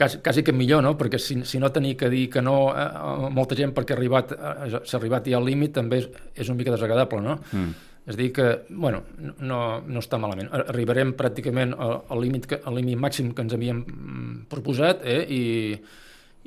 quasi, 0.00 0.18
quasi 0.24 0.42
que 0.42 0.54
millor, 0.56 0.80
no? 0.80 0.94
perquè 0.96 1.20
si, 1.20 1.42
si 1.44 1.60
no 1.60 1.68
tenir 1.74 1.92
que 2.00 2.08
dir 2.08 2.24
que 2.32 2.40
no 2.40 2.72
eh, 2.72 2.80
a 2.80 3.28
molta 3.36 3.58
gent 3.58 3.74
perquè 3.76 3.92
ha 3.92 3.98
arribat, 3.98 4.32
eh, 4.32 4.80
s'ha 4.80 4.96
arribat 4.96 5.28
ja 5.28 5.36
al 5.36 5.44
límit 5.44 5.76
també 5.76 6.00
és, 6.00 6.08
és 6.32 6.48
una 6.48 6.56
mica 6.62 6.72
desagradable, 6.72 7.20
no? 7.24 7.36
Mm. 7.52 7.86
És 8.08 8.16
dir 8.16 8.30
que, 8.32 8.46
bueno, 8.72 9.02
no, 9.44 9.58
no 9.84 10.00
està 10.00 10.16
malament. 10.18 10.48
Arribarem 10.56 11.12
pràcticament 11.18 11.74
al 11.76 11.98
al 12.10 12.22
límit, 12.24 12.48
al 12.64 12.78
límit 12.80 12.98
màxim 12.98 13.28
que 13.36 13.44
ens 13.44 13.52
havíem 13.54 13.82
mm, 13.84 14.38
proposat 14.50 15.04
eh? 15.04 15.20
i, 15.28 15.42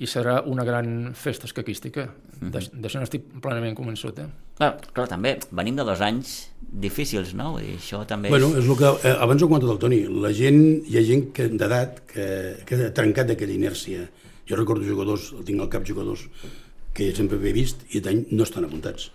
i 0.02 0.08
serà 0.10 0.40
una 0.50 0.64
gran 0.66 1.12
festa 1.14 1.46
escaquística. 1.46 2.08
D'aix- 2.42 2.72
D'això 2.74 3.00
n'estic 3.00 3.28
plenament 3.44 3.76
convençut. 3.78 4.18
Eh? 4.20 4.26
Clar, 4.58 4.72
clar, 4.94 5.08
també 5.12 5.36
venim 5.52 5.76
de 5.78 5.86
dos 5.86 6.02
anys 6.02 6.50
difícils, 6.60 7.34
no? 7.38 7.52
Dir, 7.60 7.76
això 7.78 8.02
també 8.10 8.30
Bueno, 8.34 8.50
és... 8.58 8.64
és 8.64 8.70
el 8.74 8.78
que, 8.80 8.90
eh, 9.08 9.14
abans 9.22 9.42
ho 9.42 9.46
ha 9.46 9.52
comentat 9.52 9.70
el 9.76 9.80
Toni, 9.84 10.02
la 10.24 10.32
gent, 10.34 10.60
hi 10.90 10.98
ha 10.98 11.04
gent 11.06 11.28
que 11.36 11.48
d'edat 11.54 12.02
que, 12.10 12.26
que 12.66 12.80
ha 12.88 12.92
trencat 12.98 13.30
aquella 13.36 13.54
inèrcia. 13.54 14.08
Jo 14.50 14.58
recordo 14.60 14.84
jugadors, 14.88 15.30
tinc 15.46 15.62
al 15.62 15.70
cap 15.72 15.86
jugadors 15.88 16.26
que 16.94 17.12
sempre 17.16 17.38
he 17.38 17.54
vist 17.56 17.86
i 17.96 18.02
d'any 18.04 18.26
no 18.34 18.44
estan 18.44 18.66
apuntats. 18.66 19.12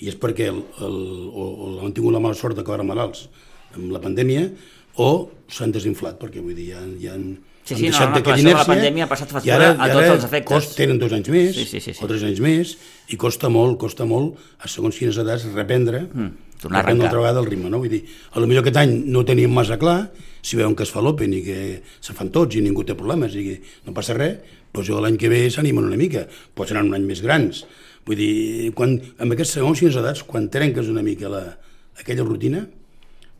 I 0.00 0.08
és 0.10 0.16
perquè 0.18 0.48
el, 0.48 0.62
el, 0.84 0.96
o, 1.28 1.44
o 1.44 1.68
han 1.84 1.92
tingut 1.92 2.12
la 2.16 2.20
mala 2.22 2.34
sort 2.38 2.56
d'acabar 2.56 2.84
malalts 2.86 3.26
amb 3.76 3.92
la 3.92 4.00
pandèmia 4.02 4.48
o 4.98 5.28
s'han 5.52 5.70
desinflat, 5.74 6.16
perquè 6.18 6.40
vull 6.42 6.56
dir, 6.56 6.72
ja, 6.72 6.82
ja 7.02 7.14
han, 7.14 7.36
Sí, 7.76 7.76
sí, 7.76 7.88
no, 7.90 7.98
no, 8.08 8.14
d'aquella 8.16 8.22
clar, 8.22 8.34
això 8.34 8.42
de 8.42 8.44
la 8.44 8.50
inèrcia 8.54 8.72
pandèmia 8.72 9.04
ha 9.04 9.08
passat 9.10 9.28
i 9.28 9.36
factura 9.36 9.56
ara- 9.56 9.70
a 9.76 9.88
i 9.88 9.92
tots 9.92 10.08
els 10.14 10.24
efectes. 10.28 10.48
Cost, 10.52 10.76
tenen 10.78 10.98
dos 10.98 11.12
anys 11.12 11.28
més 11.34 11.54
Sí, 11.56 11.64
sí, 11.68 11.80
sí, 11.84 11.92
sí. 11.94 12.00
o 12.04 12.08
tres 12.08 12.22
anys 12.24 12.40
més 12.40 12.76
i 13.12 13.16
costa 13.20 13.48
molt, 13.52 13.78
costa 13.78 14.06
molt 14.08 14.38
a 14.64 14.68
segons 14.68 14.96
quines 14.96 15.18
edats 15.20 15.44
reprendre 15.54 16.06
Mm, 16.08 16.30
tornar 16.62 16.78
a 16.80 16.82
reprendre 16.82 17.06
altra 17.06 17.20
vegada 17.20 17.40
el 17.40 17.46
ritme, 17.46 17.68
no? 17.70 17.78
Vull 17.78 17.90
dir, 17.92 18.04
a 18.32 18.40
lo 18.40 18.46
millor 18.50 18.64
aquest 18.64 18.76
any 18.82 18.94
no 19.12 19.24
teníem 19.24 19.52
massa 19.52 19.76
clar, 19.78 20.10
si 20.42 20.56
veuen 20.56 20.74
que 20.74 20.82
es 20.86 20.90
fa 20.90 21.00
l'Open 21.04 21.32
i 21.34 21.42
que 21.44 21.82
se 22.00 22.14
fan 22.14 22.30
tots 22.34 22.56
i 22.56 22.62
ningú 22.64 22.84
té 22.84 22.94
problemes 22.96 23.34
i 23.36 23.44
que 23.44 23.60
no 23.86 23.92
passa 23.94 24.14
res, 24.16 24.38
doncs 24.72 24.86
jo 24.88 25.00
l'any 25.00 25.16
que 25.18 25.28
ve 25.28 25.44
s'animen 25.50 25.84
una 25.84 25.96
mica, 25.96 26.26
però 26.54 26.66
seran 26.66 26.86
un 26.88 26.94
any 26.94 27.04
més 27.04 27.20
grans. 27.22 27.64
Vull 28.06 28.16
dir, 28.16 28.72
quan, 28.74 28.96
amb 29.18 29.32
aquests 29.34 29.58
segons 29.58 29.78
quines 29.80 29.96
edats, 30.00 30.22
quan 30.24 30.48
trenques 30.48 30.88
una 30.88 31.02
mica 31.02 31.28
la, 31.28 31.42
aquella 32.00 32.24
rutina, 32.24 32.64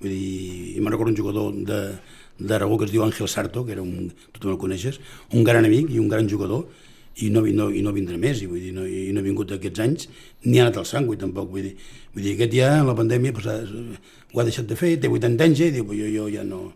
vull 0.01 0.11
dir, 0.11 0.77
i 0.77 0.81
me'n 0.81 0.93
recordo 0.93 1.11
un 1.11 1.17
jugador 1.17 1.53
de, 1.55 1.81
d'Aragó 2.38 2.79
que 2.79 2.85
es 2.87 2.92
diu 2.92 3.03
Àngel 3.03 3.29
Sarto, 3.29 3.64
que 3.66 3.72
era 3.74 3.83
un, 3.83 4.12
tu 4.33 4.40
també 4.40 4.55
el 4.55 4.61
coneixes, 4.62 5.01
un 5.35 5.44
gran 5.44 5.64
amic 5.66 5.90
i 5.90 5.98
un 5.98 6.09
gran 6.09 6.29
jugador, 6.31 6.66
i 7.18 7.31
no, 7.35 7.42
i 7.51 7.53
no, 7.53 7.68
i 7.74 7.81
no 7.83 7.90
vindrà 7.92 8.14
més, 8.16 8.42
i, 8.44 8.46
vull 8.46 8.61
dir, 8.62 8.72
no, 8.77 8.85
i 8.87 9.09
no 9.12 9.18
ha 9.18 9.27
vingut 9.27 9.51
aquests 9.57 9.81
anys, 9.83 10.09
ni 10.46 10.61
ha 10.61 10.66
anat 10.68 10.77
al 10.79 10.87
Sangui 10.87 11.16
tampoc, 11.18 11.48
vull 11.51 11.64
dir, 11.66 11.72
vull 12.14 12.22
dir 12.22 12.37
aquest 12.37 12.55
ja, 12.55 12.68
en 12.79 12.87
la 12.87 12.94
pandèmia, 12.94 13.33
pues, 13.35 13.48
ha, 13.51 13.57
ho 13.59 14.38
ha 14.40 14.44
deixat 14.46 14.68
de 14.70 14.77
fer, 14.79 14.92
té 15.03 15.11
80 15.11 15.48
anys 15.48 15.59
ja, 15.59 15.66
i 15.66 15.74
diu, 15.74 15.85
"Pues 15.88 15.98
jo, 15.98 16.07
jo 16.14 16.29
ja 16.31 16.44
no... 16.44 16.72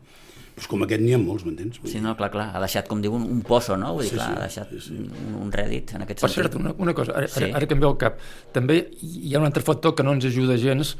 Pues 0.52 0.66
com 0.68 0.82
aquest 0.84 1.00
n'hi 1.00 1.14
ha 1.14 1.18
molts, 1.18 1.46
m'entens? 1.46 1.78
Vull 1.80 1.88
Sí, 1.90 2.00
no, 2.04 2.10
clar, 2.14 2.28
clar, 2.30 2.50
ha 2.52 2.60
deixat, 2.60 2.84
com 2.86 3.00
diu, 3.00 3.14
un, 3.16 3.22
un 3.24 3.38
pozo, 3.40 3.72
no? 3.80 3.94
Vull 3.94 4.02
dir, 4.04 4.10
Sí, 4.10 4.16
clar, 4.18 4.26
sí, 4.26 4.34
ha 4.36 4.42
deixat 4.42 4.68
sí, 4.74 4.80
sí. 4.84 4.98
Un, 4.98 5.38
un 5.46 5.52
rèdit 5.54 5.94
en 5.96 6.02
aquest 6.04 6.20
Per 6.20 6.28
sentit. 6.28 6.42
cert, 6.52 6.58
una, 6.60 6.74
una 6.76 6.92
cosa, 6.92 7.14
ara, 7.16 7.26
Sí. 7.32 7.44
ara, 7.48 7.64
que 7.66 7.72
em 7.72 7.80
ve 7.80 7.86
al 7.88 7.96
cap, 7.96 8.18
també 8.52 8.76
hi 9.00 9.32
ha 9.34 9.38
un 9.40 9.46
altre 9.48 9.62
factor 9.64 9.94
que 9.96 10.02
no 10.04 10.12
ens 10.12 10.26
ajuda 10.28 10.58
gens, 10.60 10.96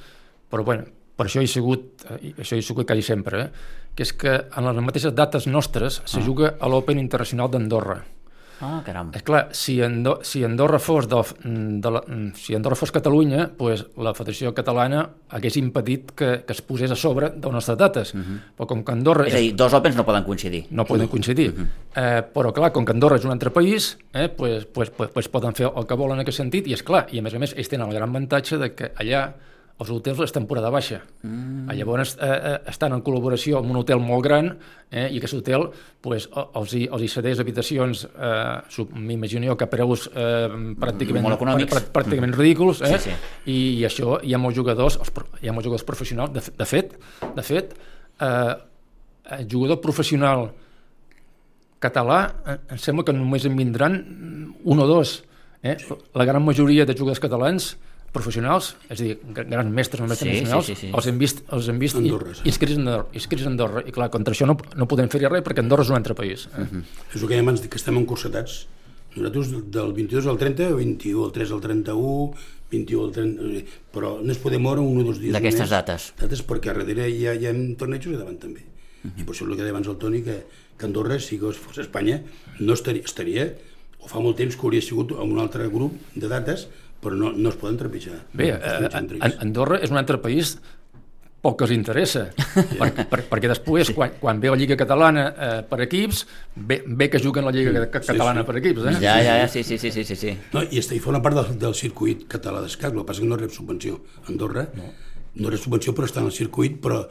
però 0.51 0.65
bueno, 0.65 0.87
per 1.21 1.27
això 1.27 1.43
he 1.43 1.47
sigut, 1.47 2.01
eh, 2.17 2.33
això 2.39 2.57
he 2.57 2.63
sigut 2.65 2.87
quasi 2.89 3.03
sempre, 3.03 3.43
eh? 3.43 3.51
Que 3.95 4.03
és 4.03 4.13
que 4.13 4.47
en 4.57 4.65
les 4.65 4.85
mateixes 4.85 5.15
dates 5.15 5.47
nostres 5.47 6.03
se 6.05 6.19
Ah. 6.21 6.23
juga 6.25 6.55
a 6.61 6.69
l'Open 6.69 6.99
Internacional 6.99 7.51
d'Andorra. 7.51 8.05
Ah, 8.65 8.81
caram. 8.87 9.11
És 9.13 9.25
clar, 9.25 9.49
si, 9.51 9.83
Ando 9.83 10.21
si 10.23 10.45
Andorra 10.45 10.79
fos 10.79 11.09
de, 11.09 11.17
de 11.83 11.91
la, 11.91 12.01
si 12.35 12.55
Andorra 12.55 12.77
fos 12.77 12.93
Catalunya, 12.93 13.51
pues, 13.59 13.87
la 13.97 14.13
Federació 14.15 14.55
Catalana 14.55 15.01
hagués 15.31 15.57
impedit 15.57 16.13
que, 16.15 16.45
que 16.47 16.53
es 16.53 16.63
posés 16.63 16.93
a 16.93 16.95
sobre 16.95 17.31
de 17.31 17.43
les 17.43 17.53
nostres 17.53 17.77
dates. 17.77 18.15
Uh 18.15 18.19
-huh. 18.21 18.39
Però 18.57 18.67
com 18.67 18.85
que 18.85 18.93
Andorra... 18.93 19.25
Mhm. 19.25 19.29
És 19.29 19.35
a 19.35 19.39
dir, 19.39 19.57
dos 19.57 19.73
Opens 19.73 19.97
no 19.97 20.05
poden 20.05 20.23
coincidir. 20.23 20.67
no 20.71 20.85
poden 20.85 21.09
coincidir. 21.09 21.51
Uh 21.51 21.59
-huh. 21.59 21.67
eh, 21.97 22.23
però, 22.33 22.53
clar, 22.53 22.71
com 22.71 22.85
que 22.85 22.93
Andorra 22.93 23.17
és 23.17 23.25
un 23.25 23.33
altre 23.33 23.51
país, 23.51 23.99
eh, 24.13 24.29
pues, 24.29 24.65
pues, 24.67 24.91
pues, 24.91 25.11
pues 25.11 25.29
poden 25.29 25.55
fer 25.55 25.69
el 25.77 25.85
que 25.85 25.95
volen 25.95 26.15
en 26.15 26.21
aquest 26.21 26.37
sentit, 26.39 26.65
i 26.69 26.73
és 26.73 26.85
clar, 26.85 27.09
i 27.11 27.19
a 27.19 27.23
més 27.23 27.35
a 27.35 27.39
més 27.41 27.55
ells 27.57 27.69
tenen 27.69 27.89
el 27.89 27.95
gran 27.95 28.09
avantatge 28.11 28.59
de 28.59 28.75
que 28.77 28.93
allà 28.97 29.35
els 29.83 29.91
hotels 29.91 30.21
és 30.25 30.33
temporada 30.35 30.71
baixa. 30.71 31.01
Mm. 31.27 31.67
Llavors 31.79 32.15
eh, 32.17 32.29
eh, 32.31 32.55
estan 32.71 32.95
en 32.95 33.03
col·laboració 33.05 33.59
amb 33.59 33.73
un 33.75 33.81
hotel 33.83 34.01
molt 34.03 34.23
gran 34.25 34.51
eh, 34.91 35.09
i 35.11 35.19
aquest 35.19 35.35
hotel 35.41 35.67
pues, 36.05 36.29
els, 36.37 36.75
hi, 36.79 36.85
els 36.87 37.03
hi 37.03 37.11
cedeix 37.11 37.41
habitacions, 37.43 38.05
eh, 38.15 38.85
m'imagino 38.95 39.51
jo 39.51 39.57
que 39.59 39.69
preus 39.73 40.07
eh, 40.13 40.49
pràcticament, 40.81 41.27
Molt 41.27 41.41
econòmics. 41.41 41.73
prà- 41.75 41.85
pràcticament 42.01 42.37
ridículs, 42.39 42.83
eh? 42.87 42.97
Sí, 42.99 43.11
sí. 43.11 43.17
I, 43.51 43.59
i 43.81 43.87
això 43.89 44.19
hi 44.23 44.35
ha 44.37 44.41
molts 44.43 44.59
jugadors, 44.61 45.01
els, 45.03 45.13
hi 45.43 45.51
ha 45.51 45.57
molts 45.57 45.67
jugadors 45.71 45.89
professionals, 45.89 46.33
de, 46.37 46.45
de 46.63 46.69
fet, 46.69 46.95
de 47.37 47.47
fet 47.47 47.75
eh, 48.21 48.55
el 49.39 49.49
jugador 49.51 49.81
professional 49.83 50.51
català 51.83 52.19
eh, 52.47 52.59
em 52.77 52.79
sembla 52.79 53.05
que 53.09 53.15
només 53.17 53.45
en 53.49 53.57
vindran 53.59 53.97
un 54.63 54.83
o 54.83 54.87
dos. 54.87 55.23
Eh? 55.63 55.77
La 56.19 56.25
gran 56.27 56.43
majoria 56.45 56.85
de 56.87 56.95
jugadors 56.95 57.23
catalans 57.23 57.73
professionals, 58.13 58.75
és 58.91 59.01
a 59.01 59.05
dir, 59.07 59.15
gra- 59.33 59.45
grans 59.49 59.73
mestres 59.73 60.03
o 60.05 60.07
mestres 60.11 60.29
Sí, 60.29 60.37
sí, 60.37 60.43
nacionals, 60.45 60.67
sí, 60.69 60.75
sí. 60.77 60.91
els 60.93 61.07
hem 61.09 61.19
vist, 61.19 61.43
els 61.57 61.69
hem 61.73 61.79
vist 61.81 61.97
Andorra, 61.97 62.35
sí. 62.37 62.43
i, 62.45 62.49
inscrits, 62.53 62.77
a 62.77 62.81
Andorra, 62.83 63.07
inscrits 63.17 63.47
a 63.47 63.51
Andorra. 63.51 63.83
I 63.89 63.95
clar, 63.97 64.11
contra 64.13 64.35
això 64.37 64.47
no, 64.49 64.57
no 64.77 64.87
podem 64.91 65.09
fer 65.13 65.23
res 65.25 65.43
perquè 65.47 65.65
Andorra 65.65 65.87
és 65.87 65.93
un 65.93 65.97
altre 65.97 66.15
país. 66.19 66.47
Eh? 66.53 66.67
És 67.15 67.23
el 67.23 67.27
que 67.29 67.35
dèiem 67.35 67.49
abans, 67.49 67.65
que 67.67 67.81
estem 67.81 67.97
encursetats. 68.03 68.67
Nosaltres 69.17 69.51
del 69.73 69.93
22 69.97 70.27
al 70.33 70.39
30, 70.41 70.71
21 70.77 71.25
al 71.27 71.33
3 71.33 71.51
al 71.53 71.61
31, 71.61 72.35
21 72.73 73.03
al 73.05 73.11
30... 73.13 73.49
eh, 73.59 73.65
Però 73.93 74.13
no 74.25 74.33
es 74.33 74.39
podem 74.41 74.63
moure 74.65 74.81
un 74.81 75.03
o 75.03 75.05
dos 75.05 75.19
dies 75.21 75.35
D'aquestes 75.37 75.69
dates. 75.73 76.07
Dates 76.21 76.41
perquè 76.49 76.73
a 76.73 76.77
darrere 76.79 77.09
hi 77.13 77.27
ha, 77.29 77.35
hi 77.37 77.45
ha 77.49 77.53
tornejos 77.77 78.15
i 78.15 78.17
davant 78.17 78.39
també. 78.41 78.65
I 79.03 79.25
per 79.27 79.35
això 79.35 79.45
és 79.45 79.51
el 79.51 79.57
que 79.59 79.65
deia 79.67 79.75
abans 79.75 79.89
el 79.91 79.97
Toni, 80.01 80.23
que, 80.25 80.39
que 80.79 80.87
Andorra, 80.89 81.19
si 81.21 81.37
fos 81.37 81.77
Espanya, 81.83 82.21
no 82.61 82.73
estaria, 82.73 83.03
estaria, 83.05 83.49
o 84.01 84.09
fa 84.09 84.21
molt 84.25 84.39
temps 84.41 84.57
que 84.57 84.65
hauria 84.65 84.81
sigut 84.81 85.13
amb 85.13 85.35
un 85.35 85.41
altre 85.43 85.67
grup 85.69 85.93
de 86.15 86.31
dates, 86.31 86.69
però 87.03 87.19
no, 87.19 87.33
no 87.35 87.51
es 87.51 87.59
poden 87.59 87.81
trepitjar. 87.81 88.21
Bé, 88.33 88.53
eh, 88.55 88.77
ells. 88.87 89.19
An- 89.21 89.37
Andorra 89.43 89.81
és 89.83 89.91
un 89.91 89.99
altre 90.01 90.21
país 90.23 90.57
poc 91.43 91.57
que 91.59 91.67
els 91.67 91.73
interessa, 91.75 92.29
per, 92.79 92.89
per, 93.11 93.25
perquè 93.27 93.49
després, 93.51 93.89
sí. 93.91 93.95
quan, 93.97 94.13
quan 94.21 94.39
ve 94.39 94.53
la 94.53 94.59
Lliga 94.61 94.77
Catalana 94.79 95.25
eh, 95.33 95.49
per 95.67 95.81
equips, 95.89 96.21
ve, 96.55 96.79
ve 96.87 97.09
que 97.11 97.19
juguen 97.19 97.49
la 97.49 97.51
Lliga 97.55 97.73
Sí, 97.83 98.13
Catalana 98.13 98.45
sí. 98.45 98.47
per 98.47 98.57
equips. 98.61 98.85
Eh? 98.87 98.95
Ja, 99.03 99.17
ja, 99.19 99.35
ja, 99.41 99.49
sí, 99.51 99.65
sí, 99.67 99.79
sí, 99.83 99.91
sí, 99.91 100.05
sí, 100.07 100.15
sí. 100.21 100.37
No, 100.55 100.63
i, 100.63 100.79
està, 100.79 100.95
i 100.95 101.03
forma 101.03 101.19
part 101.25 101.41
del, 101.41 101.57
del 101.65 101.75
circuit 101.75 102.29
català 102.31 102.63
d'escac, 102.63 102.93
el 102.95 103.03
que 103.03 103.09
passa 103.11 103.25
que 103.25 103.31
no 103.33 103.41
rep 103.41 103.51
subvenció. 103.51 103.99
Andorra 104.31 104.69
no, 104.79 104.93
no 105.43 105.51
rep 105.51 105.65
subvenció, 105.65 105.97
però 105.99 106.07
està 106.07 106.23
en 106.23 106.31
el 106.31 106.37
circuit, 106.37 106.79
però, 106.85 107.03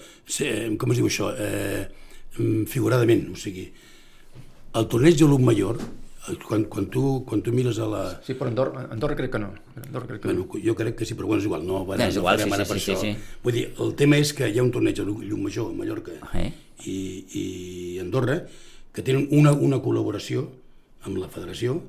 eh, 0.48 0.70
com 0.80 0.96
es 0.96 1.02
diu 1.02 1.12
això, 1.12 1.34
eh, 1.36 1.90
mm, 2.38 2.70
figuradament, 2.72 3.28
o 3.36 3.40
sigui, 3.42 3.68
el 4.80 4.88
torneig 4.88 5.20
de 5.20 5.28
Mayor, 5.44 5.84
eh, 5.84 6.01
quan, 6.48 6.66
quan, 6.70 6.86
tu, 6.94 7.24
quan 7.26 7.42
tu 7.42 7.52
mires 7.52 7.80
a 7.82 7.88
la... 7.90 8.02
Sí, 8.26 8.36
però 8.38 8.52
Andorra, 8.52 8.88
Andorra 8.94 9.16
crec 9.18 9.32
que 9.34 9.40
no. 9.42 9.52
Andorra 9.86 10.08
crec 10.08 10.22
que 10.22 10.28
Bueno, 10.28 10.46
no. 10.46 10.60
jo 10.64 10.76
crec 10.76 10.96
que 10.96 11.06
sí, 11.06 11.16
però 11.18 11.26
bueno, 11.28 11.42
és 11.42 11.48
igual, 11.50 11.66
no, 11.66 11.82
és 11.96 12.16
no 12.16 12.22
igual, 12.22 12.38
farem 12.38 12.52
sí, 12.54 12.58
sí, 12.62 12.70
per 12.70 12.80
sí, 12.80 12.92
això. 12.92 13.00
sí, 13.02 13.14
sí. 13.14 13.38
Vull 13.44 13.54
dir, 13.58 13.64
el 13.82 13.96
tema 13.98 14.20
és 14.22 14.34
que 14.38 14.50
hi 14.50 14.60
ha 14.60 14.64
un 14.64 14.72
torneig 14.72 15.00
a 15.02 15.06
Major, 15.06 15.72
a 15.72 15.74
Mallorca, 15.74 16.12
Eh? 16.38 16.52
i, 16.86 16.98
i 17.42 17.46
Andorra, 18.02 18.46
que 18.94 19.02
tenen 19.02 19.28
una, 19.32 19.52
una 19.54 19.82
col·laboració 19.82 20.46
amb 21.08 21.18
la 21.18 21.30
federació, 21.30 21.80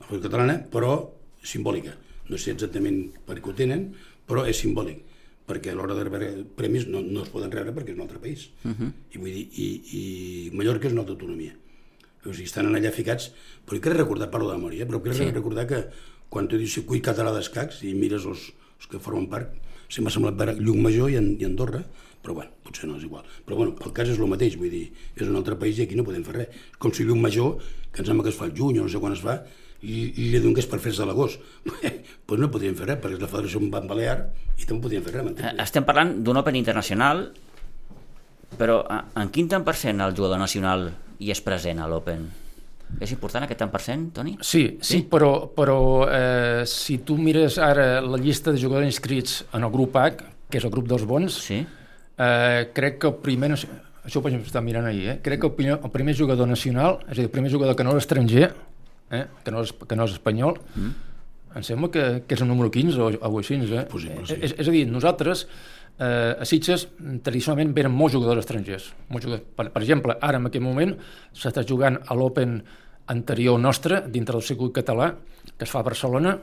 la 0.00 0.06
federació 0.06 0.28
catalana, 0.28 0.58
però 0.70 0.98
simbòlica. 1.42 1.96
No 2.28 2.36
sé 2.38 2.52
exactament 2.52 3.10
per 3.26 3.40
què 3.40 3.50
ho 3.50 3.56
tenen, 3.56 3.94
però 4.28 4.44
és 4.48 4.60
simbòlic 4.60 5.08
perquè 5.42 5.72
a 5.72 5.74
l'hora 5.74 5.94
de 5.96 6.04
rebre 6.06 6.28
premis 6.56 6.86
no, 6.86 7.00
no 7.02 7.24
es 7.24 7.28
poden 7.32 7.50
rebre 7.50 7.72
perquè 7.74 7.90
és 7.92 7.96
un 7.98 8.04
altre 8.04 8.20
país. 8.22 8.50
Uh 8.64 8.70
-huh. 8.70 8.92
I 9.12 9.18
vull 9.18 9.32
dir, 9.32 9.48
i, 9.58 9.66
i 9.92 10.50
Mallorca 10.54 10.86
és 10.86 10.92
una 10.92 11.02
altra 11.02 11.14
autonomia. 11.14 11.52
O 12.22 12.30
sigui, 12.30 12.46
estan 12.46 12.68
allà 12.70 12.92
ficats, 12.94 13.32
però 13.66 13.80
crec 13.82 13.98
recordar, 13.98 14.30
parlo 14.30 14.50
de 14.50 14.58
memòria, 14.60 14.86
però 14.86 15.00
crec 15.02 15.18
sí. 15.18 15.30
recordar 15.34 15.66
que 15.70 15.80
quan 16.32 16.46
tu 16.48 16.60
dius 16.60 16.76
circuit 16.78 17.02
català 17.04 17.32
d'escacs 17.34 17.82
i 17.88 17.96
mires 17.98 18.28
els, 18.30 18.52
els 18.78 18.88
que 18.90 19.00
formen 19.02 19.26
part, 19.32 19.50
sí 19.92 20.04
m'ha 20.04 20.12
semblat 20.14 20.38
veure 20.38 20.54
Llucmajor 20.60 21.10
i, 21.12 21.18
en, 21.18 21.32
i 21.40 21.48
Andorra, 21.48 21.82
però 22.22 22.36
bueno, 22.38 22.54
potser 22.62 22.86
no 22.88 22.96
és 22.96 23.04
igual. 23.04 23.26
Però 23.44 23.58
bueno, 23.58 23.74
el 23.82 23.92
cas 23.96 24.12
és 24.12 24.20
el 24.22 24.30
mateix, 24.30 24.54
vull 24.60 24.70
dir, 24.70 24.86
és 25.18 25.26
un 25.26 25.36
altre 25.36 25.58
país 25.58 25.80
i 25.80 25.88
aquí 25.88 25.98
no 25.98 26.06
podem 26.06 26.22
fer 26.24 26.36
res. 26.38 26.62
És 26.70 26.78
com 26.80 26.94
si 26.94 27.04
Llucmajor, 27.08 27.58
que 27.90 28.04
em 28.04 28.08
sembla 28.08 28.28
que 28.28 28.32
es 28.32 28.38
fa 28.38 28.46
el 28.46 28.54
juny 28.56 28.78
o 28.78 28.86
no 28.86 28.92
sé 28.92 29.02
quan 29.02 29.16
es 29.16 29.24
fa, 29.24 29.40
i, 29.82 30.06
i 30.22 30.28
li 30.30 30.40
donés 30.40 30.68
per 30.70 30.78
fer-se 30.82 31.04
l'agost. 31.08 31.42
doncs 32.28 32.40
no 32.40 32.50
podríem 32.54 32.78
fer 32.78 32.86
res, 32.92 33.00
perquè 33.02 33.18
és 33.18 33.24
la 33.24 33.30
federació 33.30 33.60
Balear 33.90 34.18
i 34.56 34.68
també 34.68 34.86
podríem 34.86 35.02
fer 35.04 35.16
res, 35.18 35.26
Eh? 35.42 35.56
Estem 35.66 35.84
parlant 35.88 36.14
d'un 36.22 36.38
Open 36.38 36.56
internacional 36.56 37.26
Però 38.58 38.82
a- 38.88 39.04
en 39.22 39.30
quin 39.32 39.48
tant 39.48 39.64
per 39.64 39.74
cent 39.78 40.00
el 40.00 40.14
jugador 40.16 40.38
nacional 40.38 40.90
hi 41.18 41.30
és 41.32 41.40
present 41.40 41.80
a 41.80 41.88
l'Open? 41.88 42.28
És 43.00 43.12
important 43.14 43.44
aquest 43.46 43.62
tant 43.62 43.70
per 43.72 43.80
cent, 43.80 44.10
Toni? 44.12 44.34
Sí, 44.40 44.78
sí, 44.80 44.98
sí 44.98 44.98
però, 45.08 45.48
però 45.56 45.76
eh, 46.12 46.64
si 46.68 46.98
tu 46.98 47.16
mires 47.16 47.56
ara 47.58 48.00
la 48.04 48.18
llista 48.20 48.52
de 48.52 48.60
jugadors 48.60 48.86
inscrits 48.86 49.44
en 49.54 49.64
el 49.64 49.70
grup 49.72 49.96
H, 49.96 50.26
que 50.50 50.58
és 50.60 50.64
el 50.68 50.70
grup 50.74 50.88
dels 50.90 51.06
bons, 51.08 51.38
Sí? 51.40 51.62
eh, 52.18 52.70
crec 52.74 52.98
que 53.00 53.08
el 53.08 53.14
primer... 53.24 53.54
Això 54.02 54.18
ho 54.18 54.28
estar 54.28 54.60
mirant 54.62 54.84
ahir, 54.84 55.08
eh? 55.08 55.18
Crec 55.22 55.40
que 55.40 55.46
el 55.46 55.54
primer, 55.54 55.78
el 55.82 55.90
primer 55.94 56.16
jugador 56.18 56.48
nacional, 56.48 56.98
és 57.06 57.12
a 57.12 57.20
dir, 57.20 57.28
el 57.28 57.30
primer 57.30 57.52
jugador 57.52 57.76
que 57.76 57.84
no 57.84 57.92
és 57.96 58.02
estranger, 58.02 58.52
eh? 59.10 59.26
que, 59.44 59.50
no 59.54 59.62
és, 59.62 59.72
que 59.72 59.96
no 59.96 60.04
és 60.04 60.16
espanyol, 60.16 60.58
mm. 60.74 60.90
em 61.56 61.62
sembla 61.62 61.88
que, 61.94 62.06
que 62.26 62.34
és 62.34 62.42
el 62.42 62.48
número 62.50 62.70
15 62.74 62.98
o, 62.98 63.12
o 63.30 63.38
així, 63.38 63.60
eh? 63.62 63.84
Possible, 63.88 64.26
sí. 64.26 64.40
és, 64.42 64.56
és 64.58 64.68
a 64.68 64.74
dir, 64.74 64.88
nosaltres 64.90 65.46
eh, 65.98 66.40
a 66.40 66.44
Sitges 66.48 66.86
tradicionalment 67.22 67.74
venen 67.74 67.92
molts 67.92 68.14
jugadors 68.16 68.44
estrangers. 68.44 68.92
Molts 69.08 69.26
jugadors. 69.26 69.44
Per, 69.56 69.68
per 69.74 69.82
exemple, 69.82 70.16
ara 70.20 70.40
en 70.40 70.48
aquest 70.48 70.64
moment 70.64 70.96
s'està 71.32 71.66
jugant 71.68 71.98
a 72.06 72.16
l'Open 72.18 72.60
anterior 73.12 73.58
nostre, 73.60 74.02
dintre 74.08 74.38
del 74.38 74.46
circuit 74.46 74.72
català, 74.80 75.12
que 75.56 75.66
es 75.66 75.70
fa 75.70 75.80
a 75.82 75.86
Barcelona, 75.86 76.36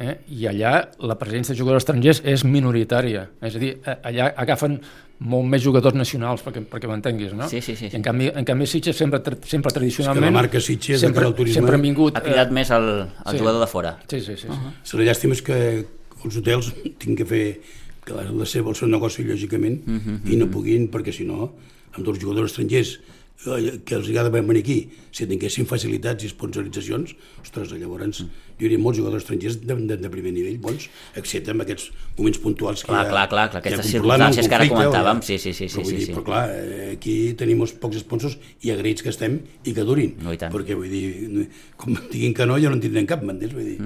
eh? 0.00 0.16
i 0.32 0.46
allà 0.50 0.72
la 1.06 1.16
presència 1.20 1.54
de 1.54 1.60
jugadors 1.60 1.84
estrangers 1.84 2.22
és 2.24 2.44
minoritària. 2.44 3.28
És 3.46 3.56
a 3.56 3.62
dir, 3.62 3.76
eh, 3.84 3.96
allà 4.10 4.32
agafen 4.44 4.80
molt 5.20 5.48
més 5.52 5.62
jugadors 5.62 5.96
nacionals, 5.96 6.42
perquè, 6.44 6.62
perquè 6.68 6.88
m'entenguis, 6.88 7.34
no? 7.36 7.48
Sí, 7.50 7.60
sí, 7.60 7.74
sí, 7.76 7.88
sí. 7.88 7.92
I 7.92 7.98
en 7.98 8.04
canvi, 8.04 8.30
en 8.32 8.46
canvi 8.48 8.68
Sitges 8.70 8.96
sempre, 8.96 9.20
tra- 9.24 9.36
sempre 9.44 9.72
tradicionalment... 9.76 10.30
la 10.30 10.36
marca 10.38 10.62
Sitges 10.64 11.02
sempre, 11.04 11.26
al 11.28 11.36
turisme 11.36 11.60
sempre 11.60 11.76
han 11.76 11.84
vingut... 11.84 12.16
Ha 12.16 12.24
cridat 12.24 12.48
eh, 12.48 12.56
més 12.56 12.72
el, 12.72 12.88
el 13.04 13.34
sí. 13.34 13.42
jugador 13.42 13.60
de 13.60 13.68
fora. 13.70 13.98
Sí, 14.08 14.22
sí, 14.24 14.38
sí. 14.40 14.48
Uh 14.48 14.56
-huh. 14.56 14.72
Si 14.82 14.96
la 14.96 15.10
llàstima 15.10 15.36
és 15.36 15.42
que 15.42 15.58
els 16.24 16.36
hotels 16.36 16.72
tinc 16.98 17.18
que 17.18 17.24
fer 17.24 17.44
que 18.04 18.16
la, 18.16 18.46
seva, 18.48 18.72
el 18.72 18.78
seu 18.78 18.88
negoci, 18.88 19.24
lògicament, 19.24 19.80
uh 19.86 19.98
-huh, 20.00 20.32
i 20.32 20.36
no 20.36 20.50
puguin, 20.50 20.90
perquè 20.90 21.12
si 21.12 21.24
no, 21.24 21.52
amb 21.92 22.04
dos 22.06 22.18
jugadors 22.18 22.52
estrangers 22.52 22.98
eh, 23.46 23.80
que 23.84 23.94
els 23.94 24.08
agrada 24.08 24.30
venir 24.30 24.60
aquí, 24.60 24.90
si 25.12 25.26
tinguessin 25.26 25.66
facilitats 25.66 26.24
i 26.24 26.28
sponsoritzacions, 26.28 27.14
ostres, 27.42 27.72
llavors 27.72 28.24
jo 28.60 28.66
diria 28.68 28.78
molts 28.78 28.98
jugadors 29.00 29.24
estrangers 29.24 29.56
de, 29.64 29.74
de, 29.74 29.96
de 29.96 30.10
primer 30.12 30.32
nivell, 30.36 30.58
bons, 30.60 30.88
excepte 31.16 31.54
en 31.54 31.64
aquests 31.64 31.90
moments 32.18 32.38
puntuals 32.38 32.84
que 32.84 32.90
Clar, 32.92 33.06
hi 33.06 33.08
ha, 33.08 33.10
clar, 33.10 33.28
clar, 33.32 33.46
clar, 33.50 33.62
hi 33.62 33.72
aquestes 33.72 33.92
circumstàncies 33.94 34.48
que 34.48 34.54
ara 34.58 34.66
conflicte, 34.68 34.76
o 34.76 34.90
hi 34.90 34.92
comentàvem, 34.92 35.22
sí, 35.24 35.38
sí, 35.38 35.54
sí, 35.56 35.70
però, 35.72 35.86
sí, 35.88 35.96
dir, 35.96 36.06
sí. 36.06 36.12
però 36.12 36.24
clar, 36.28 36.44
eh, 36.50 36.90
aquí 36.98 37.16
tenim 37.40 37.64
uns 37.64 37.72
pocs 37.80 38.02
sponsors 38.04 38.36
i 38.60 38.74
agraïts 38.74 39.02
que 39.06 39.08
estem 39.14 39.40
i 39.64 39.72
que 39.72 39.86
durin, 39.88 40.14
No, 40.20 40.34
i 40.36 40.40
tant. 40.40 40.52
perquè 40.52 40.76
vull 40.76 40.92
dir, 40.92 41.48
com 41.80 41.96
diguin 42.12 42.36
que 42.36 42.46
no, 42.46 42.60
jo 42.60 42.68
no 42.68 42.76
en 42.76 42.84
tindrem 42.84 43.08
cap, 43.08 43.24
m'entens? 43.24 43.56
Vull 43.56 43.64
dir, 43.64 43.78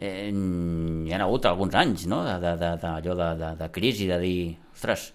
Eh, 0.00 0.30
hi 0.32 1.12
ha 1.12 1.22
hagut 1.26 1.44
alguns 1.50 1.74
anys, 1.76 2.06
no?, 2.08 2.22
de, 2.24 2.36
de, 2.40 2.54
de, 2.56 2.70
de, 2.80 3.00
de, 3.04 3.32
de, 3.42 3.50
de 3.58 3.66
crisi, 3.74 4.06
de 4.08 4.16
dir, 4.22 4.36
ostres, 4.72 5.10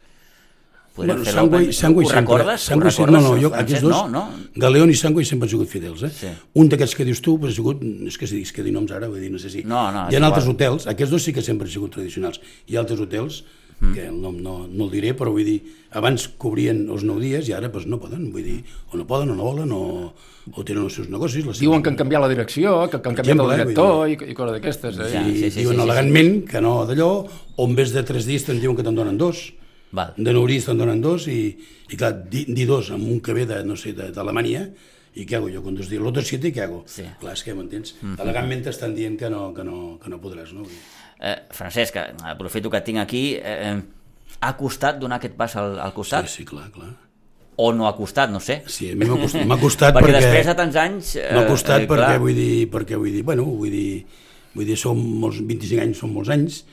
podrem 0.96 1.18
Bueno, 1.18 1.26
fer 1.26 1.34
l'Open. 1.36 1.72
Sangüey 1.74 2.06
Ho 2.06 2.10
sempre, 2.12 2.22
recordes? 2.22 2.68
Sangüey 2.70 2.92
Ho 2.92 2.94
sempre, 2.94 3.16
no, 3.16 3.22
no, 3.24 3.32
recordes, 3.34 3.44
jo, 3.44 3.50
aquests 3.64 3.82
dos, 3.82 3.96
No, 3.96 4.04
no, 4.14 4.46
Galeón 4.62 4.94
i 4.94 4.96
Sangüey 5.00 5.26
sempre 5.26 5.50
han 5.50 5.54
sigut 5.56 5.74
fidels, 5.74 6.06
eh? 6.06 6.12
Sí. 6.14 6.30
Un 6.62 6.70
d'aquests 6.70 6.96
que 6.96 7.08
dius 7.10 7.24
tu, 7.26 7.34
ha 7.42 7.52
sigut, 7.52 7.82
és 8.06 8.18
que 8.22 8.30
si 8.30 8.38
dius 8.44 8.54
que 8.54 8.64
dir 8.64 8.72
noms 8.78 8.94
ara, 8.96 9.10
vull 9.10 9.20
dir, 9.26 9.32
no 9.34 9.42
sé 9.42 9.50
si... 9.50 9.66
No, 9.66 9.88
no, 9.92 10.06
Hi 10.08 10.16
ha 10.16 10.24
altres 10.24 10.46
igual. 10.46 10.56
hotels, 10.56 10.86
aquests 10.94 11.12
dos 11.18 11.26
sí 11.26 11.34
que 11.34 11.42
sempre 11.44 11.66
han 11.68 11.74
sigut 11.74 11.98
tradicionals. 11.98 12.40
Hi 12.70 12.78
ha 12.78 12.86
altres 12.86 13.02
hotels, 13.02 13.42
Mm. 13.80 13.94
que 13.94 14.06
el 14.08 14.22
nom 14.22 14.38
no, 14.42 14.68
no 14.72 14.86
el 14.86 14.92
diré, 14.92 15.12
però 15.18 15.34
vull 15.36 15.44
dir, 15.44 15.58
abans 15.92 16.30
cobrien 16.40 16.86
els 16.90 17.04
nou 17.04 17.20
dies 17.20 17.50
i 17.50 17.54
ara 17.54 17.68
pues, 17.72 17.86
no 17.92 18.00
poden, 18.00 18.30
vull 18.32 18.44
dir, 18.46 18.62
o 18.92 18.98
no 18.98 19.06
poden 19.08 19.34
o 19.34 19.36
no 19.36 19.44
volen, 19.44 19.72
o, 19.76 20.14
o 20.54 20.64
tenen 20.64 20.86
els 20.86 20.96
seus 20.96 21.10
negocis. 21.12 21.46
Les 21.46 21.60
Diuen 21.60 21.84
que 21.84 21.92
han 21.92 22.00
canviat 22.00 22.24
la 22.24 22.30
direcció, 22.32 22.78
que, 22.90 23.02
que 23.02 23.10
han 23.12 23.20
canviat 23.20 23.36
exemple, 23.36 23.52
el 23.52 23.60
eh, 23.60 23.66
director 23.66 24.10
i, 24.10 24.32
i 24.32 24.38
coses 24.38 24.56
d'aquestes. 24.56 25.00
Eh? 25.00 25.12
I 25.12 25.36
sí, 25.36 25.52
sí, 25.52 25.60
diuen 25.60 25.76
sí, 25.76 25.82
sí, 25.82 25.88
elegantment 25.90 26.34
que 26.48 26.62
no 26.64 26.74
d'allò, 26.88 27.12
o 27.56 27.68
en 27.68 27.76
vez 27.76 27.92
de 27.92 28.04
tres 28.08 28.26
dies 28.26 28.48
te'n 28.48 28.60
diuen 28.64 28.80
que 28.80 28.84
te'n 28.88 28.96
donen 28.96 29.20
dos. 29.20 29.52
Val. 29.96 30.16
De 30.18 30.32
nou 30.36 30.48
dies 30.48 30.66
te'n 30.66 30.80
donen 30.80 31.02
dos 31.04 31.28
i, 31.32 31.40
i 31.92 31.96
clar, 32.00 32.14
di, 32.32 32.46
di 32.48 32.66
dos 32.66 32.92
amb 32.96 33.08
un 33.12 33.20
que 33.20 33.36
ve 33.36 33.46
de, 33.46 33.62
no 33.68 33.76
sé, 33.76 33.94
de- 33.96 34.12
d'Alemanya 34.16 34.70
i 35.16 35.24
què 35.24 35.38
hago 35.38 35.48
jo? 35.52 35.62
Con 35.64 35.76
dos 35.78 35.88
dies, 35.88 36.02
l'altre 36.04 36.24
siete, 36.28 36.52
què 36.52 36.66
hago? 36.66 36.82
Sí. 36.92 37.06
Clar, 37.22 37.36
és 37.38 37.44
que 37.44 37.54
m'entens? 37.56 37.96
Mm 38.02 38.16
-hmm. 38.16 38.22
Elegantment 38.24 38.64
t'estan 38.64 38.96
dient 38.96 39.16
que 39.20 39.30
no, 39.30 39.54
que 39.54 39.64
no, 39.64 39.98
que 40.02 40.10
no 40.10 40.20
podràs, 40.20 40.52
no? 40.52 40.64
Vull 40.64 40.72
dir, 40.72 40.84
Eh, 41.20 41.36
Francesc, 41.56 41.98
aprofito 42.28 42.70
que 42.70 42.82
tinc 42.84 43.00
aquí, 43.00 43.24
eh, 43.40 43.76
ha 44.42 44.54
costat 44.60 45.00
donar 45.00 45.20
aquest 45.22 45.36
pas 45.40 45.56
al, 45.60 45.80
al 45.80 45.94
costat? 45.96 46.28
Sí, 46.28 46.42
sí, 46.42 46.46
clar, 46.50 46.68
clar. 46.76 46.92
O 47.56 47.72
no 47.72 47.88
ha 47.88 47.94
costat, 47.96 48.32
no 48.34 48.42
sé. 48.44 48.60
Sí, 48.68 48.90
a 48.92 48.98
mi 49.00 49.08
m'ha 49.08 49.18
costat, 49.22 49.46
m'ha 49.48 49.60
costat 49.66 49.96
perquè, 49.96 50.10
perquè... 50.12 50.22
després 50.22 50.50
de 50.52 50.56
tants 50.60 50.80
anys... 50.82 51.14
Eh, 51.22 51.30
M'ha 51.38 51.46
costat 51.48 51.86
eh, 51.86 51.90
perquè 51.90 52.10
clar, 52.12 52.24
vull 52.24 52.36
dir, 52.36 52.56
perquè 52.74 53.00
vull 53.00 53.14
dir, 53.16 53.24
bueno, 53.28 53.46
vull 53.48 53.72
dir, 53.72 54.04
vull 54.56 54.68
dir, 54.68 54.76
som 54.80 55.00
molts, 55.00 55.40
25 55.40 55.86
anys 55.86 56.04
són 56.04 56.12
molts 56.18 56.34
anys, 56.36 56.64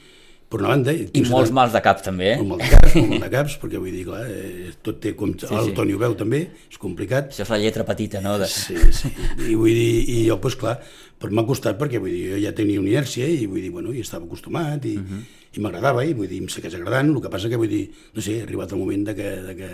per 0.53 0.61
una 0.61 0.73
banda... 0.75 0.93
I 0.93 1.23
molts 1.31 1.53
mals 1.57 1.73
de 1.73 1.81
cap, 1.85 2.03
també, 2.05 2.35
eh? 2.35 2.41
Molt 2.43 2.51
mal 2.53 2.61
de 2.61 2.69
caps, 2.75 2.97
molt 3.09 3.25
de 3.25 3.31
caps, 3.33 3.55
perquè 3.63 3.81
vull 3.81 3.95
dir, 3.95 4.03
clar, 4.09 4.25
eh, 4.29 4.73
tot 4.85 4.99
té 5.03 5.15
com... 5.19 5.33
Sí, 5.41 5.49
el 5.49 5.71
sí. 5.71 5.77
Toni 5.79 5.97
ho 5.97 6.01
veu 6.03 6.17
també, 6.19 6.43
és 6.69 6.81
complicat. 6.83 7.31
Això 7.33 7.47
és 7.47 7.53
la 7.55 7.61
lletra 7.63 7.87
petita, 7.89 8.21
no? 8.25 8.37
De... 8.43 8.49
Sí, 8.53 8.77
sí. 8.93 9.13
I 9.49 9.57
vull 9.57 9.73
dir, 9.73 10.03
i 10.13 10.19
jo, 10.27 10.37
doncs 10.43 10.59
clar, 10.61 10.77
però 11.23 11.39
m'ha 11.39 11.47
costat 11.49 11.79
perquè 11.81 12.03
vull 12.03 12.13
dir, 12.13 12.25
jo 12.35 12.43
ja 12.43 12.53
tenia 12.57 12.83
una 12.83 12.91
inèrcia 12.93 13.29
i 13.31 13.47
vull 13.47 13.63
dir, 13.63 13.71
bueno, 13.73 13.95
i 13.95 14.03
estava 14.03 14.27
acostumat 14.29 14.85
i, 14.91 14.97
uh 14.99 15.03
-huh. 15.03 15.23
i 15.57 15.65
m'agradava 15.65 16.05
i 16.05 16.13
vull 16.19 16.29
dir, 16.29 16.43
em 16.43 16.49
segueix 16.49 16.75
agradant, 16.75 17.15
el 17.15 17.23
que 17.23 17.31
passa 17.31 17.49
que 17.49 17.57
vull 17.57 17.71
dir, 17.71 17.89
no 18.15 18.21
sé, 18.21 18.41
ha 18.41 18.45
arribat 18.45 18.73
el 18.73 18.79
moment 18.79 19.07
de 19.07 19.15
que, 19.15 19.31
de 19.49 19.55
que 19.57 19.71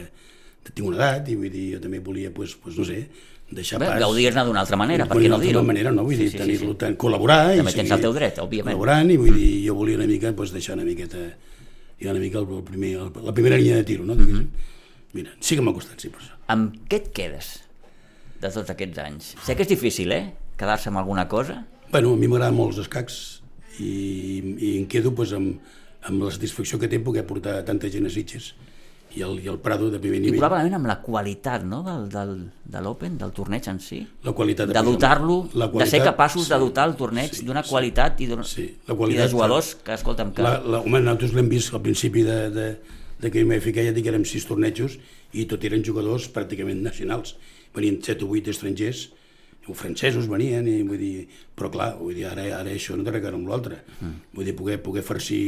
tinc 0.74 0.86
una 0.88 0.96
edat 0.96 1.28
i 1.28 1.36
vull 1.36 1.50
dir, 1.50 1.74
jo 1.74 1.80
també 1.80 1.98
volia, 1.98 2.30
doncs, 2.30 2.54
pues, 2.62 2.76
no 2.76 2.84
sé, 2.84 3.08
deixar 3.50 3.78
Bé, 3.80 3.86
pas... 3.88 4.00
Gaudir-ne 4.02 4.44
d'una 4.44 4.60
altra 4.64 4.76
manera, 4.76 5.06
per 5.08 5.16
què 5.18 5.28
no 5.28 5.36
d'una 5.38 5.46
dir-ho? 5.46 5.62
manera, 5.64 5.92
no? 5.94 6.04
Vull 6.04 6.16
dir, 6.16 6.26
Sí, 6.28 6.32
sí, 6.32 6.38
sí, 6.38 6.42
tenir-lo, 6.44 6.72
sí. 6.74 6.78
tant, 6.82 6.96
col·laborar... 7.00 7.38
També 7.56 7.72
i 7.72 7.78
tens 7.80 7.92
el 7.96 8.02
teu 8.04 8.12
dret, 8.16 8.38
òbviament. 8.42 8.74
Col·laborant 8.76 9.12
i 9.12 9.16
vull 9.20 9.34
dir, 9.38 9.48
jo 9.66 9.74
volia 9.78 9.96
una 10.00 10.06
mica, 10.10 10.32
doncs, 10.32 10.52
deixar 10.52 10.76
una 10.76 10.84
miqueta, 10.88 11.22
ja 12.02 12.10
una 12.12 12.20
mica 12.20 12.38
el, 12.42 12.50
el 12.58 12.62
primer, 12.66 12.90
el, 13.04 13.12
la 13.24 13.34
primera 13.36 13.56
línia 13.56 13.76
de 13.80 13.84
tiro, 13.88 14.04
no? 14.04 14.14
Mhm. 14.14 14.26
Diguéssim. 14.26 14.50
Mira, 15.16 15.32
sí 15.40 15.56
que 15.56 15.62
m'ha 15.64 15.72
costat, 15.72 15.96
sí, 16.04 16.10
per 16.12 16.20
això. 16.20 16.36
Amb 16.52 16.76
què 16.90 17.00
et 17.00 17.08
quedes 17.16 17.48
de 18.42 18.50
tots 18.52 18.70
aquests 18.74 18.98
anys? 19.02 19.32
Sé 19.46 19.56
que 19.56 19.64
és 19.64 19.70
difícil, 19.72 20.12
eh? 20.12 20.34
Quedar-se 20.60 20.90
amb 20.92 21.00
alguna 21.00 21.24
cosa. 21.28 21.62
Bueno, 21.90 22.12
a 22.12 22.16
mi 22.20 22.28
m'agraden 22.28 22.54
molt 22.58 22.74
els 22.76 22.84
escacs 22.84 23.40
i, 23.80 23.88
i 24.58 24.74
em 24.76 24.84
quedo 24.90 25.14
pues, 25.16 25.32
amb, 25.32 25.56
amb 26.04 26.22
la 26.26 26.30
satisfacció 26.34 26.78
que 26.78 26.88
té 26.92 27.00
poder 27.00 27.24
portar 27.26 27.62
tanta 27.64 27.88
gent 27.88 28.04
a 28.06 28.12
Sitges 28.12 28.52
i 29.16 29.22
el, 29.24 29.38
i 29.42 29.48
el 29.48 29.58
Prado 29.58 29.88
de 29.90 29.98
primer 29.98 30.18
I 30.18 30.24
nivell. 30.26 30.40
probablement 30.40 30.74
amb 30.78 30.86
la 30.90 30.98
qualitat 31.02 31.64
no? 31.64 31.82
del, 31.86 32.08
del, 32.12 32.32
de 32.64 32.80
l'Open, 32.84 33.16
del 33.18 33.32
torneig 33.32 33.66
en 33.72 33.80
si. 33.80 34.02
La 34.24 34.32
qualitat 34.36 34.68
De 34.74 34.82
dotar-lo, 34.84 35.38
de 35.54 35.86
ser 35.86 36.02
capaços 36.04 36.48
de 36.48 36.54
sí, 36.54 36.60
dotar 36.60 36.88
el 36.90 36.94
torneig 36.96 37.32
sí, 37.34 37.44
d'una 37.46 37.62
qualitat 37.62 38.20
i, 38.20 38.26
d'una- 38.28 38.44
Sí, 38.44 38.66
la 38.86 38.94
i 38.94 38.96
qualitat, 38.96 39.24
de 39.26 39.32
jugadors 39.32 39.74
que, 39.82 39.94
escolta'm, 39.96 40.32
que... 40.36 40.42
La, 40.44 40.58
la, 40.60 40.80
home, 40.84 41.00
nosaltres 41.00 41.32
l'hem 41.34 41.48
vist 41.48 41.72
al 41.74 41.82
principi 41.82 42.22
de, 42.26 42.38
de, 42.50 42.68
de 43.20 43.30
que 43.32 43.44
m'hi 43.48 43.60
fiqué, 43.64 43.86
ja 43.88 43.92
dic 43.96 44.04
que 44.04 44.12
érem 44.12 44.26
sis 44.28 44.44
tornejos 44.46 44.98
i 45.32 45.46
tot 45.48 45.64
eren 45.64 45.82
jugadors 45.84 46.28
pràcticament 46.32 46.82
nacionals. 46.84 47.34
Venien 47.74 47.98
set 48.04 48.22
o 48.22 48.28
vuit 48.30 48.46
estrangers, 48.48 49.08
o 49.68 49.74
francesos 49.76 50.24
venien, 50.28 50.64
i 50.68 50.78
vull 50.82 50.96
dir, 51.00 51.26
però 51.56 51.68
clar, 51.72 51.90
vull 51.98 52.14
dir, 52.16 52.24
ara, 52.30 52.46
ara 52.56 52.70
això 52.72 52.94
no 52.96 53.04
té 53.04 53.12
res 53.12 53.20
a 53.20 53.26
veure 53.26 53.36
amb 53.36 53.50
l'altre. 53.50 53.82
Mm. 54.00 54.14
Vull 54.36 54.46
dir, 54.48 54.54
poder, 54.56 54.78
poder 54.84 55.02
farcir... 55.04 55.42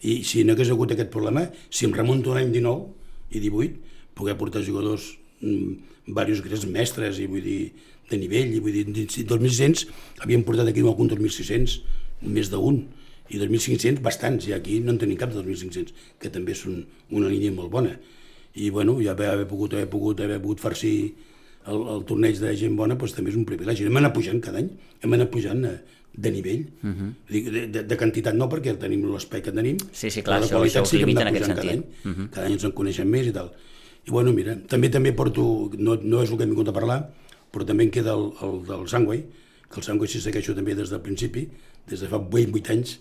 I 0.00 0.20
si 0.24 0.44
no 0.44 0.54
hagués 0.54 0.70
hagut 0.72 0.94
aquest 0.94 1.10
problema, 1.12 1.46
si 1.68 1.86
em 1.86 1.94
remunto 1.96 2.34
l'any 2.34 2.52
19 2.54 3.36
i 3.36 3.42
18, 3.42 3.76
poder 4.16 4.36
portar 4.40 4.62
jugadors, 4.64 5.16
mm, 5.40 6.06
diversos 6.06 6.44
grans 6.44 6.66
mestres, 6.66 7.20
i 7.20 7.26
vull 7.26 7.44
dir, 7.44 7.72
de 8.10 8.18
nivell, 8.18 8.54
i 8.54 8.60
vull 8.60 8.72
dir, 8.72 8.86
de 8.86 9.06
2.600, 9.06 9.86
havíem 10.24 10.42
portat 10.42 10.68
aquí 10.68 10.80
algun 10.80 11.10
2.600, 11.10 11.80
més 12.22 12.50
d'un, 12.50 12.82
i 13.30 13.38
2.500 13.38 14.00
bastants, 14.02 14.48
i 14.48 14.54
aquí 14.56 14.80
no 14.80 14.94
en 14.94 14.98
tenim 14.98 15.18
cap 15.20 15.30
de 15.32 15.42
2.500, 15.44 15.92
que 16.18 16.32
també 16.32 16.56
són 16.58 16.82
una 17.10 17.28
línia 17.30 17.52
molt 17.54 17.70
bona. 17.70 17.94
I 18.58 18.70
bueno, 18.74 18.96
ja 19.04 19.12
haver, 19.12 19.28
haver 19.30 19.46
pogut, 19.46 19.76
haver 19.76 19.88
pogut, 19.92 20.20
haver 20.20 20.40
pogut 20.42 20.60
farcir 20.60 21.14
el, 21.68 21.82
el 21.94 22.04
torneig 22.08 22.40
de 22.40 22.50
gent 22.58 22.74
bona 22.76 22.96
doncs, 22.98 23.14
també 23.14 23.30
és 23.30 23.38
un 23.38 23.46
privilegi. 23.46 23.86
Hem 23.86 24.00
anat 24.00 24.16
pujant 24.16 24.40
cada 24.42 24.58
any, 24.62 24.70
hem 25.04 25.14
anat 25.16 25.30
pujant 25.30 25.62
eh, 25.68 25.76
de 26.12 26.30
nivell. 26.30 26.66
Uh 26.82 26.90
-huh. 26.90 27.14
de, 27.28 27.66
de, 27.66 27.82
de 27.82 27.96
quantitat 27.96 28.34
no, 28.34 28.48
perquè 28.48 28.76
tenim 28.78 29.04
l'espai 29.12 29.42
que 29.42 29.52
tenim, 29.52 29.76
Sí, 29.92 30.10
sí, 30.10 30.22
clar, 30.22 30.40
però 30.40 30.46
això- 30.46 30.56
qualitat 30.56 30.82
això 30.82 30.90
sí 30.90 30.96
que 30.98 31.10
hem 31.10 31.16
anat 31.16 31.22
en 31.22 31.28
aquest 31.28 31.44
pujant 31.44 31.56
cada 31.56 31.72
any. 31.72 31.84
Uh 32.04 32.10
-huh. 32.10 32.30
Cada 32.30 32.46
any 32.46 32.52
ens 32.52 32.64
en 32.64 32.72
coneixem 32.72 33.08
més 33.08 33.26
i 33.26 33.32
tal. 33.32 33.52
I 34.06 34.10
bueno, 34.10 34.32
mira, 34.32 34.56
també 34.66 34.88
també 34.88 35.12
porto, 35.12 35.70
no, 35.76 35.96
no 36.02 36.22
és 36.22 36.30
el 36.30 36.36
que 36.36 36.42
hem 36.44 36.50
vingut 36.50 36.68
a 36.68 36.72
parlar, 36.72 37.10
però 37.52 37.64
també 37.64 37.84
em 37.84 37.90
queda 37.90 38.12
el, 38.14 38.32
el 38.42 38.66
del 38.66 38.88
Sangway, 38.88 39.24
que 39.70 39.76
el 39.80 39.82
Sangway 39.82 40.08
si 40.08 40.20
segueixo 40.20 40.54
també 40.54 40.74
des 40.74 40.90
del 40.90 41.00
principi, 41.00 41.48
des 41.88 42.00
de 42.00 42.08
fa 42.08 42.16
8, 42.16 42.50
8 42.54 42.70
anys, 42.70 42.98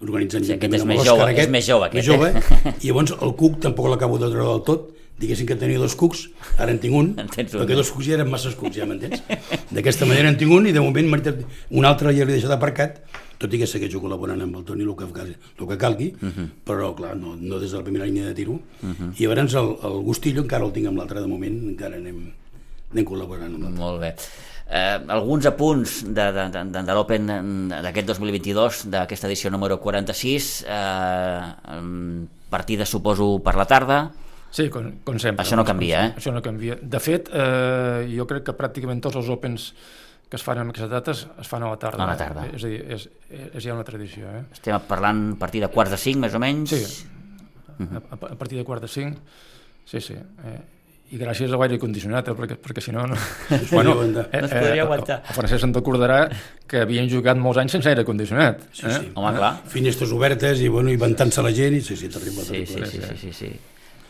organitzant 0.00 0.44
Sí, 0.44 0.52
aquest 0.52 0.74
és 0.74 0.84
més 0.84 1.04
jove, 1.04 1.32
és 1.32 1.48
més 1.48 1.66
jove, 1.66 1.88
més 1.92 2.08
aquest, 2.08 2.08
jove, 2.08 2.28
eh? 2.28 2.74
i 2.82 2.88
llavors 2.88 3.12
el 3.22 3.34
cuc 3.34 3.60
tampoc 3.60 3.88
l'acabo 3.88 4.18
de 4.18 4.28
treure 4.28 4.52
del 4.52 4.62
tot, 4.62 4.90
diguéssim 5.18 5.46
que 5.48 5.56
tenia 5.56 5.80
dos 5.80 5.94
cucs, 5.96 6.26
ara 6.58 6.72
en 6.72 6.80
tinc 6.80 6.94
un, 6.94 7.14
En 7.20 7.28
un. 7.28 7.52
perquè 7.52 7.76
dos 7.76 7.90
cucs 7.90 8.06
ja 8.06 8.16
eren 8.18 8.30
massa 8.30 8.52
cucs, 8.52 8.76
ja 8.76 8.86
m'entens? 8.88 9.22
D'aquesta 9.72 10.08
manera 10.08 10.28
en 10.28 10.36
tinc 10.36 10.52
un 10.52 10.68
i 10.68 10.74
de 10.76 10.82
moment 10.84 11.08
un 11.70 11.84
altre 11.84 12.12
ja 12.12 12.24
l'he 12.24 12.36
deixat 12.36 12.52
aparcat, 12.52 13.00
tot 13.38 13.52
i 13.52 13.60
que 13.60 13.68
segueixo 13.68 14.00
col·laborant 14.00 14.40
amb 14.42 14.56
el 14.56 14.64
Toni 14.64 14.84
el 14.84 14.94
que, 14.96 15.24
el 15.24 15.68
que 15.68 15.78
calgui, 15.78 16.08
uh 16.14 16.28
-huh. 16.28 16.48
però 16.64 16.94
clar, 16.94 17.16
no, 17.16 17.36
no 17.36 17.58
des 17.58 17.70
de 17.70 17.76
la 17.76 17.84
primera 17.84 18.04
línia 18.04 18.26
de 18.26 18.34
tiro. 18.34 18.52
Uh 18.52 18.60
-huh. 18.88 19.12
I 19.16 19.26
llavors 19.26 19.54
el, 19.54 19.76
el 19.82 20.02
gustillo 20.04 20.42
encara 20.42 20.64
el 20.64 20.72
tinc 20.72 20.86
amb 20.86 20.98
l'altre 20.98 21.20
de 21.20 21.26
moment, 21.26 21.68
encara 21.68 21.96
anem, 21.96 22.32
anem 22.92 23.04
col·laborant 23.04 23.54
amb 23.54 23.62
l'altre. 23.62 23.78
Molt 23.78 24.00
bé. 24.00 24.14
Eh, 24.68 24.98
alguns 25.06 25.46
apunts 25.46 26.02
de, 26.02 26.32
de, 26.32 26.48
de, 26.50 26.82
de, 26.82 26.92
l'Open 26.92 27.26
d'aquest 27.82 28.06
2022, 28.06 28.90
d'aquesta 28.90 29.28
edició 29.28 29.50
número 29.50 29.78
46, 29.78 30.64
eh, 30.66 31.40
partida 32.50 32.84
suposo 32.84 33.38
per 33.38 33.54
la 33.54 33.64
tarda, 33.64 34.10
Sí, 34.56 34.70
com, 34.72 34.88
com 35.04 35.18
sempre. 35.20 35.44
Això 35.44 35.58
no 35.58 35.66
canvia, 35.68 36.02
eh? 36.06 36.12
Això 36.16 36.32
no 36.32 36.40
canvia. 36.44 36.78
De 36.80 37.00
fet, 37.02 37.28
eh, 37.28 38.06
jo 38.14 38.24
crec 38.30 38.46
que 38.46 38.56
pràcticament 38.56 39.02
tots 39.04 39.18
els 39.20 39.28
Opens 39.32 39.72
que 40.30 40.38
es 40.40 40.42
fan 40.42 40.58
en 40.58 40.70
aquestes 40.72 40.90
dates 40.90 41.26
es 41.38 41.48
fan 41.48 41.62
a 41.62 41.68
la 41.70 41.76
tarda. 41.78 42.02
A 42.02 42.06
la 42.10 42.16
tarda. 42.18 42.46
És 42.56 42.64
a 42.66 42.70
dir, 42.70 42.80
és, 42.96 43.04
és 43.30 43.62
ja 43.62 43.74
una 43.76 43.84
tradició, 43.86 44.30
eh? 44.32 44.46
Estem 44.56 44.78
parlant 44.88 45.26
a 45.34 45.36
partir 45.38 45.60
de 45.62 45.68
quarts 45.70 45.92
de 45.94 45.98
cinc, 46.02 46.18
més 46.24 46.34
o 46.34 46.40
menys? 46.42 46.72
Sí, 46.72 47.04
a, 47.76 48.00
a, 48.00 48.18
a 48.32 48.38
partir 48.40 48.58
de 48.58 48.64
quart 48.66 48.82
de 48.82 48.90
cinc, 48.90 49.20
sí, 49.86 50.00
sí. 50.02 50.16
Eh, 50.16 50.56
i 51.14 51.20
gràcies 51.20 51.52
a 51.54 51.60
l'aire 51.60 51.78
condicionat, 51.78 52.32
eh, 52.32 52.34
perquè, 52.34 52.56
perquè 52.58 52.82
si 52.82 52.90
no... 52.96 53.04
no... 53.06 53.14
podria 53.70 53.92
aguantar. 53.92 54.26
No 54.32 54.48
es 54.48 54.56
podria 54.56 54.82
aguantar. 54.88 55.20
El 55.28 55.38
francès 55.38 55.62
se'n 55.62 55.76
recordarà 55.76 56.18
que 56.66 56.82
havien 56.82 57.06
jugat 57.12 57.38
molts 57.38 57.62
anys 57.62 57.76
sense 57.78 57.92
aire 57.92 58.02
condicionat. 58.08 58.66
Sí, 58.72 58.88
eh? 58.88 58.96
sí. 58.98 59.12
Home, 59.14 59.30
clar. 59.38 59.52
Finestres 59.70 60.10
obertes 60.16 60.64
i, 60.64 60.72
bueno, 60.72 60.90
i 60.90 60.98
ventant-se 60.98 61.44
la 61.46 61.54
gent 61.54 61.78
i 61.78 61.84
sí, 61.86 61.94
sí, 62.00 62.10
terrible, 62.10 62.42
Sí, 62.48 62.64
terrible. 62.64 62.90
sí, 62.90 62.98
sí, 62.98 63.06
sí, 63.06 63.30
sí, 63.30 63.32
sí. 63.44 63.54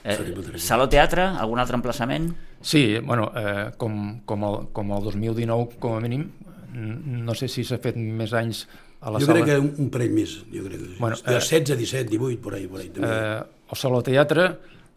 Eh. 0.07 0.59
Saló 0.62 0.86
Teatre, 0.88 1.24
algun 1.42 1.59
altre 1.59 1.74
emplaçament? 1.76 2.28
Sí, 2.62 2.98
bueno, 3.02 3.30
eh, 3.34 3.72
com, 3.76 4.20
com, 4.24 4.44
el, 4.46 4.59
com 4.72 4.92
el 4.96 5.02
2019, 5.02 5.78
com 5.82 5.96
a 5.96 6.00
mínim, 6.00 6.28
no 6.76 7.34
sé 7.34 7.48
si 7.48 7.64
s'ha 7.64 7.78
fet 7.82 7.96
més 7.96 8.32
anys 8.36 8.66
a 9.00 9.11
la 9.11 9.18
Jo 9.20 9.26
sala... 9.26 9.40
crec 9.42 9.50
que 9.50 9.59
un, 9.62 9.68
un 9.86 9.90
parell 9.90 10.12
més, 10.14 10.38
jo 10.52 10.62
crec 10.66 10.78
que 10.80 10.96
Bueno, 11.00 11.16
eh, 11.24 11.36
16, 11.38 11.64
17, 11.76 12.11
18, 12.11 12.40
por 12.42 12.54
ahí, 12.54 12.66
por 12.66 12.80
ahí. 12.80 12.88
També. 12.94 13.09
Eh, 13.09 13.44
el 13.72 13.76
Saló 13.80 14.02
Teatre, 14.07 14.46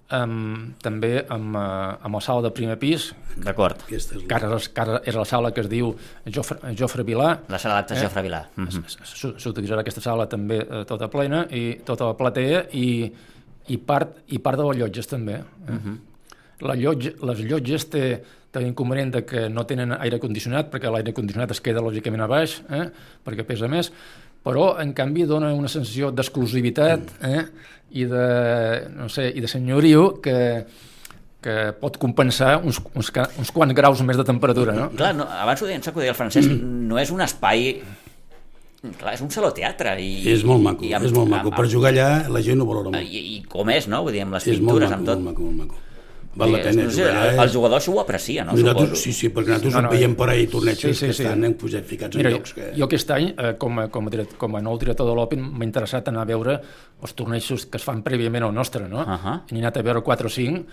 amb, 0.09 0.75
també 0.81 1.11
amb, 1.29 1.55
eh, 1.55 1.97
amb 2.05 2.15
la 2.17 2.21
sala 2.21 2.41
de 2.47 2.51
primer 2.55 2.77
pis, 2.81 3.11
D'acord. 3.39 3.83
Aquesta 3.85 4.17
és 4.17 4.23
que 4.27 4.35
ara, 4.35 4.49
és- 4.57 4.67
que 4.73 4.81
ara 4.81 5.01
és 5.05 5.15
la 5.15 5.23
sala 5.25 5.53
que 5.53 5.61
es 5.61 5.69
diu 5.69 5.93
Jofre, 6.27 6.57
Jofre 6.75 7.03
Vilà, 7.07 7.39
La 7.47 7.59
sala 7.61 7.75
d'actes 7.79 7.97
Eh? 7.99 8.01
Jofre 8.03 8.23
Vilà. 8.25 8.41
Mhm. 8.57 8.83
S- 8.85 9.33
s'utilitzarà 9.37 9.79
aquesta 9.85 10.01
sala 10.01 10.27
també 10.27 10.57
eh, 10.59 10.83
tota 10.85 11.07
plena 11.09 11.45
i 11.51 11.75
tota 11.85 12.05
la 12.09 12.17
platea 12.17 12.65
i, 12.73 13.11
i, 13.69 13.77
part, 13.77 14.19
i 14.27 14.39
part 14.43 14.59
de 14.59 14.67
les 14.69 14.81
llotges 14.81 15.09
també. 15.09 15.41
Eh? 15.69 15.97
la 16.65 16.75
llotja, 16.75 17.13
les 17.23 17.41
llotges 17.47 17.85
té, 17.91 18.03
té 18.51 18.63
l'inconvenient 18.63 19.21
que 19.27 19.47
no 19.51 19.65
tenen 19.67 19.93
aire 19.99 20.19
condicionat 20.19 20.71
perquè 20.73 20.91
l'aire 20.91 21.13
condicionat 21.15 21.53
es 21.55 21.61
queda 21.63 21.83
lògicament 21.83 22.25
a 22.25 22.27
baix 22.27 22.57
eh? 22.67 22.89
perquè 23.25 23.45
pesa 23.47 23.69
més 23.71 23.91
però 24.43 24.73
en 24.81 24.91
canvi 24.97 25.27
dona 25.29 25.53
una 25.55 25.71
sensació 25.71 26.11
d'exclusivitat 26.15 27.13
eh? 27.27 27.45
i 27.95 28.05
de, 28.09 28.27
no 28.95 29.09
sé, 29.11 29.29
i 29.31 29.43
de 29.43 29.51
senyoriu 29.51 30.09
que, 30.23 30.37
que 31.43 31.55
pot 31.79 31.97
compensar 32.01 32.57
uns, 32.59 32.81
uns, 32.93 33.11
uns 33.39 33.53
quants 33.55 33.75
graus 33.75 34.03
més 34.05 34.19
de 34.19 34.25
temperatura, 34.27 34.75
no? 34.75 34.89
Clar, 34.93 35.15
no, 35.17 35.25
abans 35.41 35.63
ho 35.63 35.69
deia, 35.69 35.81
ho 35.81 35.97
deia 35.97 36.13
el 36.13 36.19
francès, 36.19 36.49
no 36.49 37.01
és 37.01 37.15
un 37.15 37.25
espai... 37.25 37.73
Clar, 38.79 39.13
és 39.13 39.21
un 39.21 39.29
saló 39.29 39.51
teatre. 39.51 39.97
I, 39.99 40.23
és 40.31 40.43
molt 40.47 40.61
maco, 40.63 40.85
i 40.87 40.93
amb- 40.95 41.05
és 41.05 41.11
molt 41.11 41.27
maco. 41.29 41.49
amb- 41.49 41.57
Per 41.57 41.67
jugar 41.67 41.91
allà 41.91 42.29
la 42.29 42.41
gent 42.41 42.61
ho 42.61 42.65
valora 42.65 42.89
molt. 42.93 43.03
I, 43.03 43.35
I 43.37 43.43
com 43.43 43.69
és, 43.69 43.87
no? 43.91 44.03
Vull 44.03 44.13
dir, 44.13 44.21
amb 44.23 44.33
les 44.33 44.47
és 44.47 44.59
molt 44.61 44.79
pintures, 44.79 44.89
maco, 44.89 44.99
amb 44.99 45.05
tot. 45.07 45.19
molt 45.19 45.25
maco, 45.37 45.43
molt 45.51 45.57
maco. 45.67 45.75
Val 46.35 46.51
la 46.53 46.57
Sí, 46.59 46.63
pena 46.69 46.83
no 46.83 46.91
sé, 46.91 47.01
jugar 47.03 47.25
eh? 47.33 47.41
el 47.41 47.49
jugador 47.51 47.79
això 47.81 47.91
ho 47.95 47.99
aprecia, 47.99 48.43
no? 48.45 48.51
Nosaltres, 48.53 48.85
Suposo. 48.89 49.01
sí, 49.01 49.13
sí, 49.13 49.29
perquè 49.29 49.47
nosaltres 49.49 49.73
No, 49.73 49.81
no, 49.81 49.89
veiem 49.89 50.15
per 50.15 50.29
ahí 50.29 50.45
tornejos 50.47 50.79
sí, 50.79 50.93
sí, 50.93 51.07
que 51.07 51.13
sí. 51.13 51.23
estan 51.23 51.43
eh, 51.43 51.49
posat, 51.51 51.83
ficats 51.83 52.15
en 52.15 52.19
Mira, 52.21 52.29
llocs 52.29 52.53
que... 52.53 52.67
jo 52.77 52.85
aquest 52.85 53.11
any, 53.11 53.33
eh, 53.35 53.55
com, 53.57 53.79
a, 53.79 53.87
com, 53.89 54.07
a, 54.07 54.09
diret- 54.11 54.37
com 54.37 54.55
a 54.55 54.61
nou 54.61 54.77
director 54.77 55.09
de 55.09 55.15
l'Open, 55.17 55.41
m'ha 55.41 55.65
interessat 55.65 56.07
anar 56.07 56.21
a 56.21 56.25
veure 56.29 56.61
els 57.01 57.13
tornejos 57.15 57.65
que 57.65 57.77
es 57.81 57.83
fan 57.83 58.03
prèviament 58.03 58.43
al 58.45 58.53
nostre, 58.53 58.87
no? 58.87 58.99
Ahà. 59.01 59.41
N'he 59.51 59.59
anat 59.59 59.77
a 59.77 59.81
veure 59.81 60.01
4 60.05 60.27
o 60.27 60.29
5, 60.29 60.63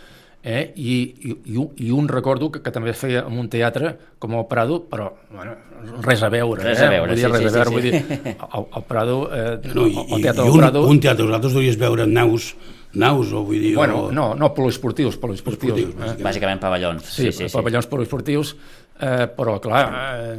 eh? 0.43 0.73
I, 0.77 0.97
i, 1.31 1.37
i, 1.53 1.57
un, 1.57 1.71
i 1.77 1.91
un 1.91 2.09
recordo 2.09 2.51
que, 2.53 2.63
que 2.63 2.73
també 2.75 2.95
feia 2.97 3.25
en 3.27 3.39
un 3.39 3.49
teatre 3.53 3.97
com 4.23 4.37
el 4.39 4.47
Prado, 4.51 4.83
però 4.91 5.11
bueno, 5.33 5.57
res 6.05 6.23
a 6.23 6.31
veure. 6.33 6.63
Res 6.63 6.81
eh? 6.81 6.87
a 6.87 6.93
veure, 6.95 7.11
vull 7.11 7.19
dir, 7.19 7.27
sí, 7.27 7.33
res 7.33 7.43
sí, 7.43 7.49
a 7.49 7.53
veure, 7.59 7.69
sí, 7.69 7.75
vull 7.75 7.83
sí. 7.83 7.91
dir, 7.91 8.37
el, 8.47 8.71
el 8.81 8.89
Prado, 8.89 9.19
eh, 9.33 9.75
No, 9.75 9.87
i, 9.87 9.99
el 10.07 10.19
i, 10.21 10.23
teatre 10.23 10.43
i 10.43 10.47
del 10.47 10.55
un, 10.55 10.65
Prado... 10.65 10.87
un 10.87 11.05
teatre, 11.05 11.29
vosaltres 11.29 11.59
deuries 11.59 11.79
veure 11.83 12.07
naus, 12.07 12.55
naus, 12.97 13.35
o 13.35 13.45
vull 13.45 13.61
dir... 13.61 13.75
Bueno, 13.77 14.07
o... 14.07 14.13
no, 14.15 14.31
no 14.39 14.53
poliesportius, 14.55 15.19
poliesportius. 15.21 15.79
Esportius, 15.79 16.17
eh? 16.17 16.25
Bàsicament 16.25 16.63
pavellons. 16.63 17.05
Sí, 17.05 17.31
sí, 17.31 17.47
sí, 17.47 17.53
pavellons 17.53 17.91
poliesportius, 17.91 18.55
eh, 18.97 19.27
però 19.37 19.59
clar, 19.61 19.83
eh, 19.93 20.37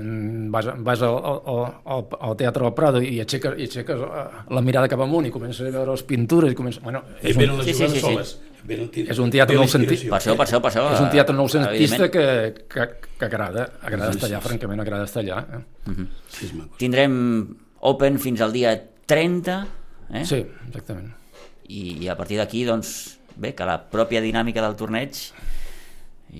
vas, 0.50 0.72
vas 0.82 1.04
al, 1.06 1.20
al, 1.22 1.64
al, 1.86 2.08
al 2.18 2.38
Teatre 2.40 2.66
del 2.66 2.74
Prado 2.74 3.04
i 3.06 3.20
aixeques, 3.22 3.60
i 3.60 3.68
aixeques 3.70 4.02
eh, 4.02 4.28
la 4.58 4.64
mirada 4.66 4.90
cap 4.90 5.04
amunt 5.06 5.30
i 5.30 5.34
comences 5.34 5.68
a 5.68 5.70
veure 5.70 5.94
les 5.94 6.06
pintures 6.10 6.56
i 6.56 6.58
comences... 6.58 6.82
Bueno, 6.82 7.04
I 7.22 7.30
és, 7.30 7.38
un, 7.38 7.60
les 7.60 7.70
sí, 7.70 7.76
sí, 7.78 7.86
sí, 7.86 8.00
sí. 8.00 8.06
soles. 8.08 8.38
Venen, 8.68 8.90
És 9.08 9.20
un 9.24 9.32
teatre 9.32 9.56
inspiració. 9.64 10.12
Per 10.12 10.18
això, 10.20 10.34
per 10.36 10.46
això, 10.46 10.60
per 10.60 10.72
això... 10.74 10.84
és 10.92 11.04
un 11.06 11.12
teatre 11.14 11.36
noucentista 11.38 12.10
que, 12.12 12.26
que, 12.68 12.88
que 13.16 13.28
agrada, 13.30 13.64
agrada 13.82 14.12
Sí, 14.12 14.18
estar 14.18 14.28
sí, 14.28 14.34
allà, 14.34 14.42
sí. 14.42 14.48
francament, 14.50 14.82
agrada 14.84 15.08
estar 15.08 15.24
allà. 15.24 15.38
Eh? 15.56 15.96
Sí, 16.36 16.50
és 16.50 16.54
maco. 16.58 16.76
Tindrem 16.82 17.16
Open 17.88 18.20
fins 18.20 18.44
al 18.44 18.52
dia 18.52 18.74
30, 19.08 19.56
eh? 20.12 20.26
Sí, 20.28 20.42
exactament. 20.68 21.14
I, 21.68 21.84
i 22.04 22.12
a 22.12 22.18
partir 22.20 22.42
d'aquí, 22.42 22.66
doncs, 22.68 22.92
bé, 23.40 23.54
que 23.56 23.68
la 23.68 23.78
pròpia 23.92 24.20
dinàmica 24.24 24.64
del 24.66 24.76
torneig 24.80 25.16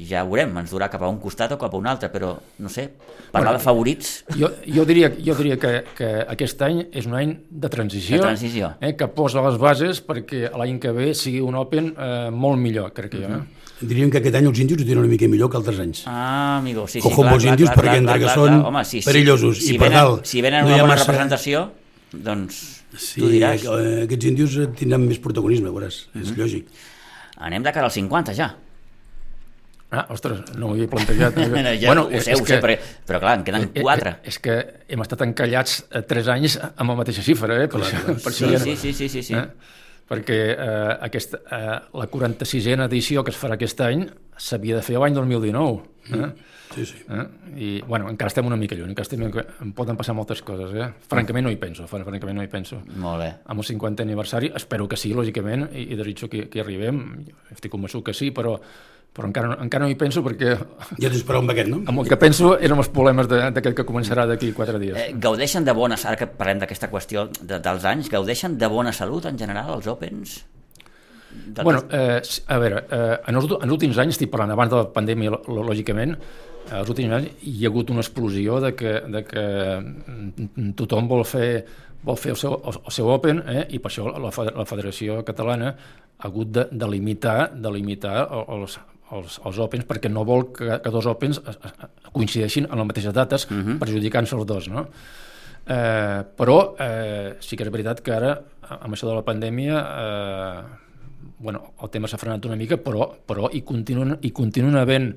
ja 0.08 0.24
veurem, 0.28 0.52
ens 0.60 0.72
durà 0.74 0.90
cap 0.92 1.02
a 1.02 1.08
un 1.10 1.18
costat 1.20 1.52
o 1.56 1.58
cap 1.58 1.74
a 1.74 1.78
un 1.78 1.88
altre, 1.88 2.10
però, 2.12 2.34
no 2.60 2.70
sé, 2.70 2.90
parlar 3.32 3.54
Bueno, 3.54 3.58
de 3.58 3.64
favorits... 3.64 4.10
Jo, 4.38 4.50
jo 4.68 4.84
diria, 4.86 5.10
jo 5.16 5.34
diria 5.36 5.58
que, 5.58 5.84
que 5.96 6.10
aquest 6.28 6.62
any 6.62 6.82
és 6.92 7.06
un 7.08 7.16
any 7.16 7.38
de 7.50 7.70
transició, 7.70 8.18
De 8.18 8.24
transició. 8.28 8.74
Eh, 8.82 8.96
que 9.00 9.08
posa 9.08 9.42
les 9.46 9.58
bases 9.58 10.02
perquè 10.06 10.52
l'any 10.52 10.80
que 10.80 10.92
ve 10.92 11.14
sigui 11.16 11.40
un 11.42 11.56
Open 11.56 11.94
eh, 11.98 12.30
molt 12.32 12.60
millor, 12.60 12.92
crec 12.94 13.12
que 13.16 13.24
jo. 13.24 13.40
Eh? 13.40 13.64
Diríem 13.80 14.10
que 14.10 14.18
aquest 14.18 14.36
any 14.40 14.48
els 14.50 14.60
índios 14.60 14.82
ho 14.82 14.86
tenen 14.86 15.04
una 15.04 15.08
mica 15.12 15.28
millor 15.30 15.52
que 15.54 15.58
altres 15.58 15.80
anys. 15.80 16.04
Ah, 16.10 16.58
amigo, 16.58 16.88
sí, 16.88 17.00
sí, 17.00 17.08
Ojo 17.08 17.22
amb 17.22 17.30
clar, 17.30 17.34
els 17.36 17.44
clar, 17.44 17.54
índios, 17.54 17.70
clar, 17.70 17.78
perquè 17.78 17.92
clar, 17.92 17.98
entre 18.02 18.14
clar, 18.14 18.20
que 18.20 18.26
clar, 18.26 18.36
són 18.36 18.54
clar. 18.58 18.68
Home, 18.72 18.84
sí, 18.90 19.02
sí. 19.02 19.06
perillosos 19.12 19.58
si 19.62 19.74
i 19.76 19.78
per 19.78 19.88
venen, 19.90 20.00
dalt 20.02 20.26
Si 20.26 20.42
venen 20.42 20.64
no 20.66 20.72
una 20.74 20.82
bona 20.82 20.94
massa- 20.96 21.06
representació, 21.12 21.66
doncs 22.12 22.62
Sí, 22.98 23.20
tu 23.22 23.28
diràs. 23.30 23.64
eh, 23.68 24.04
aquests 24.08 24.26
índios 24.32 24.56
tindran 24.80 25.04
més 25.06 25.20
protagonisme, 25.20 25.70
veuràs, 25.70 26.08
Mhm. 26.16 26.24
és 26.24 26.32
lògic. 26.38 26.66
Anem 27.38 27.62
de 27.64 27.72
cara 27.72 27.86
als 27.86 27.94
50 27.94 28.34
ja. 28.34 28.56
Ah, 29.90 30.04
ostres, 30.12 30.42
no 30.60 30.68
ho 30.68 30.74
havia 30.76 30.88
plantejat. 30.92 31.38
ja 31.82 31.88
bueno, 31.88 32.10
ho 32.12 32.20
sé, 32.22 32.34
ho 32.36 32.42
sé, 32.46 32.58
però, 32.60 32.76
però 33.08 33.22
clar, 33.24 33.38
en 33.40 33.44
queden 33.48 33.70
eh, 33.74 33.82
4. 33.86 34.10
eh, 34.10 34.16
És 34.34 34.40
que 34.44 34.58
hem 34.92 35.04
estat 35.06 35.22
encallats 35.24 35.78
eh, 35.96 36.02
tres 36.04 36.28
anys 36.34 36.58
amb 36.66 36.92
la 36.92 36.98
mateixa 37.00 37.24
xifra, 37.24 37.56
eh? 37.64 37.70
Per 37.72 37.80
això, 37.80 38.02
per 38.12 38.34
Sí, 38.36 38.44
això 38.46 38.52
no- 38.58 38.66
sí, 38.66 38.76
sí, 38.76 38.92
sí, 38.94 39.08
sí, 39.14 39.24
sí. 39.30 39.34
Eh? 39.40 39.46
Perquè 40.08 40.40
eh, 40.56 40.98
aquesta, 41.08 41.40
eh, 41.52 41.78
la 42.00 42.08
46a 42.12 42.86
edició 42.90 43.24
que 43.24 43.32
es 43.32 43.40
farà 43.40 43.56
aquest 43.56 43.80
any 43.88 44.06
s'havia 44.38 44.76
de 44.78 44.82
fer 44.86 44.98
l'any 45.00 45.14
2019. 45.14 45.82
Eh? 46.08 46.30
Sí, 46.74 46.86
sí. 46.86 46.98
Eh? 47.10 47.24
I, 47.58 47.70
bueno, 47.88 48.10
encara 48.12 48.28
estem 48.32 48.46
una 48.48 48.56
mica 48.60 48.76
lluny, 48.76 48.92
encara 48.92 49.04
estem, 49.08 49.24
em 49.64 49.72
poden 49.76 49.98
passar 50.00 50.14
moltes 50.16 50.42
coses, 50.46 50.74
eh? 50.76 50.90
Francament 51.10 51.46
no 51.48 51.52
hi 51.52 51.58
penso, 51.60 51.88
fran- 51.88 52.04
francament 52.08 52.38
no 52.38 52.44
hi 52.44 52.52
penso. 52.52 52.82
Molt 53.00 53.22
bé. 53.24 53.30
Amb 53.46 53.64
el 53.64 53.66
50 53.66 54.04
aniversari, 54.04 54.52
espero 54.56 54.88
que 54.88 54.98
sí, 55.00 55.14
lògicament, 55.16 55.70
i, 55.74 55.88
i 55.94 55.96
desitjo 56.00 56.30
que, 56.30 56.46
que 56.52 56.60
hi 56.60 56.64
arribem, 56.64 57.02
estic 57.56 57.72
convençut 57.72 58.04
que 58.08 58.14
sí, 58.16 58.30
però, 58.36 58.58
però 59.16 59.28
encara, 59.32 59.54
no- 59.54 59.58
encara 59.64 59.86
no 59.88 59.92
hi 59.92 59.96
penso 60.00 60.22
perquè 60.24 60.52
Ja 61.00 61.10
tens 61.10 61.24
prou 61.28 61.40
amb 61.42 61.52
aquest, 61.56 61.72
no? 61.72 61.82
amb 61.88 62.04
el 62.04 62.08
que 62.12 62.20
penso 62.20 62.54
eren 62.60 62.78
els 62.84 62.90
problemes 62.94 63.28
de- 63.32 63.48
d'aquest 63.56 63.76
que 63.82 63.86
començarà 63.88 64.28
d'aquí 64.28 64.52
quatre 64.54 64.78
dies. 64.80 64.96
Eh, 65.00 65.14
gaudeixen 65.16 65.66
de 65.66 65.74
bona... 65.76 65.96
Ara 66.06 66.16
que 66.20 66.28
parlem 66.28 66.60
d'aquesta 66.64 66.92
qüestió 66.92 67.28
de, 67.42 67.60
dels 67.64 67.84
anys, 67.88 68.12
gaudeixen 68.12 68.56
de 68.60 68.68
bona 68.68 68.92
salut 68.94 69.26
en 69.32 69.40
general 69.40 69.74
els 69.80 69.88
Opens? 69.88 70.44
De 71.32 71.64
Bueno, 71.64 71.84
eh, 71.92 72.22
a 72.48 72.58
veure, 72.58 72.84
eh, 72.90 73.18
en, 73.28 73.36
els, 73.36 73.50
en 73.52 73.66
els 73.66 73.74
últims 73.74 73.98
anys, 74.00 74.16
estic 74.16 74.32
parlant 74.32 74.54
abans 74.56 74.72
de 74.72 74.80
la 74.80 74.88
pandèmia, 74.96 75.34
lògicament, 75.48 76.16
eh, 76.16 76.80
els 76.80 76.90
últims 76.94 77.14
anys 77.18 77.44
hi 77.44 77.66
ha 77.66 77.72
hagut 77.72 77.92
una 77.94 78.04
explosió 78.04 78.62
de 78.64 78.74
que, 78.80 78.94
de 79.14 79.24
que 79.28 79.46
mm, 79.82 80.72
tothom 80.80 81.10
vol 81.12 81.26
fer, 81.28 81.66
vol 82.08 82.20
fer 82.20 82.34
el, 82.36 82.40
seu, 82.40 82.58
el, 82.64 82.80
el 82.84 82.96
seu 82.96 83.12
Open 83.12 83.44
eh, 83.46 83.66
i 83.76 83.82
per 83.84 83.92
això 83.92 84.08
la, 84.12 84.32
la 84.32 84.68
Federació 84.70 85.22
Catalana 85.28 85.74
ha 85.74 86.28
hagut 86.30 86.52
de, 86.54 86.68
de 86.72 86.90
limitar, 86.90 87.52
de 87.54 87.72
limitar 87.76 88.18
els, 88.56 88.80
els, 89.12 89.40
els 89.46 89.62
Opens 89.68 89.88
perquè 89.88 90.10
no 90.12 90.26
vol 90.28 90.50
que, 90.56 90.80
que 90.84 90.94
dos 90.94 91.08
Opens 91.12 91.42
coincideixin 92.12 92.70
en 92.70 92.80
les 92.80 92.92
mateixes 92.92 93.14
dates, 93.14 93.48
uh 93.52 93.54
-huh. 93.54 93.80
perjudicant-se 93.80 94.36
els 94.36 94.46
dos, 94.46 94.68
no? 94.70 94.88
Eh, 95.68 96.24
però 96.36 96.76
eh, 96.80 97.36
sí 97.40 97.58
que 97.58 97.64
és 97.64 97.72
veritat 97.72 98.02
que 98.02 98.14
ara, 98.16 98.42
amb 98.80 98.94
això 98.94 99.08
de 99.08 99.16
la 99.16 99.24
pandèmia, 99.24 99.76
eh, 99.80 100.87
bueno, 101.40 101.74
el 101.84 101.90
tema 101.94 102.08
s'ha 102.10 102.18
frenat 102.18 102.46
una 102.50 102.56
mica, 102.58 102.78
però, 102.82 103.10
però 103.28 103.50
hi, 103.54 103.62
continuen, 103.62 104.16
hi 104.26 104.32
continuen 104.36 104.76
havent 104.80 105.12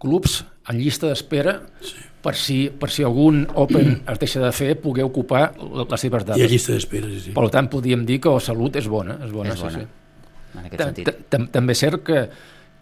clubs 0.00 0.44
en 0.70 0.78
llista 0.78 1.08
d'espera 1.10 1.56
sí. 1.82 1.94
per, 2.22 2.34
si, 2.38 2.58
per 2.70 2.88
si 2.94 3.02
algun 3.04 3.42
Open 3.58 3.98
es 4.12 4.18
deixa 4.22 4.40
de 4.40 4.52
fer, 4.54 4.74
poder 4.80 5.04
ocupar 5.04 5.52
les 5.58 6.00
seves 6.00 6.24
Hi 6.36 6.44
ha 6.46 6.48
llista 6.50 6.72
d'espera, 6.76 7.08
sí, 7.12 7.20
sí. 7.28 7.34
Per 7.36 7.48
tant, 7.54 7.68
podríem 7.72 8.04
dir 8.08 8.20
que 8.22 8.32
la 8.32 8.40
salut 8.40 8.76
és 8.80 8.88
bona. 8.88 9.18
És 9.26 9.32
bona, 9.34 9.52
És 9.56 9.60
bona, 9.60 9.80
sí, 9.80 9.84
sí. 9.84 10.58
en 10.58 10.64
aquest 10.70 10.82
sentit. 10.84 11.08
ta- 11.10 11.16
tam- 11.36 11.48
També 11.52 11.74
és 11.76 11.82
cert 11.84 12.02
que, 12.06 12.22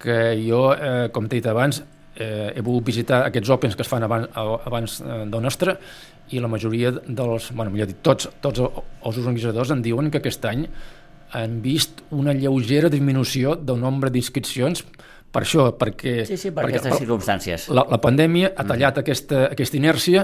que 0.03 0.19
jo, 0.47 0.67
eh, 0.77 1.09
com 1.13 1.27
t'he 1.27 1.41
dit 1.41 1.49
abans, 1.51 1.81
eh, 2.17 2.53
he 2.55 2.61
volgut 2.65 2.85
visitar 2.93 3.25
aquests 3.27 3.51
Opens 3.57 3.75
que 3.77 3.83
es 3.83 3.89
fan 3.91 4.05
abans, 4.07 4.29
abans 4.37 5.01
eh, 5.01 5.25
del 5.27 5.43
nostre 5.43 5.79
i 6.35 6.41
la 6.43 6.49
majoria 6.51 6.91
dels, 6.93 7.51
bueno, 7.55 7.71
millor 7.71 7.87
dit, 7.91 7.99
tots, 8.03 8.29
tots 8.43 8.61
els 8.61 9.19
organitzadors 9.21 9.71
en 9.75 9.83
diuen 9.83 10.11
que 10.11 10.19
aquest 10.19 10.45
any 10.51 10.65
han 11.33 11.61
vist 11.63 12.03
una 12.11 12.33
lleugera 12.33 12.89
disminució 12.93 13.57
del 13.57 13.81
nombre 13.81 14.11
d'inscripcions 14.11 14.85
per 15.37 15.43
això, 15.45 15.67
perquè... 15.77 16.23
Sí, 16.25 16.39
sí, 16.41 16.51
per 16.55 16.65
perquè 16.65 16.79
aquestes 16.79 17.03
circumstàncies. 17.03 17.67
la, 17.77 17.83
la 17.93 17.99
pandèmia 18.01 18.55
ha 18.57 18.65
tallat 18.65 19.03
aquesta, 19.03 19.43
aquesta 19.51 19.77
inèrcia 19.77 20.23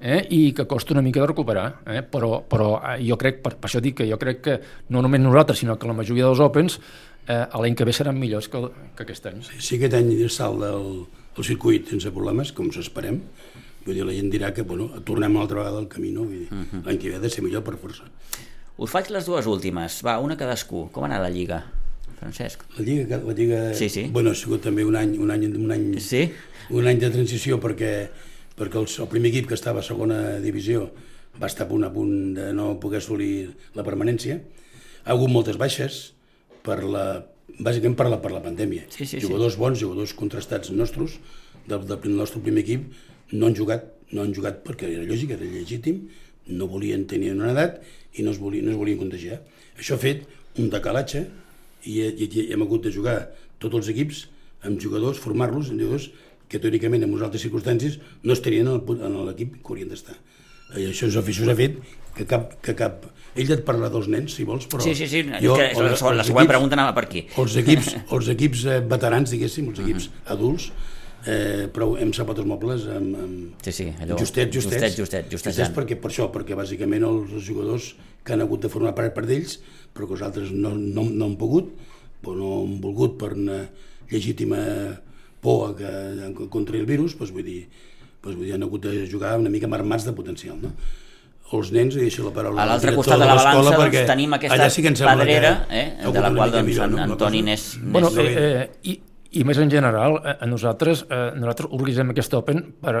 eh, 0.00 0.20
i 0.32 0.54
que 0.56 0.64
costa 0.70 0.94
una 0.94 1.02
mica 1.04 1.20
de 1.20 1.26
recuperar, 1.28 1.66
eh? 1.84 2.00
però, 2.00 2.38
però 2.48 2.70
eh, 2.78 2.94
jo 3.04 3.18
crec, 3.20 3.42
per, 3.44 3.56
per 3.60 3.68
això 3.68 3.82
dic 3.84 3.98
que 3.98 4.06
jo 4.08 4.16
crec 4.20 4.40
que 4.46 4.54
no 4.94 5.02
només 5.04 5.20
nosaltres, 5.20 5.60
sinó 5.60 5.76
que 5.76 5.90
la 5.90 5.96
majoria 5.98 6.30
dels 6.30 6.40
Opens 6.40 6.78
eh, 6.78 7.42
l'any 7.60 7.76
que 7.76 7.84
ve 7.84 7.92
seran 7.92 8.16
millors 8.20 8.48
que, 8.48 8.62
que 8.96 9.04
aquest 9.04 9.28
any. 9.28 9.44
Si 9.58 9.76
aquest 9.76 9.98
any 10.00 10.14
salt 10.32 10.64
del, 10.64 10.88
del 11.36 11.50
circuit 11.50 11.92
sense 11.92 12.14
problemes, 12.14 12.54
com 12.56 12.72
s'esperem, 12.72 13.20
vull 13.84 13.98
dir, 13.98 14.08
la 14.08 14.16
gent 14.16 14.32
dirà 14.32 14.54
que 14.56 14.64
bueno, 14.64 14.88
tornem 15.04 15.36
una 15.36 15.44
altra 15.44 15.60
vegada 15.60 15.82
al 15.82 15.90
camí, 15.92 16.14
no? 16.14 16.24
Vull 16.24 16.46
dir, 16.46 16.48
uh 16.48 16.64
-huh. 16.64 16.84
l'any 16.86 16.98
que 16.98 17.10
ve 17.10 17.16
ha 17.16 17.24
de 17.26 17.30
ser 17.30 17.44
millor 17.44 17.64
per 17.64 17.76
força. 17.76 18.08
Us 18.76 18.90
faig 18.90 19.10
les 19.14 19.26
dues 19.28 19.46
últimes. 19.46 20.00
Va, 20.06 20.16
una 20.22 20.36
cadascú. 20.38 20.88
Com 20.94 21.04
ha 21.04 21.10
anat 21.10 21.22
la 21.22 21.30
Lliga, 21.30 21.60
Francesc? 22.18 22.64
La 22.78 22.84
Lliga, 22.86 23.20
la 23.22 23.34
Lliga 23.36 23.60
Sí, 23.78 23.88
sí. 23.88 24.08
Bueno, 24.12 24.32
ha 24.34 24.38
sigut 24.38 24.64
també 24.66 24.84
un 24.86 24.96
any, 24.98 25.14
un 25.22 25.30
any, 25.30 25.46
un 25.52 25.70
any, 25.74 25.86
Sí? 26.02 26.24
un 26.70 26.86
any 26.88 26.98
de 26.98 27.10
transició 27.12 27.60
perquè, 27.62 27.92
perquè 28.58 28.80
el, 28.80 28.88
el 28.88 29.10
primer 29.12 29.30
equip 29.30 29.50
que 29.50 29.54
estava 29.58 29.82
a 29.82 29.86
segona 29.86 30.38
divisió 30.42 30.88
va 31.40 31.46
estar 31.50 31.66
a 31.66 31.70
punt 31.70 31.84
a 31.86 31.92
punt 31.92 32.34
de 32.34 32.50
no 32.56 32.72
poder 32.80 32.98
assolir 33.02 33.52
la 33.74 33.84
permanència. 33.86 34.40
Ha 35.04 35.12
hagut 35.14 35.30
moltes 35.30 35.58
baixes 35.60 36.14
per 36.64 36.80
la, 36.82 37.04
bàsicament 37.58 37.96
per 37.98 38.08
la, 38.10 38.18
per 38.22 38.32
la 38.32 38.42
pandèmia. 38.42 38.88
Sí, 38.88 39.04
sí, 39.04 39.18
sí. 39.18 39.26
jugadors 39.26 39.58
bons, 39.60 39.78
jugadors 39.78 40.14
contrastats 40.18 40.70
nostres 40.74 41.18
del, 41.68 41.86
del 41.86 42.14
nostre 42.16 42.42
primer 42.42 42.64
equip 42.64 42.90
no 43.32 43.46
han 43.46 43.54
jugat, 43.56 43.86
no 44.12 44.22
han 44.24 44.34
jugat 44.34 44.62
perquè 44.66 44.88
era 44.90 45.06
lògic, 45.08 45.34
era 45.36 45.46
legítim, 45.46 46.06
no 46.48 46.66
volien 46.68 47.06
tenir 47.10 47.32
una 47.34 47.52
edat 47.54 47.80
i 48.18 48.22
no 48.26 48.30
es 48.34 48.38
volien, 48.38 48.64
no 48.66 48.72
es 48.74 48.78
volien 48.80 48.98
contagiar. 49.00 49.40
Això 49.78 49.96
ha 49.96 50.02
fet 50.02 50.26
un 50.60 50.68
decalatge 50.70 51.24
i, 51.84 51.98
i, 52.04 52.28
i 52.28 52.46
hem 52.54 52.62
hagut 52.62 52.84
de 52.86 52.92
jugar 52.94 53.16
tots 53.58 53.74
els 53.80 53.88
equips 53.94 54.26
amb 54.64 54.80
jugadors, 54.80 55.18
formar-los 55.20 55.70
en 55.72 55.80
jugadors 55.80 56.10
que 56.48 56.60
teòricament 56.60 57.02
en 57.04 57.10
unes 57.12 57.24
altres 57.26 57.42
circumstàncies 57.44 57.98
no 58.22 58.32
estarien 58.36 58.68
en 58.68 59.18
l'equip 59.26 59.56
que 59.60 59.72
haurien 59.72 59.90
d'estar. 59.90 60.14
I 60.76 60.86
això, 60.90 61.08
això, 61.08 61.20
això 61.24 61.50
ha 61.50 61.56
fet 61.58 61.80
que 62.16 62.24
cap, 62.30 62.54
que 62.64 62.74
cap... 62.78 63.10
Ell 63.34 63.50
et 63.50 63.64
parla 63.66 63.88
dels 63.90 64.06
nens, 64.06 64.30
si 64.36 64.44
vols, 64.46 64.68
però... 64.70 64.78
Sí, 64.84 64.92
sí, 64.94 65.08
sí. 65.10 65.24
jo, 65.42 65.56
és 65.58 65.72
que 65.74 65.82
la, 65.82 65.88
els- 65.90 66.02
la, 66.06 66.12
la 66.20 66.22
següent 66.22 66.44
equips- 66.44 66.52
pregunta 66.52 66.76
anava 66.78 66.92
per 66.94 67.02
aquí. 67.08 67.24
els 67.42 67.56
equips, 67.58 67.88
els 68.14 68.28
equips 68.30 68.60
eh, 68.70 68.76
veterans, 68.92 69.32
diguéssim, 69.34 69.72
els 69.72 69.80
equips 69.82 70.06
adults, 70.30 70.68
eh, 71.26 71.66
però 71.72 71.94
hem 72.00 72.12
sapat 72.16 72.40
els 72.42 72.48
mobles 72.48 72.86
amb, 72.92 73.16
amb 73.24 73.64
Sí, 73.64 73.72
sí, 73.72 73.86
allò... 74.00 74.18
justet, 74.20 74.52
justet, 74.52 74.80
Justet, 74.80 74.98
justet, 74.98 75.30
justejant. 75.32 75.72
perquè, 75.76 75.96
per 76.00 76.10
això, 76.12 76.28
perquè 76.34 76.56
bàsicament 76.58 77.06
els, 77.08 77.32
jugadors 77.46 77.94
que 78.24 78.34
han 78.34 78.44
hagut 78.44 78.64
de 78.64 78.70
formar 78.72 78.94
part 78.96 79.14
per 79.16 79.24
d'ells, 79.28 79.58
però 79.94 80.08
que 80.08 80.16
els 80.18 80.24
altres 80.26 80.52
no, 80.52 80.74
no, 80.74 81.06
no 81.08 81.30
han 81.30 81.38
pogut, 81.40 81.72
o 82.24 82.34
no 82.36 82.52
han 82.62 82.78
volgut 82.80 83.18
per 83.20 83.34
una 83.36 83.62
legítima 84.10 84.60
por 85.44 85.70
a 85.70 85.72
que, 85.76 86.48
contra 86.48 86.78
el 86.80 86.86
virus, 86.88 87.16
doncs 87.18 87.32
vull 87.36 87.44
dir, 87.44 87.62
doncs 88.24 88.36
vull 88.36 88.46
dir, 88.46 88.54
han 88.56 88.64
hagut 88.64 88.86
de 88.86 89.06
jugar 89.10 89.36
una 89.40 89.52
mica 89.52 89.68
marmats 89.68 90.06
de 90.08 90.14
potencial, 90.16 90.56
no? 90.60 90.72
Els 91.54 91.68
nens, 91.70 91.94
i 91.94 92.06
deixo 92.06 92.24
la 92.24 92.32
paraula 92.34 92.58
A 92.58 92.64
al 92.64 92.70
l'altre 92.72 92.94
costat 92.96 93.20
de 93.20 93.26
la 93.28 93.34
balança 93.36 93.66
doncs, 93.68 93.76
perquè 93.82 94.06
tenim 94.08 94.32
aquesta 94.34 94.56
allà 94.56 94.70
sí 94.72 94.82
que 94.82 94.88
em 94.90 94.96
sembla 94.96 95.18
pedrera, 95.20 95.50
que 95.68 95.82
eh, 95.82 96.12
de 96.16 96.22
la 96.24 96.30
qual 96.32 96.54
doncs, 96.54 96.66
millor, 96.70 96.88
no? 96.90 97.02
Antoni 97.04 97.42
n'és... 97.44 97.66
Bueno, 97.84 98.08
eh, 98.16 98.32
eh, 98.40 98.64
i, 98.90 98.96
i 99.34 99.42
més 99.46 99.58
en 99.58 99.70
general, 99.70 100.20
eh, 100.22 100.36
a 100.44 100.46
nosaltres, 100.46 101.04
eh, 101.10 101.32
nosaltres 101.34 101.70
organitzem 101.70 102.10
aquest 102.12 102.34
Open 102.38 102.60
per, 102.80 102.94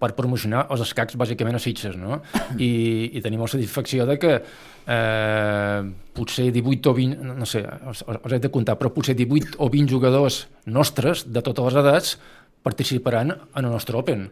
per 0.00 0.10
promocionar 0.16 0.64
els 0.72 0.84
escacs 0.86 1.16
bàsicament 1.20 1.58
a 1.58 1.60
Sitges, 1.60 1.98
no? 2.00 2.22
I, 2.56 2.70
i 3.12 3.22
tenim 3.24 3.42
la 3.44 3.50
satisfacció 3.52 4.06
de 4.08 4.16
que 4.20 4.32
eh, 4.38 5.80
potser 6.16 6.48
18 6.54 6.90
o 6.90 6.96
20, 6.96 7.36
no 7.42 7.48
sé, 7.48 7.64
els, 7.64 8.04
els 8.08 8.36
he 8.36 8.40
de 8.46 8.52
comptar, 8.54 8.78
però 8.80 8.92
potser 8.94 9.16
18 9.18 9.60
o 9.60 9.68
20 9.72 9.92
jugadors 9.92 10.44
nostres, 10.66 11.26
de 11.28 11.44
totes 11.44 11.68
les 11.68 11.80
edats, 11.84 12.16
participaran 12.64 13.34
en 13.34 13.64
el 13.64 13.70
nostre 13.70 14.00
Open. 14.00 14.30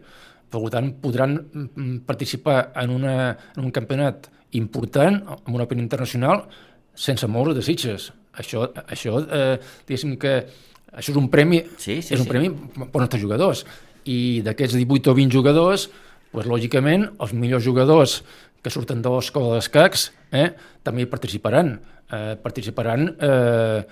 Per 0.53 0.61
tant, 0.73 0.91
podran 1.01 1.37
mm, 1.37 2.03
participar 2.09 2.73
en, 2.81 2.97
una, 2.97 3.15
en 3.55 3.63
un 3.63 3.71
campionat 3.73 4.29
important, 4.57 5.21
en 5.37 5.53
un 5.53 5.61
Open 5.61 5.81
internacional, 5.81 6.47
sense 6.93 7.29
moure 7.29 7.53
de 7.53 7.61
Sitges. 7.65 8.11
Això, 8.37 8.65
això 8.89 9.19
eh, 9.21 9.57
diguéssim 9.85 10.17
que 10.21 10.37
això 10.93 11.13
és 11.13 11.19
un 11.19 11.29
premi, 11.33 11.63
Sí, 11.77 12.01
sí, 12.01 12.13
és 12.13 12.19
un 12.19 12.27
sí. 12.27 12.31
premi 12.31 12.51
per 12.85 13.01
nostres 13.01 13.21
jugadors. 13.21 13.65
I 14.05 14.41
d'aquests 14.45 14.77
18 14.77 15.11
o 15.11 15.17
20 15.17 15.33
jugadors, 15.33 15.87
doncs, 16.33 16.49
lògicament, 16.49 17.07
els 17.21 17.33
millors 17.37 17.63
jugadors 17.65 18.21
que 18.63 18.71
surten 18.71 19.01
de 19.03 19.11
l'escola 19.11 19.57
d'escacs 19.57 20.07
eh, 20.31 20.49
també 20.83 21.03
hi 21.03 21.09
participaran. 21.11 21.75
Eh, 22.13 22.35
participaran 22.41 23.09
eh, 23.15 23.83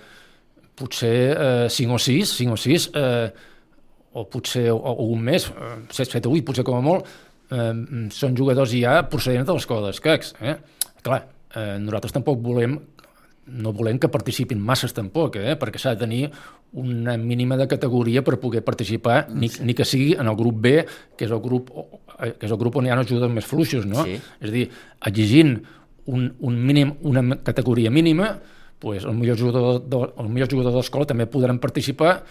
potser 0.78 1.16
eh, 1.32 1.66
5 1.70 1.96
o 1.96 2.00
6, 2.00 2.36
5 2.38 2.56
o 2.56 2.60
6, 2.60 2.88
eh, 2.98 3.50
o 4.12 4.24
potser 4.28 4.68
o, 4.72 4.78
o 4.78 5.08
un 5.12 5.22
mes, 5.28 5.48
eh, 5.48 5.74
7, 5.90 6.18
7 6.18 6.30
o 6.30 6.34
8, 6.36 6.46
potser 6.48 6.64
com 6.66 6.78
a 6.78 6.84
molt, 6.84 7.08
eh, 7.52 7.68
són 8.14 8.36
jugadors 8.38 8.74
ja 8.76 9.00
procedents 9.12 9.48
de 9.48 9.58
l'escola 9.58 9.88
d'escacs. 9.88 10.34
Eh? 10.40 10.56
Clar, 11.04 11.22
eh, 11.54 11.76
nosaltres 11.82 12.16
tampoc 12.16 12.40
volem 12.44 12.78
no 13.46 13.72
volem 13.74 13.98
que 13.98 14.10
participin 14.12 14.60
masses 14.62 14.94
tampoc, 14.94 15.36
eh? 15.40 15.56
perquè 15.58 15.80
s'ha 15.80 15.96
de 15.96 16.04
tenir 16.04 16.22
una 16.78 17.16
mínima 17.18 17.56
de 17.58 17.66
categoria 17.68 18.22
per 18.22 18.38
poder 18.40 18.62
participar, 18.64 19.26
ni, 19.34 19.50
ni 19.60 19.74
que 19.74 19.86
sigui 19.88 20.14
en 20.14 20.30
el 20.30 20.36
grup 20.38 20.60
B, 20.62 20.74
que 21.18 21.26
és 21.26 21.34
el 21.34 21.42
grup, 21.42 21.72
que 22.20 22.46
és 22.46 22.52
el 22.52 22.60
grup 22.60 22.78
on 22.78 22.86
hi 22.86 22.94
ha 22.94 23.00
jugadors 23.02 23.34
més 23.34 23.48
fluixos, 23.48 23.86
no? 23.88 24.06
Sí. 24.06 24.18
És 24.40 24.48
a 24.48 24.54
dir, 24.54 24.66
exigint 25.10 25.56
un, 26.06 26.30
un 26.40 26.58
mínim, 26.66 26.94
una 27.02 27.38
categoria 27.42 27.90
mínima, 27.90 28.36
pues, 28.78 29.04
el 29.04 29.14
millor 29.14 29.38
jugador 29.38 29.82
de, 29.86 30.02
el 30.18 30.28
millor 30.28 30.50
jugador 30.50 31.06
també 31.06 31.26
podran 31.26 31.58
participar 31.58 32.22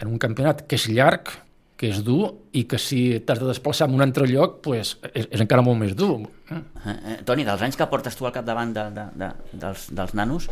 en 0.00 0.08
un 0.08 0.18
campionat 0.18 0.66
que 0.68 0.76
és 0.76 0.88
llarg, 0.88 1.32
que 1.80 1.88
és 1.88 2.02
dur, 2.04 2.34
i 2.52 2.66
que 2.68 2.76
si 2.76 3.00
t'has 3.24 3.38
de 3.40 3.46
desplaçar 3.48 3.86
a 3.88 3.92
un 3.94 4.04
altre 4.04 4.26
lloc, 4.28 4.58
pues, 4.66 4.98
és, 5.14 5.24
és 5.24 5.40
encara 5.40 5.64
molt 5.64 5.80
més 5.80 5.94
dur. 5.96 6.26
Eh, 6.52 6.58
eh, 6.92 7.14
Toni, 7.24 7.46
dels 7.48 7.62
anys 7.64 7.78
que 7.80 7.86
portes 7.88 8.18
tu 8.18 8.28
al 8.28 8.34
capdavant 8.34 8.74
de, 8.76 8.84
de, 8.92 9.06
de, 9.22 9.30
dels, 9.62 9.86
dels 9.96 10.12
nanos, 10.18 10.50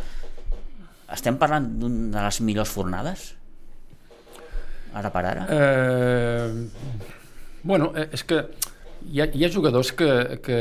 estem 1.13 1.37
parlant 1.37 1.67
d'una 1.81 2.09
de 2.15 2.23
les 2.25 2.39
millors 2.47 2.73
fornades? 2.73 3.27
Ara 4.97 5.11
per 5.13 5.23
ara? 5.29 5.45
Eh, 5.53 6.49
bueno, 7.61 7.91
eh, 7.93 8.07
és 8.17 8.25
que 8.25 8.41
hi 9.05 9.21
ha, 9.21 9.29
hi 9.29 9.45
ha 9.45 9.53
jugadors 9.53 9.93
que... 9.93 10.09
que 10.45 10.59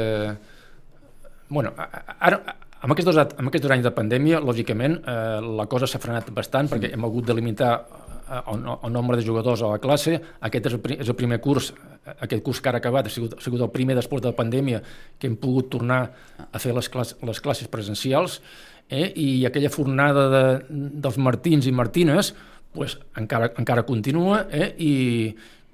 bueno, 1.48 1.72
ara, 2.20 2.42
amb 2.84 2.92
aquests, 2.92 3.08
dos, 3.08 3.22
amb 3.40 3.48
aquests 3.48 3.64
dos 3.64 3.72
anys 3.78 3.88
de 3.88 3.94
pandèmia, 3.96 4.42
lògicament, 4.44 5.00
eh, 5.00 5.40
la 5.62 5.64
cosa 5.72 5.88
s'ha 5.88 6.00
frenat 6.02 6.28
bastant 6.36 6.68
perquè 6.68 6.92
hem 6.92 7.08
hagut 7.08 7.32
de 7.32 7.40
limitar 7.40 7.72
eh, 7.80 8.07
el, 8.28 8.64
el 8.84 8.92
nombre 8.92 9.16
de 9.16 9.26
jugadors 9.26 9.62
a 9.62 9.72
la 9.72 9.80
classe. 9.82 10.18
Aquest 10.44 10.70
és 10.70 10.76
el, 10.76 10.82
és 10.98 11.10
el 11.10 11.16
primer 11.18 11.40
curs, 11.44 11.70
eh, 11.72 12.16
aquest 12.26 12.44
curs 12.46 12.60
que 12.62 12.70
ara 12.70 12.80
ha 12.80 12.84
acabat, 12.84 13.08
ha 13.08 13.12
sigut, 13.12 13.36
ha 13.38 13.44
sigut 13.44 13.62
el 13.64 13.72
primer 13.74 13.96
després 13.98 14.22
de 14.24 14.30
la 14.30 14.36
pandèmia 14.38 14.82
que 15.18 15.30
hem 15.30 15.36
pogut 15.40 15.70
tornar 15.72 16.02
a 16.48 16.62
fer 16.62 16.74
les, 16.76 16.90
classes, 16.92 17.18
les 17.24 17.40
classes 17.44 17.70
presencials 17.72 18.40
eh? 18.88 19.12
i 19.16 19.28
aquella 19.48 19.72
fornada 19.72 20.26
de, 20.32 20.44
dels 20.68 21.18
Martins 21.20 21.68
i 21.68 21.74
Martines 21.74 22.32
pues, 22.74 22.98
encara, 23.18 23.52
encara 23.60 23.86
continua 23.88 24.44
eh? 24.52 24.72
I, 24.78 24.92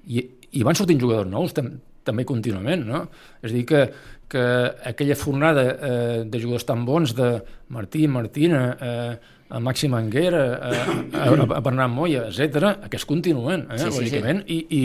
i, 0.07 0.25
i 0.55 0.63
van 0.65 0.77
sortint 0.77 1.01
jugadors 1.01 1.29
nous 1.31 1.55
tam, 1.55 1.75
també 2.05 2.23
contínuament. 2.25 2.85
No? 2.87 3.03
És 3.41 3.51
a 3.51 3.53
dir, 3.55 3.65
que, 3.69 3.81
que 4.29 4.43
aquella 4.93 5.15
fornada 5.19 5.63
eh, 5.73 6.23
de 6.25 6.39
jugadors 6.41 6.65
tan 6.69 6.85
bons 6.87 7.15
de 7.17 7.31
Martí, 7.75 8.07
Martina, 8.07 8.63
eh, 8.79 9.33
a 9.49 9.59
Màxim 9.61 9.93
Anguera, 9.93 10.43
eh, 10.71 11.19
a, 11.21 11.27
a 11.29 11.61
Bernat 11.61 11.91
Moya, 11.93 12.27
etc, 12.31 12.71
aquests 12.87 13.05
continuen, 13.09 13.67
eh, 13.69 13.77
Sí, 13.77 13.85
sí, 13.85 13.91
sí. 13.91 14.03
lògicament, 14.05 14.43
i, 14.49 14.59
i, 14.69 14.83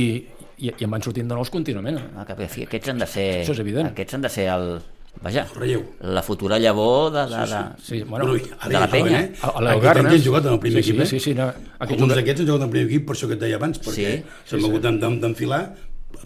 i, 0.60 0.72
i 0.76 0.84
en 0.84 0.90
van 0.92 1.00
sortint 1.04 1.28
de 1.30 1.36
nous 1.38 1.48
contínuament. 1.52 1.96
Ah, 2.16 2.26
que, 2.28 2.36
fi, 2.48 2.66
aquests 2.68 2.92
han 2.92 3.00
de 3.00 3.08
ser... 3.08 3.28
Això 3.44 3.54
és 3.56 3.62
evident. 3.64 3.92
Aquests 3.94 4.18
han 4.18 4.26
de 4.26 4.32
ser 4.32 4.48
el... 4.52 4.80
Vaja, 5.24 5.42
El 5.42 5.56
relleu. 5.58 5.80
la 6.14 6.20
futura 6.22 6.56
llavor 6.62 7.08
de, 7.10 7.24
de, 7.32 7.38
de, 7.50 7.60
Sí, 7.82 8.02
bueno, 8.06 8.28
Bueno, 8.28 8.36
i 8.36 8.52
ara 8.60 8.68
de 8.70 8.78
la 8.78 8.86
penya. 8.92 9.10
saben, 9.10 9.32
eh? 9.32 9.38
a, 9.42 9.48
a 9.48 9.60
Leo 9.64 9.72
Aquest 9.72 9.82
any 9.82 9.82
Garnes. 9.82 10.12
ja 10.12 10.18
han 10.20 10.24
jugat 10.28 10.46
en 10.46 10.52
el 10.52 10.60
primer 10.62 10.82
sí, 10.84 10.90
equip, 10.90 11.00
eh? 11.02 11.06
Sí, 11.10 11.18
sí, 11.18 11.24
sí, 11.24 11.34
no, 11.34 11.48
aquest 11.50 11.96
Alguns 11.96 12.14
d'aquests 12.14 12.40
han 12.44 12.46
jugat 12.52 12.60
en 12.60 12.66
el 12.68 12.70
primer 12.76 12.86
equip, 12.86 13.06
per 13.08 13.16
això 13.16 13.26
que 13.32 13.34
et 13.34 13.42
deia 13.42 13.56
abans, 13.58 13.80
perquè 13.82 13.96
Sí, 13.96 14.04
sí, 14.20 14.52
s'han 14.52 14.68
hagut 14.68 14.84
d'en- 14.86 15.18
d'enfilar 15.24 15.60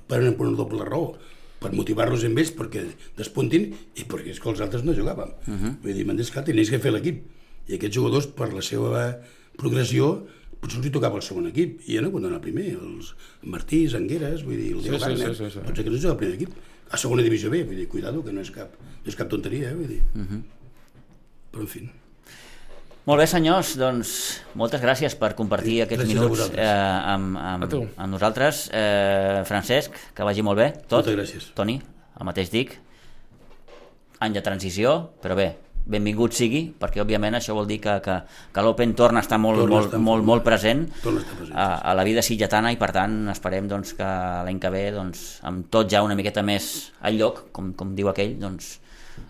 per, 0.09 0.21
una- 0.21 0.33
per 0.33 0.47
una 0.47 0.57
doble 0.57 0.85
raó 0.85 1.15
per 1.61 1.73
motivar-los 1.73 2.25
amb 2.25 2.39
ells 2.39 2.51
perquè 2.55 2.83
despuntin 3.17 3.71
i 3.97 4.05
perquè 4.05 4.31
és 4.35 4.41
que 4.41 4.49
els 4.51 4.61
altres 4.61 4.85
no 4.85 4.93
jugàvem. 4.93 5.31
Uh 5.47 5.51
Mhm. 5.51 5.65
-huh. 5.65 5.77
Vull 5.83 5.95
dir, 5.95 6.05
m'entens 6.07 6.31
que 6.31 6.43
tenies 6.43 6.71
que 6.71 6.79
fer 6.79 6.93
l'equip. 6.93 7.23
I 7.69 7.75
aquests 7.77 7.97
jugadors, 7.97 8.27
per 8.27 8.53
la 8.53 8.61
seva 8.61 9.19
progressió, 9.57 10.27
potser 10.61 10.79
els 10.79 10.87
hi 10.87 10.91
tocava 10.91 11.17
el 11.17 11.23
segon 11.23 11.47
equip, 11.47 11.81
i 11.89 11.95
ja 11.95 12.03
no 12.03 12.11
quan 12.11 12.25
el 12.27 12.41
primer, 12.41 12.75
els 12.75 13.15
Martí, 13.43 13.87
Angueres, 13.95 14.45
vull 14.45 14.57
dir, 14.57 14.73
el 14.73 14.83
Sí, 14.83 14.91
Leo 14.91 14.99
sí, 14.99 15.17
sí, 15.17 15.35
sí, 15.35 15.51
sí. 15.51 15.59
potser 15.65 15.85
que 15.85 15.91
no 15.91 15.97
juga 15.97 16.11
al 16.11 16.17
primer 16.17 16.35
equip. 16.35 16.51
A 16.91 16.97
segona 16.99 17.23
divisió 17.23 17.49
B, 17.51 17.65
vull 17.65 17.77
dir, 17.77 17.89
cuidado, 17.89 18.23
que 18.23 18.33
no 18.33 18.41
és 18.43 18.51
cap, 18.51 18.71
no 18.81 19.09
és 19.09 19.17
cap 19.17 19.29
tonteria, 19.29 19.71
eh, 19.71 19.75
vull 19.75 19.89
dir. 19.89 20.03
Uh 20.15 20.21
-huh. 20.21 20.43
Però, 21.53 21.61
en 21.61 21.67
fi, 21.67 21.91
Molt 23.05 23.21
bé, 23.21 23.27
senyors, 23.29 23.75
doncs 23.77 24.11
moltes 24.57 24.81
gràcies 24.81 25.13
per 25.21 25.35
compartir 25.37 25.83
aquests 25.85 26.07
gràcies 26.07 26.17
a 26.17 26.23
minuts 26.23 26.45
eh, 26.57 26.69
amb, 27.13 27.35
amb, 27.37 27.75
amb 28.01 28.09
nosaltres. 28.15 28.63
Eh, 28.73 29.43
Francesc, 29.45 29.99
que 30.17 30.25
vagi 30.25 30.41
molt 30.47 30.57
bé, 30.63 30.71
tot. 30.89 31.03
Moltes 31.03 31.19
gràcies. 31.19 31.51
Toni, 31.59 31.77
el 32.17 32.25
mateix 32.31 32.49
dic. 32.55 32.73
Any 34.25 34.33
de 34.33 34.41
transició, 34.41 34.95
però 35.21 35.37
bé, 35.37 35.51
benvingut 35.85 36.33
sigui, 36.33 36.63
perquè 36.81 37.03
òbviament 37.03 37.37
això 37.37 37.53
vol 37.59 37.67
dir 37.69 37.77
que, 37.85 37.99
que, 38.01 38.15
que 38.57 38.65
l'Open 38.65 38.95
torna 38.97 39.21
a 39.21 39.27
estar 39.27 39.37
molt, 39.43 39.61
Torna 39.61 39.75
molt, 39.75 39.91
estar 39.91 40.01
molt, 40.01 40.25
molt- 40.25 40.47
present, 40.47 40.87
present, 41.03 41.53
a, 41.53 41.67
a 41.91 41.93
la 41.99 42.07
vida 42.09 42.25
sitgetana 42.25 42.73
i 42.73 42.79
per 42.81 42.89
tant 42.97 43.19
esperem 43.35 43.69
doncs, 43.69 43.93
que 43.99 44.09
l'any 44.49 44.63
que 44.63 44.71
ve 44.73 44.87
doncs, 44.97 45.27
amb 45.45 45.69
tot 45.69 45.93
ja 45.93 46.01
una 46.07 46.17
miqueta 46.17 46.41
més 46.47 46.71
al 47.05 47.21
lloc, 47.21 47.51
com, 47.53 47.75
com 47.77 47.93
diu 47.99 48.09
aquell, 48.15 48.39
doncs, 48.41 48.79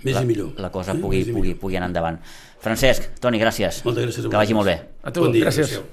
Més 0.04 0.14
la, 0.14 0.22
i 0.22 0.28
millor. 0.30 0.54
la 0.62 0.70
cosa 0.72 0.94
Eh? 0.94 1.00
pugui, 1.02 1.24
pugui, 1.28 1.56
pugui 1.60 1.76
anar 1.76 1.90
endavant. 1.90 2.16
Francesc, 2.64 3.10
Toni, 3.20 3.38
gràcies. 3.42 3.82
Moltes 3.84 4.06
gràcies 4.08 4.24
Que 4.30 4.38
vagi 4.40 4.54
molt 4.56 4.70
bé. 4.70 4.78
A 5.04 5.12
tu, 5.12 5.20
Bon 5.26 5.32
dia, 5.34 5.44
gràcies. 5.44 5.68
adéu-siau. 5.68 5.84